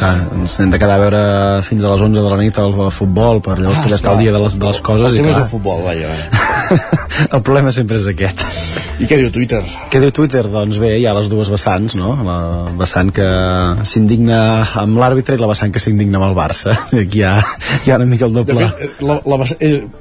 [0.00, 1.18] Clar, ens hem de quedar a veure
[1.66, 4.22] fins a les 11 de la nit el, futbol, per llavors Ah, poder estar al
[4.22, 5.12] dia de les, de les coses.
[5.12, 6.08] El i és el futbol, vaja.
[7.36, 8.40] el problema sempre és aquest.
[9.00, 9.60] I què diu Twitter?
[9.92, 10.46] Què diu Twitter?
[10.48, 12.14] Doncs bé, hi ha les dues vessants, no?
[12.24, 12.38] La
[12.80, 13.28] vessant que
[13.88, 14.40] s'indigna
[14.84, 16.78] amb l'àrbitre i la vessant que s'indigna amb el Barça.
[17.04, 17.36] Aquí hi ha,
[17.84, 18.70] hi ha una mica el De doble.
[18.80, 19.60] fet, la, la, vessa-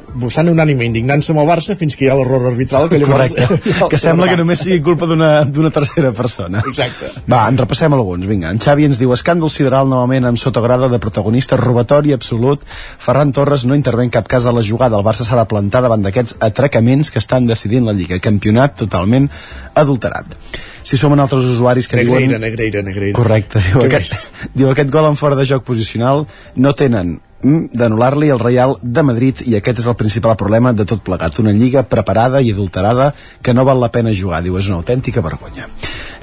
[0.10, 3.34] és bastant unànime indignant-se amb el Barça fins que hi ha l'error arbitral que llavors...
[3.36, 3.90] Correcte.
[3.92, 6.64] que sembla que només sigui culpa d'una tercera persona.
[6.70, 7.12] Exacte.
[7.30, 8.28] Va, en repassem alguns.
[8.30, 12.66] Vinga, en Xavi ens diu escàndol sideral novament amb sotograda de protagonista, robatori absolut.
[12.70, 14.98] Ferran Torres no intervé en cap cas a la jugada.
[15.00, 18.20] El Barça s'ha de plantar davant d'aquests atracaments que estan decidint la Lliga.
[18.24, 19.30] Campionat totalment
[19.78, 20.36] adulterat.
[20.84, 22.42] Si som en altres usuaris que Negreira, diuen...
[22.42, 23.16] Negreira, Negreira.
[23.18, 23.62] Correcte.
[23.74, 26.26] Diu aquest, diu aquest gol en fora de joc posicional
[26.56, 31.04] no tenen d'anul·lar-li el Real de Madrid i aquest és el principal problema de tot
[31.04, 31.40] plegat.
[31.40, 35.24] Una lliga preparada i adulterada que no val la pena jugar, diu, és una autèntica
[35.24, 35.70] vergonya.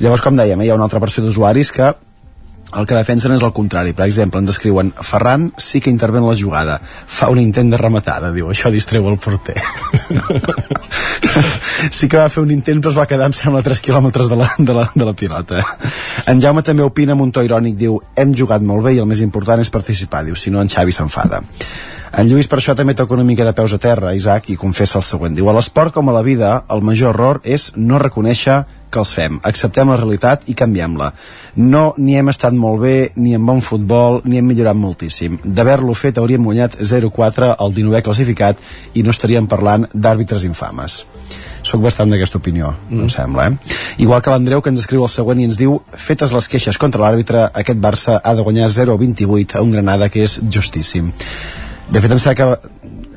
[0.01, 1.95] Llavors com dèiem, eh, hi ha una altra versió d'usuaris que
[2.75, 3.95] el que defensen és el contrari.
[3.97, 6.79] Per exemple, ens descriuen Ferran sí que intervé en la jugada.
[6.83, 9.57] Fa un intent de rematada, diu, això distreu el porter.
[11.97, 14.31] sí que va fer un intent però es va quedar, em sembla, a 3 quilòmetres
[14.33, 15.63] de la, de, la, de la pilota.
[16.27, 19.09] En Jaume també opina amb un to irònic, diu, hem jugat molt bé i el
[19.11, 21.45] més important és participar, diu, si no en Xavi s'enfada.
[22.13, 24.99] En Lluís per això també toca una mica de peus a terra, Isaac, i confessa
[25.01, 25.35] el següent.
[25.37, 29.13] Diu, a l'esport com a la vida, el major error és no reconèixer que els
[29.13, 29.41] fem.
[29.45, 31.11] Acceptem la realitat i canviem-la.
[31.59, 35.41] No ni hem estat molt bé, ni en bon futbol, ni hem millorat moltíssim.
[35.45, 38.63] D'haver-lo fet hauríem guanyat 0-4 al 19è classificat
[38.95, 41.03] i no estaríem parlant d'àrbitres infames
[41.67, 43.01] soc bastant d'aquesta opinió, mm.
[43.03, 43.75] em sembla eh?
[44.05, 47.03] igual que l'Andreu que ens escriu el següent i ens diu fetes les queixes contra
[47.03, 51.11] l'àrbitre aquest Barça ha de guanyar 0-28 a un Granada que és justíssim
[51.91, 52.47] de fet em sembla que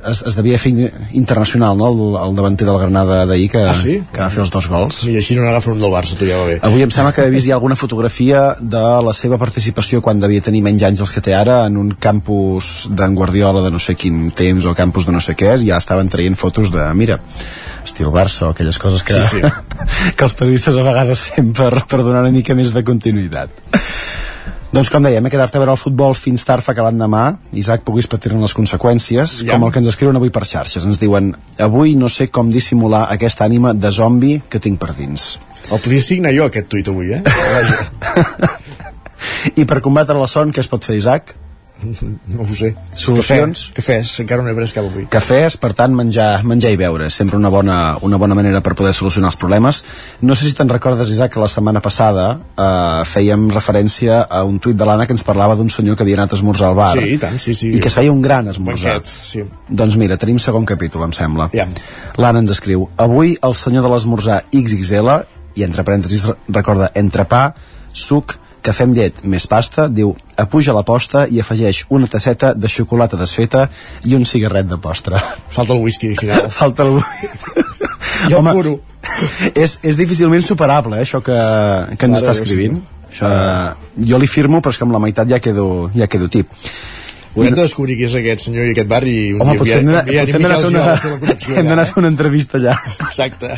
[0.10, 1.88] es, es devia fer in- internacional no?
[1.92, 1.98] el,
[2.30, 3.98] el davanter del Granada d'ahir que, Ah, sí?
[4.14, 6.38] que va fer els dos gols I així no n'agafa un del Barça, tu ja
[6.40, 6.60] va bé.
[6.64, 10.40] Avui em sembla que he vist ja alguna fotografia de la seva participació quan devia
[10.46, 13.96] tenir menys anys dels que té ara en un campus d'en Guardiola de no sé
[14.00, 17.20] quin temps o campus de no sé què és, ja estaven traient fotos de, mira,
[17.84, 19.44] estil Barça o aquelles coses que, Sí, sí.
[20.16, 23.52] que els periodistes a vegades fem per, per donar una mica més de continuïtat.
[24.70, 27.24] Doncs com dèiem, he quedat a veure el futbol fins tard fa que l'endemà,
[27.58, 29.56] Isaac, puguis patir les conseqüències, Ja.
[29.56, 30.86] com el que ens escriuen avui per xarxes.
[30.86, 35.40] Ens diuen, avui no sé com dissimular aquesta ànima de zombi que tinc per dins.
[35.72, 37.24] El podria signar jo, aquest tuit, avui, eh?
[39.56, 41.34] I per combatre la son, què es pot fer, Isaac?
[41.80, 42.74] No ho sé.
[43.00, 43.70] Solucions?
[43.72, 44.20] Cafès, cafès.
[44.26, 45.06] encara no he pres cap avui.
[45.12, 47.08] Cafès, per tant, menjar, menjar i beure.
[47.10, 49.80] Sempre una bona, una bona manera per poder solucionar els problemes.
[50.22, 54.60] No sé si te'n recordes, Isaac, que la setmana passada eh, fèiem referència a un
[54.60, 56.92] tuit de l'Anna que ens parlava d'un senyor que havia anat a esmorzar al bar.
[57.00, 57.72] Sí, i tant, sí, sí.
[57.78, 58.98] I que es feia un gran esmorzar.
[59.00, 59.46] Banquet, sí.
[59.70, 61.50] Doncs mira, tenim segon capítol, em sembla.
[61.56, 61.68] Ja.
[62.20, 65.10] L'Anna ens escriu Avui el senyor de l'esmorzar XXL
[65.56, 67.54] i entre parèntesis re- recorda entrepà,
[67.94, 68.36] suc,
[68.66, 73.20] cafè amb llet més pasta, diu apuja la posta i afegeix una tasseta de xocolata
[73.20, 73.68] desfeta
[74.06, 75.22] i un cigarret de postre.
[75.50, 76.50] Falta el whisky final.
[76.60, 77.66] Falta el whisky.
[78.30, 78.78] I el puro.
[79.56, 81.36] és, és difícilment superable, eh, això que,
[81.96, 82.80] que ens està escrivint.
[82.80, 82.96] sí.
[83.10, 83.30] Això,
[84.06, 86.52] jo li firmo, però és que amb la meitat ja quedo, ja quedo tip.
[87.36, 89.80] Haurem de descobrir qui és aquest senyor i aquest bar i un Home, dia potser
[89.80, 92.74] hem potser hem d'anar a fer una, hem d'anar a fer una entrevista allà.
[93.06, 93.52] Exacte.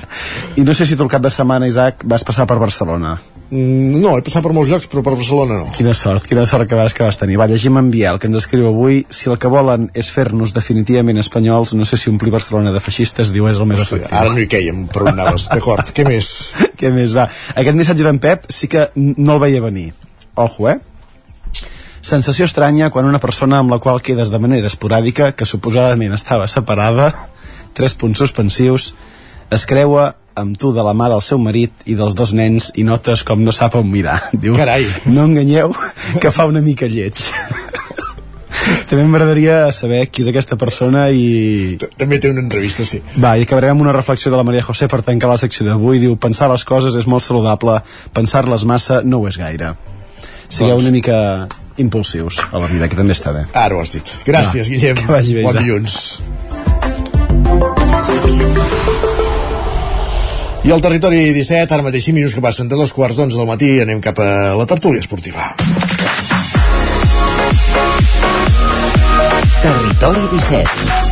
[0.60, 3.16] I no sé si tu el cap de setmana, Isaac, vas passar per Barcelona.
[3.52, 5.72] Mm, no, he passat per molts llocs, però per Barcelona no.
[5.76, 7.40] Quina sort, quina sort que vas, que vas tenir.
[7.40, 11.20] Va, llegim en Biel, que ens escriu avui si el que volen és fer-nos definitivament
[11.24, 14.12] espanyols, no sé si omplir Barcelona de feixistes, diu, és el més efectiu.
[14.12, 15.50] ara no hi quèiem, per on anaves.
[15.52, 16.32] D'acord, què més?
[16.82, 17.28] Què més, va?
[17.60, 19.92] Aquest missatge d'en Pep sí que no el veia venir.
[20.40, 20.80] Ojo, eh?
[22.02, 26.48] Sensació estranya quan una persona amb la qual quedes de manera esporàdica, que suposadament estava
[26.50, 27.12] separada,
[27.78, 28.94] tres punts suspensius,
[29.52, 32.86] es creua amb tu de la mà del seu marit i dels dos nens i
[32.88, 34.18] notes com no sap on mirar.
[34.44, 34.88] Diu, Carai.
[35.12, 35.76] no enganyeu,
[36.22, 37.22] que fa una mica lleig.
[38.90, 41.78] També m'agradaria saber qui és aquesta persona i...
[41.98, 43.00] També té una entrevista, sí.
[43.16, 46.00] Va, i acabarem amb una reflexió de la Maria José per tancar la secció d'avui.
[46.04, 47.80] Diu, pensar les coses és molt saludable,
[48.16, 49.74] pensar-les massa no ho és gaire.
[50.52, 51.18] Sigueu Doncs- una mica
[51.84, 53.46] impulsius a la vida, que també està bé.
[53.54, 54.14] Ara ho has dit.
[54.28, 54.96] Gràcies, Va, Guillem.
[55.02, 55.98] que vagi bé, bon dilluns.
[60.62, 63.50] I al territori 17, ara mateix 5 minuts que passen de dos quarts d'onze del
[63.50, 65.56] matí, anem cap a la tertúlia esportiva.
[69.62, 71.11] Territori 17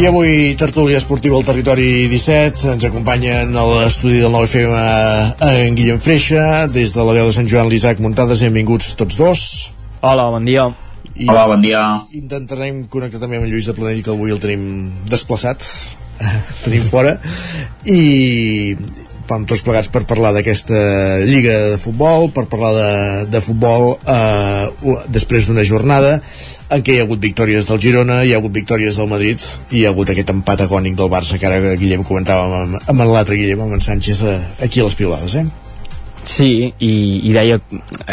[0.00, 5.98] I avui, tertúlia esportiva al territori 17, ens acompanyen a l'estudi del 9FM en Guillem
[6.00, 9.42] Freixa, des de la veu de Sant Joan l'Isaac Muntades, benvinguts tots dos.
[10.00, 10.64] Hola, bon dia.
[11.20, 11.82] I Hola, bon dia.
[12.16, 14.64] Intentarem connectar també amb en Lluís de Planell, que avui el tenim
[15.12, 15.68] desplaçat,
[16.64, 17.18] tenim fora,
[17.84, 18.72] i
[19.30, 20.80] vam tots plegats per parlar d'aquesta
[21.28, 22.90] lliga de futbol, per parlar de,
[23.30, 26.18] de futbol eh, després d'una jornada
[26.70, 29.80] en què hi ha hagut victòries del Girona, hi ha hagut victòries del Madrid i
[29.80, 33.38] hi ha hagut aquest empat agònic del Barça que ara Guillem comentàvem amb, amb l'altre
[33.38, 35.48] Guillem, amb en Sánchez eh, aquí a les piulades, eh?
[36.30, 36.92] Sí, i,
[37.26, 37.56] i deia,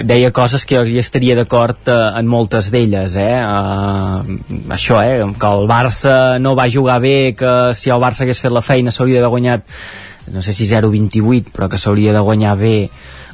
[0.07, 3.35] deia coses que jo hi estaria d'acord eh, en moltes d'elles, eh?
[3.43, 4.37] Uh,
[4.73, 5.19] això, eh?
[5.37, 8.93] Que el Barça no va jugar bé, que si el Barça hagués fet la feina
[8.95, 9.75] s'hauria d'haver guanyat,
[10.33, 12.75] no sé si 0-28, però que s'hauria de guanyar bé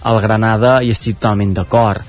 [0.04, 2.04] el Granada, i estic totalment d'acord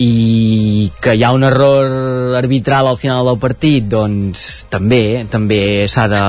[0.00, 6.06] i que hi ha un error arbitral al final del partit doncs també, també s'ha
[6.08, 6.22] de,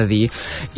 [0.00, 0.24] de dir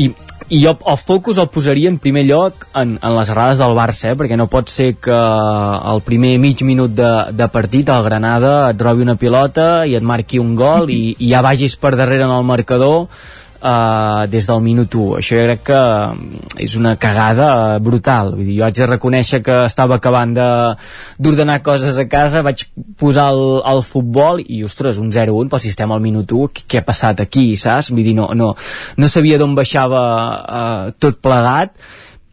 [0.05, 0.11] i,
[0.53, 4.12] i jo el focus el posaria en primer lloc en, en les errades del Barça
[4.12, 4.19] eh?
[4.20, 8.85] perquè no pot ser que al primer mig minut de, de partit el Granada et
[8.85, 12.37] robi una pilota i et marqui un gol i, i ja vagis per darrere en
[12.37, 13.09] el marcador
[13.57, 18.35] Uh, des del minut 1 això jo crec que mm, és una cagada brutal.
[18.37, 20.74] Vull dir, jo haig de reconèixer que estava acabant de-
[21.19, 22.66] d'ordenar coses a casa vaig
[23.01, 26.83] posar el, el futbol i ostres, un 0-1 pel sistema al minut 1 què, què
[26.83, 27.89] ha passat aquí, saps?
[27.95, 28.53] Vull dir, no, no,
[28.97, 31.73] no sabia d'on baixava uh, tot plegat.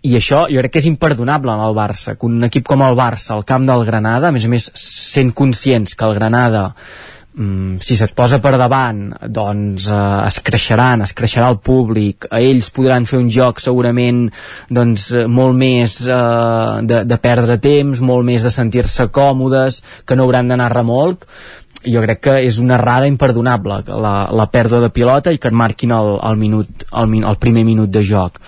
[0.04, 2.98] I això jo crec que és imperdonable en el Barça que un equip com el
[3.00, 6.74] Barça al camp del Granada a més a més sent conscients que el Granada
[7.36, 12.28] mm, si se't posa per davant doncs eh, es creixeran, es creixerà el públic.
[12.32, 14.28] Ells podran fer un joc segurament
[14.70, 16.22] doncs molt més eh,
[16.88, 21.28] de, de perdre temps, molt més de sentir-se còmodes, que no hauran d'anar a remolc.
[21.84, 25.58] Jo crec que és una errada imperdonable la, la pèrdua de pilota i que et
[25.58, 28.40] marquin el, el, minut, el, min- el primer minut de joc.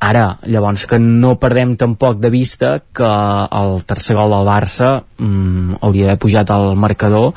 [0.00, 3.04] Ara, llavors que no perdem tampoc de vista que
[3.60, 7.34] el tercer gol del Barça mm, hauria d'haver pujat al marcador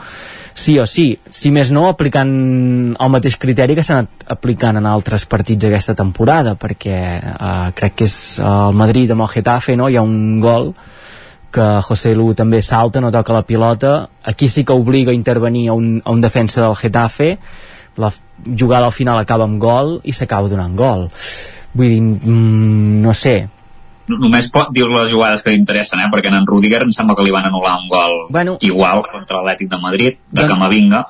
[0.63, 2.31] sí o sí, si més no aplicant
[2.95, 7.97] el mateix criteri que s'ha anat aplicant en altres partits aquesta temporada perquè eh, crec
[7.99, 9.89] que és el Madrid amb el Getafe no?
[9.91, 10.71] hi ha un gol
[11.53, 14.07] que José Lu també salta, no toca la pilota.
[14.25, 17.27] Aquí sí que obliga a intervenir a un, a un defensa del Getafe.
[18.01, 21.05] La jugada al final acaba amb gol i s'acaba donant gol.
[21.77, 23.35] Vull dir, mm, no sé
[24.11, 26.09] només pot, dius les jugades que li interessen, eh?
[26.11, 29.71] perquè en Rudiger em sembla que li van anul·lar un gol bueno, igual contra l'Atlètic
[29.71, 31.03] de Madrid, de doncs, Camavinga,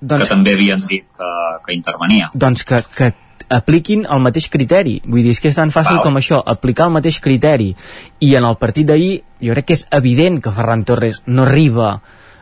[0.00, 1.32] doncs, que també havien dit que,
[1.66, 2.30] que intervenia.
[2.34, 3.12] Doncs que, que
[3.48, 4.98] apliquin el mateix criteri.
[5.06, 6.04] Vull dir, és que és tan fàcil Val.
[6.06, 7.72] com això, aplicar el mateix criteri.
[8.24, 9.12] I en el partit d'ahir,
[9.44, 11.98] jo crec que és evident que Ferran Torres no arriba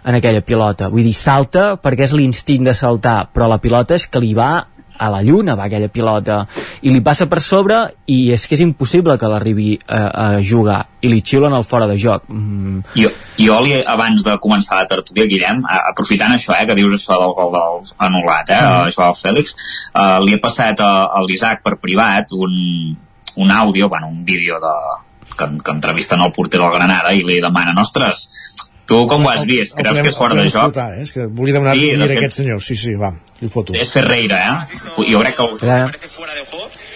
[0.07, 0.91] en aquella pilota.
[0.93, 4.67] Vull dir, salta perquè és l'instint de saltar, però la pilota és que li va
[4.99, 6.41] a la lluna va aquella pilota
[6.83, 10.81] i li passa per sobre i és que és impossible que l'arribi a, a jugar
[11.01, 12.97] i li xiulen el fora de joc mm.
[12.97, 13.11] Jo,
[13.41, 15.63] jo li, abans de començar la tertúlia, Guillem,
[15.93, 18.87] aprofitant això, eh, que dius això del gol del anul·lat, eh, Mm.
[18.91, 19.55] això del Fèlix,
[19.95, 22.97] eh, li he passat a, a l'Isaac per privat un,
[23.37, 24.75] un àudio, bueno, un vídeo de,
[25.37, 28.27] que, que entrevisten el porter del Granada i li demanen, ostres,
[28.87, 29.77] tu com ho has vist?
[29.79, 30.77] El Creus podem- que és fora el de joc?
[30.77, 31.03] Eh?
[31.03, 32.63] És que volia demanar Sí, fet- aquest senyor.
[32.63, 33.75] Sí, sí, va, li foto.
[33.75, 34.79] És Ferreira, eh?
[35.11, 35.43] Jo crec que...
[35.57, 36.96] Sí,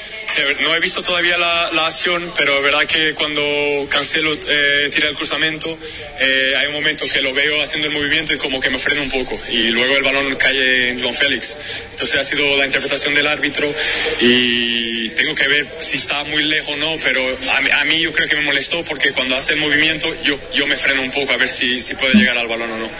[0.61, 3.43] no he visto todavía la, la acción, pero es verdad que cuando
[3.91, 5.77] Cancelo eh, tira el cruzamiento,
[6.21, 9.03] eh, hay un momento que lo veo haciendo el movimiento y como que me frena
[9.03, 9.39] un poco.
[9.51, 11.57] Y luego el balón cae en Joan Félix.
[11.93, 13.73] Entonces ha sido la interpretación del árbitro
[14.21, 17.21] y tengo que ver si está muy lejos o no, pero
[17.57, 20.39] a, mí- a mí yo creo que me molestó porque cuando hace el movimiento yo,
[20.55, 22.91] yo me freno un poco a ver si, si puede llegar al balón o no.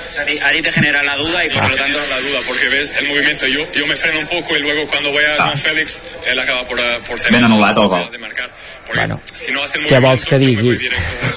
[0.43, 3.47] Ahí te genera la duda y por lo tanto la duda, porque ves el movimiento,
[3.47, 6.65] yo, yo me freno un poco y luego cuando voy a Joan Félix, él acaba
[6.67, 8.07] por, eh, por Ben anul·lat el gol.
[8.95, 10.73] bueno, si no el què vols que digui?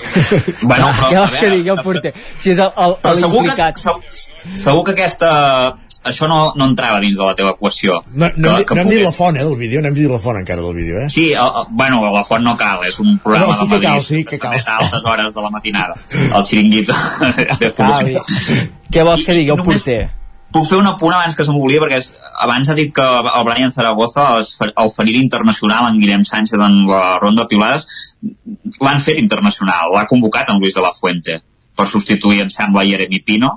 [0.64, 2.14] Bueno, Ah, però, què a vols que digui el porter?
[2.40, 4.02] Si és el, el, Però segur que, segur,
[4.56, 5.32] segur que aquesta
[6.04, 8.02] això no, no entrava dins de la teva equació.
[8.12, 10.10] No, no, que, que, no hem dit la font, eh, del vídeo, no hem dit
[10.12, 11.10] la font encara del vídeo, eh?
[11.10, 13.86] Sí, el, el, bueno, la font no cal, és un programa No, sí de que
[13.86, 14.58] cal, Madrid sí que cal.
[14.58, 15.96] a altes hores de la matinada.
[16.36, 16.94] El xiringuito.
[17.78, 18.18] Cavi.
[18.92, 20.02] Què vols que digui el porter?
[20.54, 22.12] Puc fer un apunt abans que se m'oblida, perquè és,
[22.46, 27.18] abans ha dit que el Brian Zaragoza, el ferir internacional en Guillem Sánchez en la
[27.24, 27.88] ronda de piulades,
[28.84, 31.40] l'han fet internacional, l'ha convocat en Luis de la Fuente
[31.74, 33.56] per substituir, em sembla, Jeremy Pino,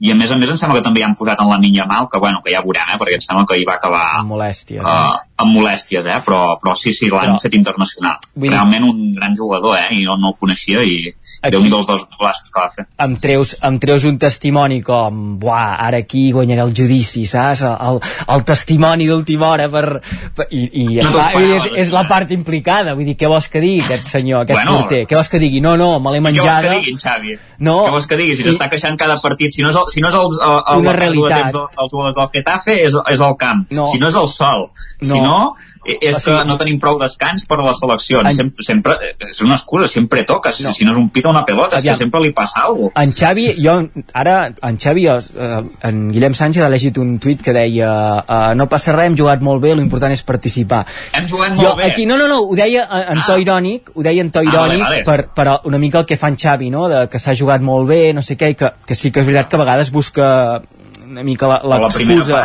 [0.00, 1.84] i a més a més em sembla que també hi han posat en la Minya
[1.90, 4.80] Mal, que bueno, que ja veurem, eh, perquè em sembla que hi va acabar molèsties,
[4.80, 6.18] uh, amb molèsties, eh?
[6.26, 8.16] però, però sí, sí, l'han Però- fet internacional.
[8.34, 9.94] Vull dir- Realment un gran jugador, eh?
[9.94, 10.96] i jo no el coneixia i
[11.40, 12.86] Aquí- déu nhi els dos golaços que va fer.
[12.98, 17.62] em treus, em treus un testimoni com buah, ara aquí guanyaré el judici saps?
[17.62, 18.00] El,
[18.34, 20.00] el testimoni d'última hora per,
[20.34, 23.46] per, i, i No clar, és, esperaves, és la part implicada vull dir, què vols
[23.48, 25.60] que digui aquest senyor, aquest Bueno, porter què vols que digui?
[25.60, 27.38] No, no, me l'he Què vols que menjada diguin, Xavi?
[27.60, 27.76] No.
[27.86, 28.34] Què vols que digui?
[28.34, 30.80] Si s'està queixant cada partit, si no és el, si no és el, el, el,
[30.82, 31.52] Una el realitat.
[31.52, 33.66] del, dels jugadors del Getafe, és, és el camp.
[33.70, 33.84] No.
[33.86, 34.70] Si no és el sol.
[35.00, 35.27] Si No.
[35.28, 38.28] No, és O sigui- que no tenim prou descans per a les seleccions.
[38.32, 38.96] En- Sempre, sempre,
[39.28, 40.52] és una excusa, sempre toca.
[40.52, 41.94] Si, si no és un pit o una pelota, és Aviam.
[41.94, 43.04] que sempre li passa alguna cosa.
[43.04, 43.76] En Xavi, jo,
[44.12, 47.92] ara, en Xavi, jo, eh, en Guillem Sánchez ha llegit un tuit que deia
[48.28, 50.84] eh, no passa res, hem jugat molt bé, l'important és participar.
[51.12, 51.90] Hem jugat Jo, molt bé.
[51.92, 54.42] aquí, no, no, no, ho deia en, en to irònic, ho deia en to Ah,
[54.44, 55.04] vale, irònic, vale.
[55.04, 57.88] per, per una mica el que fa en Xavi, no?, de que s'ha jugat molt
[57.88, 60.62] bé, no sé què, i que, que sí que és veritat que a vegades busca
[61.08, 62.42] una mica l'excusa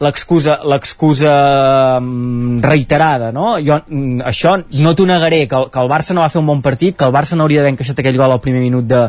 [0.00, 1.34] l'excusa l'excusa
[2.00, 3.56] mm, reiterada no?
[3.64, 6.50] jo mm, això no t'ho negaré que el, que el Barça no va fer un
[6.52, 9.02] bon partit que el Barça no hauria d'haver encaixat aquell gol al primer minut de,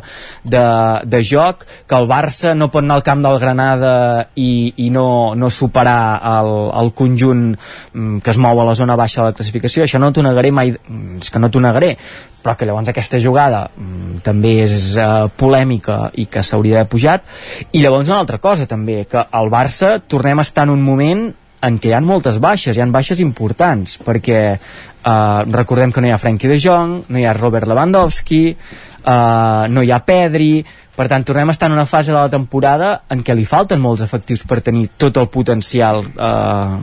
[0.43, 0.65] de,
[1.05, 3.93] de joc que el Barça no pot anar al camp del Granada
[4.35, 8.97] i, i no, no superar el, el conjunt mm, que es mou a la zona
[8.99, 9.85] baixa de la classificació.
[9.85, 11.95] Això no t'ho negaré mai és que no t'ho negaré
[12.43, 17.29] però que llavors aquesta jugada mm, també és uh, polèmica i que s'hauria d'haver pujat.
[17.71, 21.29] I llavors una altra cosa també que el Barça tornem a estar en un moment
[21.63, 26.09] en què hi ha moltes baixes, hi ha baixes importants perquè eh, recordem que no
[26.09, 30.57] hi ha Frenkie de Jong, no hi ha Robert Lewandowski eh, no hi ha Pedri
[30.95, 33.81] per tant tornem a estar en una fase de la temporada en què li falten
[33.81, 36.77] molts efectius per tenir tot el potencial eh,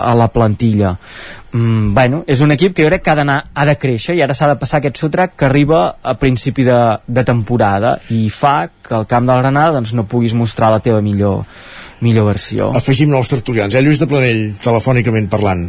[0.00, 0.94] a la plantilla
[1.52, 4.22] mm, bueno, és un equip que jo crec que ha d'anar ha de créixer i
[4.22, 8.56] ara s'ha de passar aquest sotrac que arriba a principi de, de temporada i fa
[8.70, 11.42] que al camp del Granada doncs, no puguis mostrar la teva millor
[12.00, 13.74] millor versió Afegim nous tertulians.
[13.74, 15.66] Eh, Lluís de Planell, telefònicament parlant.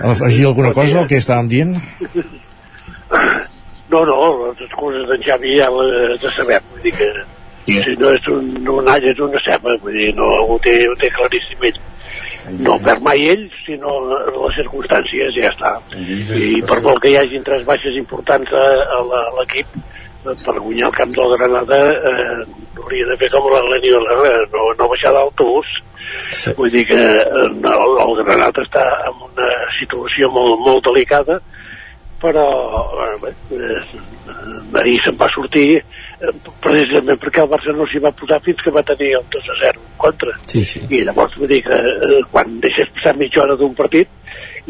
[0.00, 1.74] Afegir alguna cosa al que estàvem dient?
[3.90, 7.08] No, no, les excuses d'en Xavi ja les de saber, vull dir que
[7.66, 7.78] sí.
[7.82, 10.96] si no és un, un all és una ceba, vull dir, no, ho té, ho
[11.00, 11.80] té claríssim ell.
[12.64, 15.74] No per mai ell, sinó les circumstàncies, ja està.
[15.94, 18.64] I per molt que hi hagin tres baixes importants a,
[18.96, 19.02] a
[19.38, 19.76] l'equip,
[20.24, 24.66] per guanyar el camp del Granada, eh, hauria de fer com la Leni Herrera, no,
[24.78, 25.70] no baixar d'autobús.
[26.34, 26.52] Sí.
[26.58, 31.40] Vull dir que eh, el, el Granat està en una situació molt, molt delicada,
[32.20, 32.46] però
[33.06, 38.40] eh, eh, ahir se'n va sortir eh, precisament perquè el Barça no s'hi va posar
[38.44, 40.36] fins que va tenir el 2 a 0 en contra.
[40.52, 40.84] Sí, sí.
[40.90, 44.08] I llavors vull dir que eh, quan deixes passar mitja hora d'un partit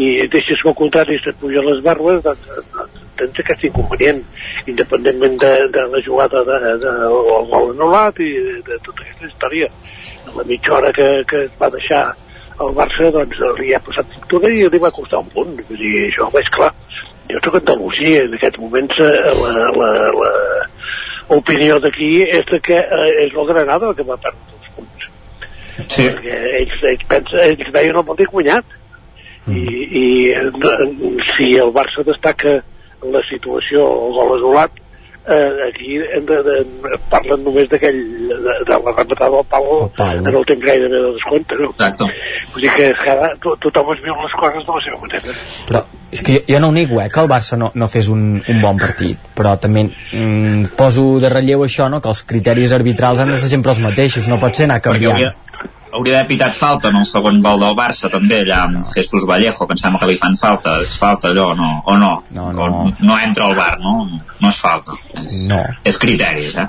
[0.00, 4.22] i deixes que el contrari se't puja les barbes, doncs, doncs tens aquest inconvenient,
[4.70, 9.28] independentment de, de la jugada de, de, del gol anul·lat i de, de tota aquesta
[9.28, 9.70] història.
[10.30, 12.04] A la mitja hora que, que es va deixar
[12.60, 15.56] el Barça, doncs li ha passat factura i li va costar un punt.
[15.68, 16.72] Vull dir, això és clar.
[17.34, 20.32] Jo soc Andalusia, en aquests moments la, la, la
[21.36, 25.08] opinió d'aquí és de que eh, és el Granada el que va perdre els punts.
[25.86, 26.08] Sí.
[26.08, 28.76] Perquè ells, ells, pensen, ells veien el partit guanyat.
[29.50, 29.62] I,
[30.00, 30.50] i eh,
[31.32, 32.58] si el Barça destaca
[33.00, 34.82] la situació, el gol anul·lat,
[35.26, 36.56] eh, aquí de, de,
[37.12, 41.12] parlen només d'aquell de, de la rematada del pal, pal, en el temps gairebé de
[41.16, 41.70] descompte no?
[41.74, 42.08] Exacte.
[42.54, 45.36] vull dir que cada, to, tothom es viu les coses de la seva manera
[45.68, 48.08] Però és que jo, jo no ho nego, eh, que el Barça no, no fes
[48.10, 52.74] un, un bon partit, però també mm, poso de relleu això, no?, que els criteris
[52.74, 55.14] arbitrals han de ser sempre els mateixos, no pot ser anar Perquè canviant.
[55.14, 59.26] hauria, hauria d'haver pitat falta en el segon gol del Barça també allà amb Jesús
[59.28, 62.52] Vallejo que em sembla que li fan falta és falta allò no, o no, no,
[62.52, 62.68] no.
[62.68, 63.96] O no entra al bar no?
[64.40, 65.62] no és falta és, no.
[65.84, 66.68] és criteris eh?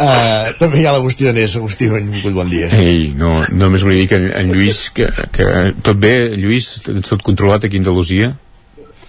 [0.00, 1.52] Uh, també hi ha l'Agustí Danés.
[1.58, 2.70] Agustí, benvingut, bon dia.
[2.74, 5.44] Ei, no, només volia dir que en, en Lluís que, que
[5.84, 8.32] tot bé, Lluís, tot controlat aquí a Andalusia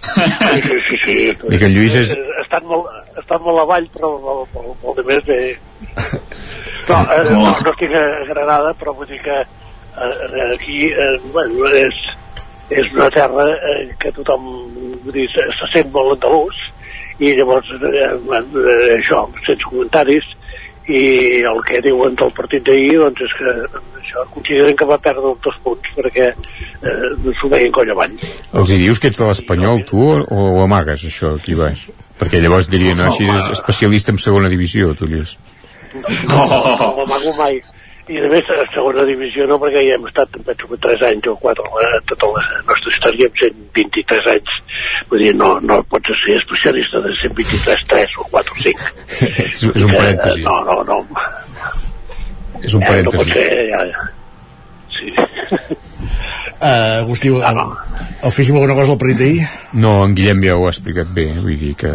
[0.02, 1.16] sí, sí, sí, sí.
[1.48, 2.12] I que en Lluís és-
[2.42, 5.40] estan molt, estan molt avall però molt, molt, molt de més bé
[6.88, 11.70] no, eh, no, no estic a Granada però vull dir que eh, aquí eh, bueno,
[11.76, 12.02] és,
[12.70, 14.46] és una terra eh, que tothom
[15.04, 16.60] vull dir, se, se sent molt andalús
[17.22, 20.30] i llavors eh, eh, això, sense comentaris
[20.90, 23.52] i el que diuen del partit d'ahir doncs és que
[24.00, 28.16] això consideren que va perdre els dos punts perquè eh, s'ho veien coll avall.
[28.58, 31.86] Els hi dius que ets de l'Espanyol tu o, o amagues això aquí baix
[32.18, 35.36] perquè llavors dirien, no, així és especialista en segona divisió tu Lluís
[35.94, 37.60] no, no, no l'amago mai.
[38.10, 41.28] I a més a segona divisió no perquè ja hem estat penso que 3 anys
[41.30, 44.56] o 4 la, tota la nostra història amb 123 anys.
[45.12, 48.88] Vull dir, no, no pots ser especialista de 123, 3 o 4 o 5
[49.20, 50.42] és, és un parèntesi.
[50.48, 50.98] no, no, no.
[52.62, 54.10] És un eh, no pot parèntesi ser ja, ja.
[55.02, 55.78] Sí.
[56.62, 57.42] Uh, Agustí, el,
[58.22, 59.46] el féssim alguna cosa al partit d'ahir?
[59.82, 61.90] No, en Guillem ja ho ha explicat bé, vull dir que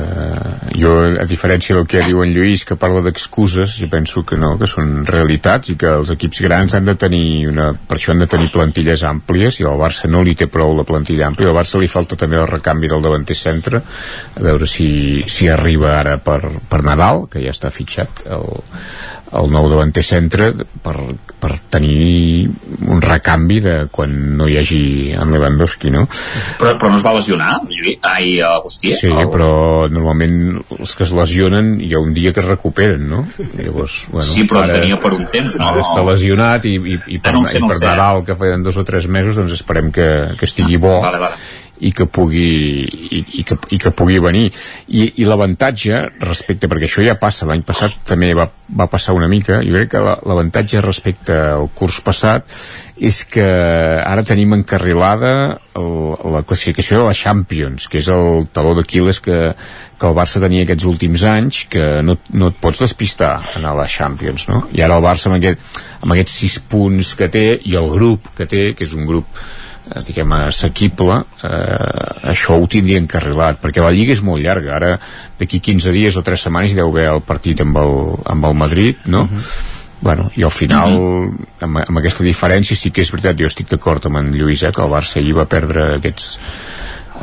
[0.75, 4.49] jo, a diferència del que diu en Lluís, que parla d'excuses, jo penso que no,
[4.59, 8.25] que són realitats i que els equips grans han de tenir una, per això han
[8.25, 11.55] de tenir plantilles àmplies i al Barça no li té prou la plantilla àmplia, al
[11.55, 13.79] Barça li falta també el recanvi del davanter centre,
[14.35, 14.89] a veure si,
[15.31, 18.59] si arriba ara per, per Nadal, que ja està fitxat el,
[19.35, 20.93] el nou davanter centre per,
[21.41, 22.47] per tenir
[22.87, 24.79] un recanvi de quan no hi hagi
[25.19, 26.05] en Lewandowski, no?
[26.59, 27.57] però, però no es va lesionar
[28.07, 29.49] ai, Agustí Sí, o- però
[29.91, 33.25] normalment els que es lesionen hi ha un dia que es recuperen, no?
[33.57, 35.67] Llavors, bueno, Sí, però en tenia per un temps, no?
[35.73, 37.83] Ara està lesionat i, i, i per, Ah, no sé, i no ho per.
[37.87, 40.07] Nadal, que feien dos o tres mesos, doncs esperem que,
[40.39, 41.35] que estigui bo vale, vale.
[41.79, 42.47] I que pugui
[42.87, 44.47] i, i, que, i que pugui venir
[44.87, 49.29] i, i l'avantatge respecte perquè això ja passa, l'any passat també va, va passar una
[49.31, 52.47] mica, jo crec que la- l'avantatge respecte al curs passat
[52.97, 55.33] és que ara tenim encarrilada
[55.77, 55.91] el,
[56.33, 59.37] la classificació de la Champions que és el taló d'Aquiles que,
[59.99, 63.85] que el Barça tenia aquests últims anys que no, no et pots despistar en la
[63.91, 64.63] Champions no?
[64.73, 68.33] i ara el Barça amb, aquest, amb aquests sis punts que té i el grup
[68.37, 69.29] que té, que és un grup
[69.87, 74.93] eh, diguem assequible eh, això ho tindria encarrilat perquè la Lliga és molt llarga ara
[75.39, 78.61] d'aquí 15 dies o 3 setmanes hi deu haver el partit amb el, amb el
[78.65, 79.27] Madrid no?
[79.99, 80.93] Bueno, i al final
[81.65, 84.73] amb, amb aquesta diferència sí que és veritat jo estic d'acord amb en Lluís eh,
[84.73, 86.37] que el Barça ahir va perdre aquests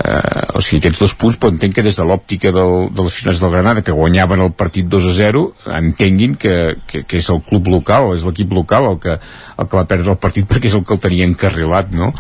[0.02, 3.42] eh, o sigui, aquests dos punts però entenc que des de l'òptica del, dels aficionats
[3.44, 5.44] del Granada que guanyaven el partit 2 a 0
[5.80, 6.56] entenguin que,
[6.88, 10.14] que, que és el club local és l'equip local el que, el que va perdre
[10.16, 12.10] el partit perquè és el que el tenia encarrilat no?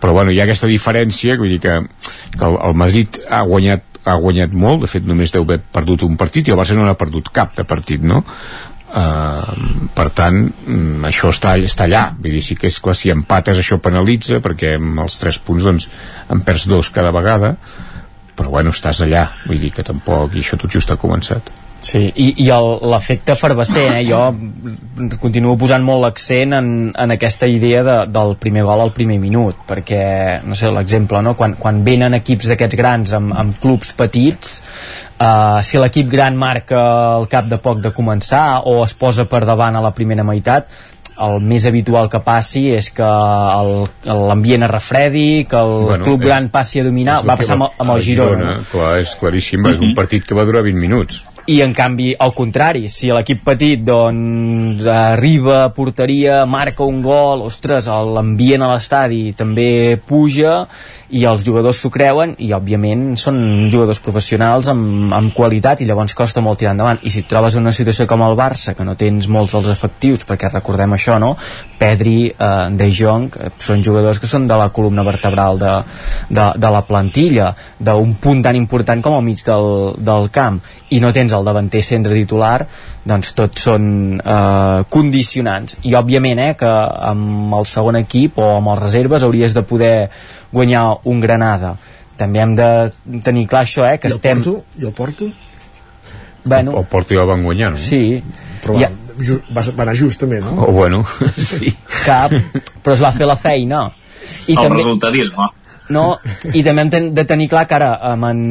[0.00, 1.76] Però bueno, hi ha aquesta diferència vull dir que,
[2.36, 6.06] que el, el Madrid ha guanyat ha guanyat molt, de fet només deu haver perdut
[6.06, 8.22] un partit i el Barça no n'ha perdut cap de partit, no?
[8.90, 12.06] Uh, per tant mm, això està, està allà.
[12.16, 15.68] Vull dir, sí que és clar, si empates això penalitza perquè amb els 3 punts
[15.68, 15.88] doncs
[16.32, 17.54] en perds dos cada vegada.
[18.34, 19.28] Però bueno, estàs allà.
[19.46, 23.32] Vull dir que tampoc, i això tot just ha començat Sí, i, i el- l'efecte
[23.32, 24.04] efervescent, eh?
[24.04, 24.18] jo
[25.20, 29.62] continuo posant molt l'accent en, en aquesta idea de, del primer gol al primer minut,
[29.68, 30.02] perquè,
[30.44, 31.34] no sé, l'exemple, no?
[31.38, 34.58] quan, quan venen equips d'aquests grans amb, amb clubs petits,
[35.16, 36.80] uh, si l'equip gran marca
[37.16, 40.68] al cap de poc de començar o es posa per davant a la primera meitat,
[41.20, 46.22] el més habitual que passi és que el- l'ambient es refredi, que el Bueno, club
[46.22, 48.54] és- gran passi a dominar, el va passar amb, el- amb el a Girona.
[48.70, 51.20] Clar, és claríssim, és un partit que va durar 20 minuts.
[51.46, 57.44] I en canvi al contrari, si l'equip petit doncs arriba a porteria marca un gol,
[57.46, 60.66] ostres l'ambient a l'estadi també puja
[61.10, 66.14] i els jugadors s'ho creuen i òbviament són jugadors professionals amb, amb qualitat i llavors
[66.14, 69.26] costa molt tirar endavant i si trobes una situació com el Barça que no tens
[69.28, 71.32] molts dels efectius perquè recordem això no?
[71.80, 75.74] Pedri, eh, De Jong eh, són jugadors que són de la columna vertebral de,
[76.28, 80.60] de, de la plantilla d'un punt tan important com al mig del, del camp
[80.90, 82.66] i no tens el davanter centre titular
[83.04, 83.84] doncs tots són
[84.20, 86.70] eh, condicionants i òbviament eh, que
[87.10, 89.94] amb el segon equip o amb els reserves hauries de poder
[90.52, 91.76] guanyar un Granada
[92.20, 92.70] també hem de
[93.24, 94.64] tenir clar això eh, que I el estem Porto?
[94.80, 95.30] I el Porto?
[96.44, 97.80] bueno, El Porto ja el van guanyar, no?
[97.80, 98.22] sí
[98.60, 100.52] Però va, ju, va, va anar just també, no?
[100.66, 101.00] O bueno,
[101.36, 101.72] sí.
[102.04, 102.34] cap,
[102.84, 103.86] però es va fer la feina
[104.46, 105.36] i el també, resultadisme.
[105.36, 105.59] no,
[106.58, 108.44] i també hem ten- de tenir clar que ara amb en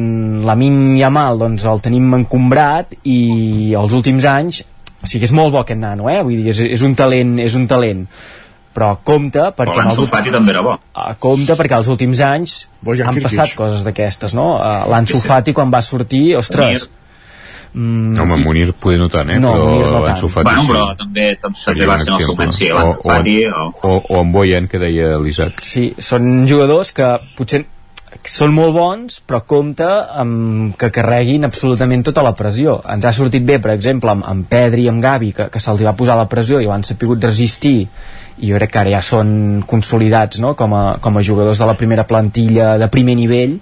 [0.46, 4.62] Lamin Yamal doncs el tenim encombrat i els últims anys
[5.00, 6.20] o sigui és molt bo aquest nano eh?
[6.22, 8.04] Vull dir, és, és un talent és un talent
[8.70, 10.76] però compte perquè Però l'Ansu Fati també era bo.
[10.94, 13.30] Ah, compte perquè els últims anys Bojan han Kirkic.
[13.32, 14.52] passat coses d'aquestes no?
[14.60, 16.86] Uh, l'Ansu Fati quan va sortir ostres
[17.72, 19.38] mm, No, home, Munir poder no tant, eh?
[19.40, 20.44] No, Munir no però tant.
[20.44, 20.68] Bueno, sí.
[20.72, 23.66] però també, també Seria va ser el seu moment, sí, O- o- Fati, o...
[23.82, 25.62] O, o en Boyan, que deia l'Isaac.
[25.66, 27.64] Sí, són jugadors que potser
[28.26, 32.80] són molt bons, però compte amb que carreguin absolutament tota la pressió.
[32.90, 35.84] Ens ha sortit bé, per exemple, amb, amb Pedri i amb Gavi, que, que se'ls
[35.86, 37.86] va posar la pressió i ho han sapigut resistir,
[38.40, 40.54] i jo crec que ara ja són consolidats no?
[40.58, 43.58] com, a, com a jugadors de la primera plantilla de primer nivell,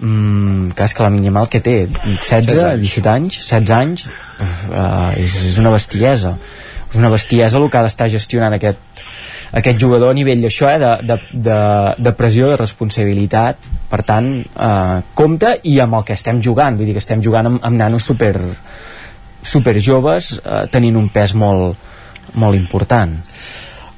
[0.00, 3.38] mm, que és que la Minyamal que té 16, 17 anys.
[3.44, 6.36] 16 anys uh, és, és una bestiesa.
[6.90, 9.04] És una bestiesa el que ha d'estar gestionant aquest,
[9.54, 11.58] aquest jugador a nivell d'això, eh, de, de, de,
[12.02, 13.68] de pressió, de responsabilitat.
[13.90, 17.52] Per tant, eh, compte i amb el que estem jugant, vull dir que estem jugant
[17.52, 18.34] amb, amb nanos super,
[19.42, 21.88] super joves eh, tenint un pes molt,
[22.34, 23.14] molt important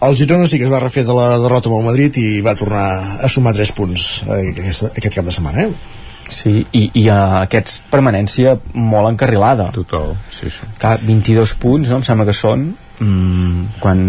[0.03, 2.57] El Girona sí que es va refer de la derrota amb el Madrid i va
[2.59, 2.87] tornar
[3.23, 5.99] a sumar 3 punts eh, aquest, aquest cap de setmana, eh?
[6.33, 9.69] Sí, i, i uh, aquests permanència molt encarrilada.
[9.75, 10.67] Total, sí, sí.
[10.81, 12.01] Clar, 22 punts, no?
[12.01, 12.71] Em sembla que són,
[13.05, 14.03] mm, quan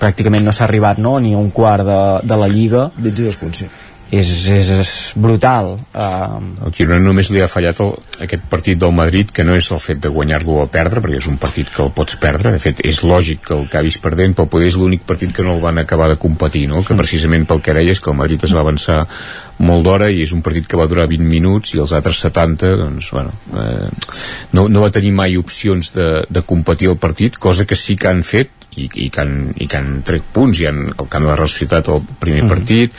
[0.00, 1.16] pràcticament no s'ha arribat no?
[1.22, 2.88] ni a un quart de, de la Lliga.
[2.98, 3.70] 22 punts, sí.
[4.08, 4.90] És, és, és
[5.20, 5.74] brutal.
[5.92, 7.90] Uh, El Girona només li ha fallat el,
[8.24, 11.28] aquest partit del Madrid, que no és el fet de guanyar-lo o perdre, perquè és
[11.28, 12.54] un partit que el pots perdre.
[12.54, 15.62] De fet, és lògic que el acabis perdent, però és l'únic partit que no el
[15.64, 16.80] van acabar de competir, no?
[16.86, 19.02] que precisament pel que deies, que el Madrid es va avançar
[19.58, 22.74] molt d'hora i és un partit que va durar 20 minuts i els altres 70,
[22.80, 23.88] doncs, bueno, eh,
[24.56, 28.08] no, no va tenir mai opcions de, de competir el partit, cosa que sí que
[28.08, 31.24] han fet i, i, que, han, i que han tret punts i han, el camp
[31.24, 32.48] de la Real Societat el primer Mhm.
[32.48, 32.92] partit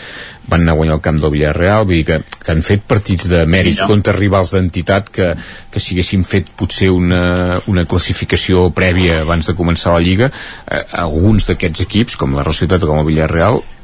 [0.49, 3.29] van anar a guanyar el camp del Villarreal vull dir que, que han fet partits
[3.29, 3.87] de mèrit Sí, no?
[3.87, 5.35] contra rivals d'entitat que,
[5.71, 10.31] que si haguessin fet potser una, una classificació prèvia abans de començar la Lliga
[10.69, 13.78] eh, alguns d'aquests equips com la Real Societat o com el Villarreal mm,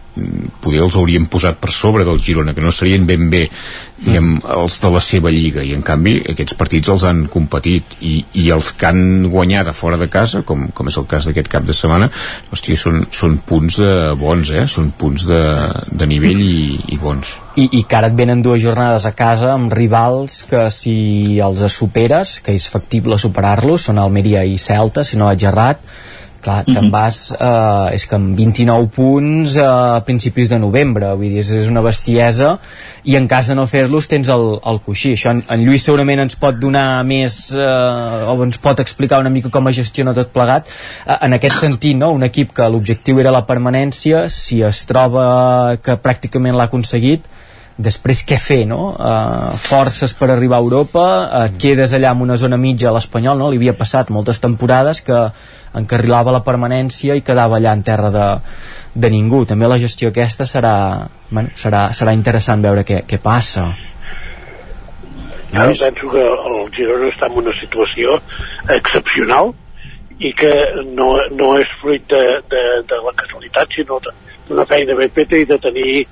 [0.64, 3.46] poder els haurien posat per sobre del Girona que no serien ben bé
[3.98, 5.64] diguem, els de la seva lliga.
[5.64, 7.98] I en canvi aquests partits els han competit.
[8.06, 11.28] I, i els que han guanyat a fora de casa com, com és el cas
[11.28, 12.10] d'aquest cap de setmana
[12.54, 14.66] hòstia, són, són punts de bons eh?
[14.70, 15.42] són punts de,
[15.92, 17.36] de nivell i, i bons.
[17.56, 21.64] I, i que ara et venen dues jornades a casa amb rivals que si els
[21.72, 25.82] superes, que és factible superar-los, són Almeria i Celta, si no vaig errat,
[26.46, 31.34] clar, te'n vas eh, és que amb 29 punts eh, a principis de novembre vull
[31.34, 32.56] dir, és, és una bestiesa
[33.06, 36.26] i en cas de no fer-los tens el, el coixí això en, en Lluís segurament
[36.26, 40.34] ens pot donar més eh, o ens pot explicar una mica com es gestiona tot
[40.36, 42.14] plegat eh, en aquest sentit, no?
[42.16, 47.26] un equip que l'objectiu era la permanència si es troba que pràcticament l'ha aconseguit
[47.78, 48.94] després què fer, no?
[48.96, 53.38] Uh, forces per arribar a Europa, uh, quedes allà en una zona mitja a l'Espanyol,
[53.38, 53.50] no?
[53.52, 55.18] Li havia passat moltes temporades que
[55.76, 58.30] encarrilava la permanència i quedava allà en terra de,
[58.96, 59.44] de ningú.
[59.46, 60.76] També la gestió aquesta serà,
[61.30, 63.68] bueno, serà, serà interessant veure què, què passa.
[65.52, 68.18] Jo penso que el Girona està en una situació
[68.72, 69.54] excepcional
[70.20, 70.52] i que
[70.96, 75.48] no, no és fruit de, de, de la casualitat, sinó d'una feina ben feta i
[75.48, 76.06] de tenir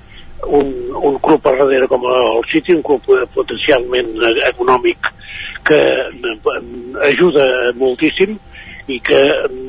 [0.46, 0.72] un,
[1.10, 5.10] un club per darrere com el City, un club eh, potencialment eh, econòmic
[5.68, 6.58] que eh,
[7.10, 7.46] ajuda
[7.80, 8.36] moltíssim
[8.92, 9.20] i que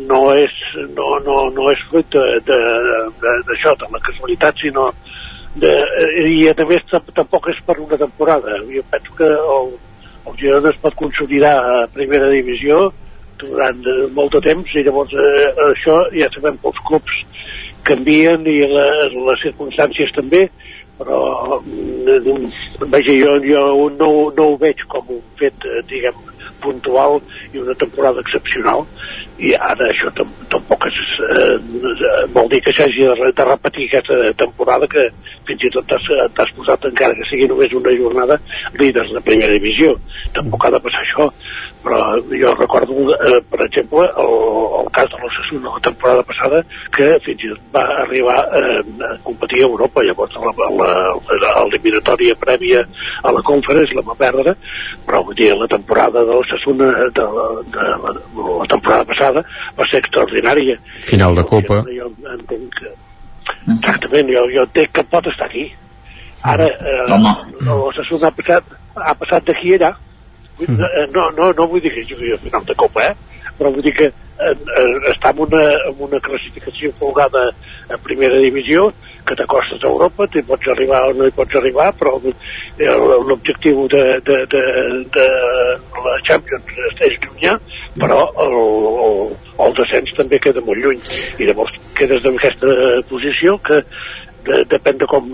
[0.10, 0.54] no és,
[0.96, 4.90] no, no, no és fruit d'això, de, de, la casualitat, sinó
[5.56, 5.72] de,
[6.28, 8.60] i a més tampoc és per una temporada.
[8.68, 9.72] Jo penso que el,
[10.28, 12.90] el Girona es pot consolidar a primera divisió
[13.40, 13.80] durant
[14.16, 17.18] molt de temps i llavors eh, això ja sabem que els clubs
[17.88, 20.46] canvien i les, les circumstàncies també
[20.96, 23.66] però mm, vaja, jo, jo
[24.00, 26.22] no, no ho veig com un fet eh, diguem
[26.64, 27.20] puntual
[27.54, 28.86] i una temporada excepcional
[29.38, 30.98] i ara això tampoc és,
[31.36, 31.56] eh,
[32.32, 33.04] vol dir que s'hagi
[33.36, 35.10] de, repetir aquesta temporada que
[35.46, 38.36] fins i tot t'has posat encara que sigui només una jornada
[38.80, 39.96] líders de primera divisió.
[40.34, 41.30] Tampoc ha de passar això
[41.86, 42.00] però
[42.32, 44.34] jo recordo eh, per exemple el,
[44.80, 46.64] el cas de l'Ossassuna la temporada passada
[46.96, 50.06] que fins i tot va arribar eh, a competir a Europa.
[50.06, 52.80] Llavors l'eliminatòria prèvia
[53.22, 54.52] a la conferència la va perdre
[55.06, 57.26] però vull dir la temporada de l'Ossassuna de, de,
[58.08, 59.44] la, la temporada passada passada
[59.78, 60.78] va ser extraordinària.
[61.02, 61.82] Final de Copa.
[61.90, 62.94] Jo, jo entenc que...
[63.76, 65.68] Exactament, jo, jo entenc que pot estar aquí.
[66.46, 67.06] Ara, eh,
[67.66, 69.96] l'Ossassuna ha passat, ha passat d'aquí allà.
[70.60, 70.78] Mm.
[71.14, 73.16] No, no, no vull dir que jugui a final de Copa, eh?
[73.58, 77.50] però vull dir que eh, eh, està en una, en una classificació folgada
[77.90, 78.90] a primera divisió
[79.26, 82.14] que t'acostes a Europa, t'hi pots arribar o no hi pots arribar, però
[83.30, 84.64] l'objectiu de, de, de,
[85.16, 85.26] de
[86.06, 87.56] la Champions és llunyà,
[87.98, 88.56] però el,
[89.08, 89.20] el,
[89.66, 91.02] el descens també queda molt lluny.
[91.40, 92.78] I llavors quedes en aquesta
[93.10, 93.82] posició que
[94.46, 95.30] de, depèn de com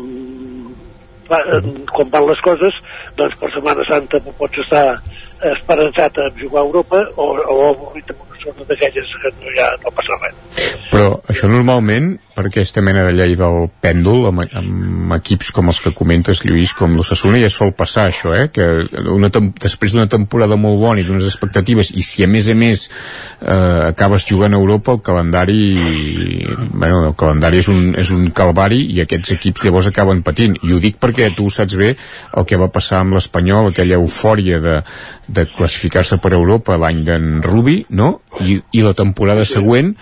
[1.32, 1.40] va,
[1.96, 2.78] com van les coses
[3.20, 4.86] doncs per Setmana Santa pots estar
[5.52, 8.12] esperançat a jugar a Europa o, o avorrit
[8.44, 13.14] zona d'aquelles que no, ja no passa res però això normalment per aquesta mena de
[13.16, 17.74] llei del pèndol amb, amb equips com els que comentes Lluís, com l'Ossassuna ja sol
[17.78, 18.48] passar això, eh?
[18.54, 18.68] que
[19.12, 22.86] una després d'una temporada molt bona i d'unes expectatives i si a més a més
[22.88, 25.60] eh, acabes jugant a Europa el calendari
[26.72, 30.74] bueno, el calendari és un, és un calvari i aquests equips llavors acaben patint i
[30.74, 31.94] ho dic perquè tu saps bé
[32.38, 34.80] el que va passar amb l'Espanyol, aquella eufòria de,
[35.32, 38.18] de classificar-se per Europa l'any d'en Rubi, no?
[38.42, 39.96] I, i la temporada següent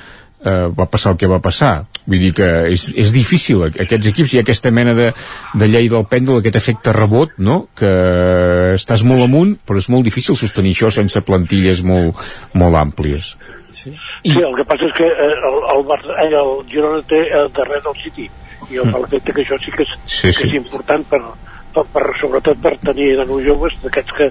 [0.45, 1.73] eh, va passar el que va passar
[2.09, 5.09] vull dir que és, és difícil aquests equips hi ha aquesta mena de,
[5.59, 7.61] de llei del pèndol aquest efecte rebot no?
[7.77, 7.91] que
[8.75, 12.17] estàs molt amunt però és molt difícil sostenir això sense plantilles molt,
[12.53, 13.35] molt àmplies
[13.71, 13.93] sí.
[14.23, 14.31] I...
[14.31, 17.51] sí, el que passa és que eh, el, el, Barça, eh, el Girona té el
[17.55, 18.29] darrere del City
[18.69, 19.21] i el mm.
[19.25, 20.33] que això sí que és, sí, sí.
[20.41, 21.21] que és important per,
[21.75, 24.29] per, per, sobretot per tenir de nous joves d'aquests que,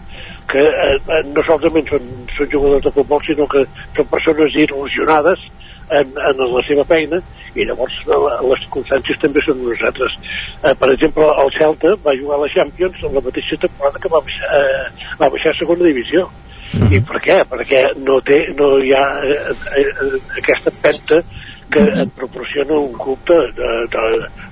[0.49, 3.65] que eh, no solament són, són jugadors de futbol sinó que
[3.97, 5.45] són persones il·lusionades
[5.91, 7.21] en, en la seva feina
[7.57, 10.15] i llavors les circumstàncies també són unes altres.
[10.63, 14.13] Eh, per exemple, el Celta va jugar a la Champions en la mateixa temporada que
[14.13, 16.29] va baixar, eh, va baixar a segona divisió.
[16.73, 16.95] Mm -hmm.
[16.95, 17.37] I per què?
[17.51, 21.23] Perquè no, té, no hi ha eh, eh, aquesta penta
[21.71, 22.03] que mm -hmm.
[22.03, 24.03] et proporciona un club de, de, de,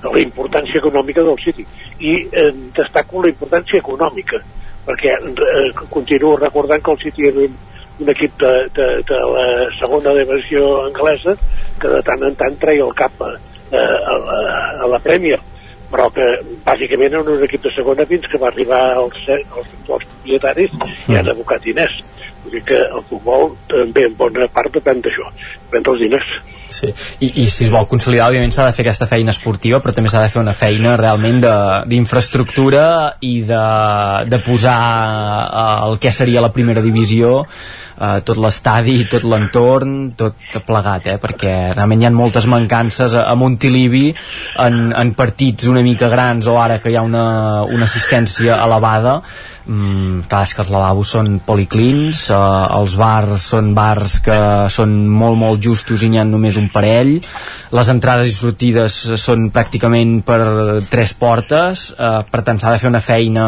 [0.02, 1.64] de la importància econòmica del City.
[2.00, 4.36] I eh, destaco la importància econòmica,
[4.86, 7.58] perquè eh, continuo recordant que el City era un,
[8.00, 9.46] un equip de, de, de la
[9.80, 11.36] segona divisió anglesa
[11.80, 14.40] que de tant en tant treia el cap a, a, a,
[14.84, 15.40] a la Premier
[15.90, 16.24] però que
[16.66, 20.74] bàsicament era un equip de segona fins que va arribar als, als actuals propietaris
[21.06, 22.00] i han abocat diners.
[22.42, 25.30] Vull dir que el futbol també en bona part depèn d'això,
[25.68, 26.32] depèn dels diners
[26.68, 26.90] Sí.
[27.20, 30.10] I, I si es vol consolidar, òbviament s'ha de fer aquesta feina esportiva, però també
[30.12, 31.42] s'ha de fer una feina realment
[31.90, 32.84] d'infraestructura
[33.26, 33.64] i de,
[34.30, 34.76] de posar
[35.46, 41.18] uh, el que seria la primera divisió uh, tot l'estadi, tot l'entorn, tot plegat, eh?
[41.22, 44.08] perquè realment hi ha moltes mancances a, a Montilivi
[44.62, 47.26] en, en partits una mica grans o ara que hi ha una,
[47.64, 49.20] una assistència elevada
[49.66, 52.38] mm, clar, és que els lavabos són policlins eh,
[52.78, 54.38] els bars són bars que
[54.72, 57.16] són molt molt justos i n'hi ha només un parell.
[57.76, 60.40] Les entrades i sortides són pràcticament per
[60.90, 63.46] tres portes eh, per tant s'ha de fer una feina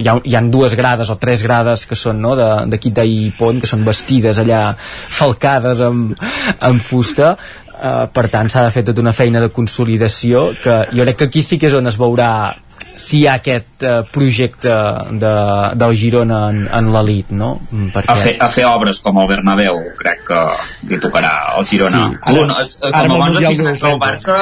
[0.00, 3.60] hi ha, hi ha dues grades o tres grades que són no, d'aquí i pont
[3.60, 4.74] que són vestides allà
[5.20, 6.14] falcades amb,
[6.60, 7.34] amb fusta.
[7.80, 11.28] Uh, per tant s'ha de fer tota una feina de consolidació que jo crec que
[11.30, 12.28] aquí sí que és on es veurà
[13.00, 14.76] si hi ha aquest uh, projecte
[15.22, 15.34] de,
[15.80, 17.54] del Girona en, en l'elit, no?
[17.70, 18.12] Mm, perquè...
[18.12, 20.40] A, fer, a fer obres com el Bernabéu, crec que
[20.90, 22.06] li tocarà al Girona.
[22.10, 22.24] Sí.
[22.32, 24.40] Ara, no, es, com a bons aficionats del Barça,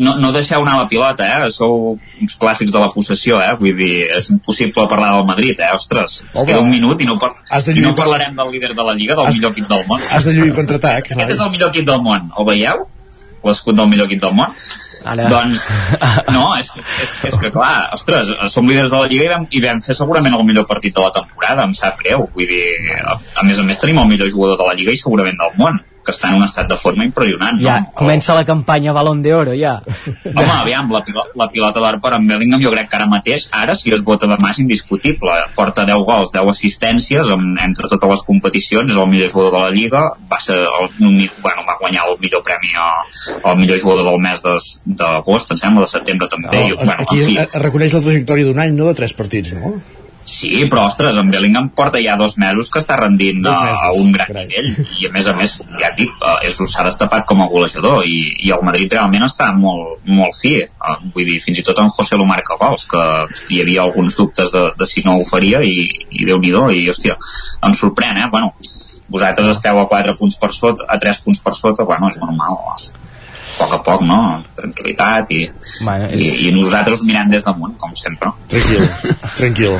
[0.00, 1.50] no, no deixeu anar la pilota, eh?
[1.52, 3.50] Sou uns clàssics de la possessió, eh?
[3.58, 5.72] Vull dir, és impossible parlar del Madrid, eh?
[5.76, 7.34] Ostres, es queda un minut i no, par
[7.74, 10.06] i no parlarem del líder de la Lliga, del has, millor equip del món.
[10.14, 11.12] Has de lluir contra-atac.
[11.16, 12.86] Aquest és el millor equip del món, el veieu?
[13.46, 14.56] L'escut del millor equip del món.
[15.10, 15.28] Ara...
[15.32, 15.66] doncs
[16.34, 19.62] no, és, és, és que clar ostres, som líders de la Lliga i vam, i
[19.64, 22.66] vam fer segurament el millor partit de la temporada em sap greu, vull dir
[23.00, 25.56] a, a més a més tenim el millor jugador de la Lliga i segurament del
[25.60, 27.58] món que està en un estat de forma impressionant.
[27.60, 27.92] Ja, no?
[27.96, 29.76] comença la campanya Balón de Oro, ja.
[30.30, 31.02] Home, aviam, la,
[31.36, 34.28] la pilota d'or per en Bellingham jo crec que ara mateix, ara si es vota
[34.30, 35.36] demà és indiscutible.
[35.56, 39.62] Porta 10 gols, 10 assistències en, entre totes les competicions, és el millor jugador de
[39.66, 40.90] la Lliga, va ser el,
[41.42, 45.92] bueno, va guanyar el millor premi al millor jugador del mes d'agost, em sembla, de
[45.92, 46.50] setembre també.
[46.52, 47.62] No, I, bueno, aquí en fi.
[47.68, 49.76] reconeix la trajectòria d'un any, no de tres partits, no?
[50.24, 54.12] Sí, però ostres, en Bellingham porta ja dos mesos que està rendint a, a un
[54.14, 54.46] gran Carai.
[54.46, 54.68] nivell
[55.00, 58.18] i a més a més, ja et dic, eh, s'ha destapat com a golejador i,
[58.46, 61.90] i el Madrid realment està molt, molt fi eh, vull dir, fins i tot en
[61.90, 63.06] José Lo marca gols que
[63.50, 66.86] hi havia alguns dubtes de, de si no ho faria i, i déu nhi i
[66.90, 67.16] hòstia,
[67.66, 68.28] em sorprèn, eh?
[68.30, 68.52] Bueno,
[69.10, 72.60] vosaltres esteu a 4 punts per sota, a 3 punts per sota, bueno, és normal,
[72.70, 72.76] a
[73.60, 74.20] poc a poc, no?
[74.58, 75.40] Tranquilitat i,
[75.82, 76.22] bueno, és...
[76.22, 78.32] i, i nosaltres mirem des damunt, com sempre.
[78.52, 78.86] Tranquil,
[79.40, 79.76] tranquil.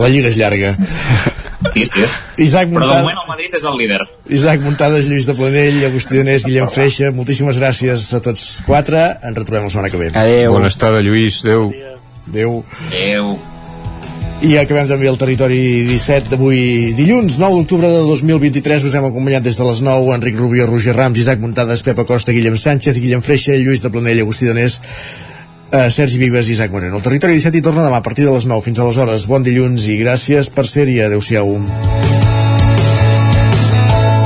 [0.00, 0.74] La lliga és llarga.
[1.74, 2.04] Sí, sí.
[2.44, 4.00] Isaac Però de moment el Madrid és el líder.
[4.36, 9.06] Isaac Muntades, Lluís de Planell, Agustí Donés, Guillem Freixa, moltíssimes gràcies a tots quatre.
[9.22, 10.12] Ens retrobem la setmana que ve.
[10.12, 10.52] Adéu.
[10.54, 11.40] Bona estada, Lluís.
[11.46, 11.72] Adéu.
[12.28, 12.62] Adéu.
[12.90, 13.34] Adéu.
[14.44, 15.58] I acabem també el territori
[15.88, 18.84] 17 d'avui dilluns, 9 d'octubre de 2023.
[18.84, 22.34] Us hem acompanyat des de les 9 Enric Rubio, Roger Rams, Isaac Muntades, Pepa Costa,
[22.34, 24.80] Guillem Sánchez, Guillem Freixa, Lluís de Planell, Agustí Donés,
[25.72, 26.98] uh, Sergi Vives i Isaac Moreno.
[27.00, 29.26] El Territori 17 hi torna demà a partir de les 9 fins a les hores.
[29.30, 31.00] Bon dilluns i gràcies per ser-hi.
[31.06, 31.56] Adéu-siau.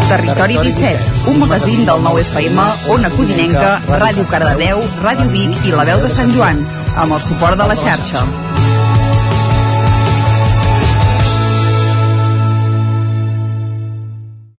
[0.08, 2.62] Territori 17, un magazín del nou FM,
[2.94, 6.64] Ona Codinenca, Ràdio Cardedeu, Ràdio Vic i La Veu de Sant Joan,
[6.96, 8.24] amb el suport de la xarxa.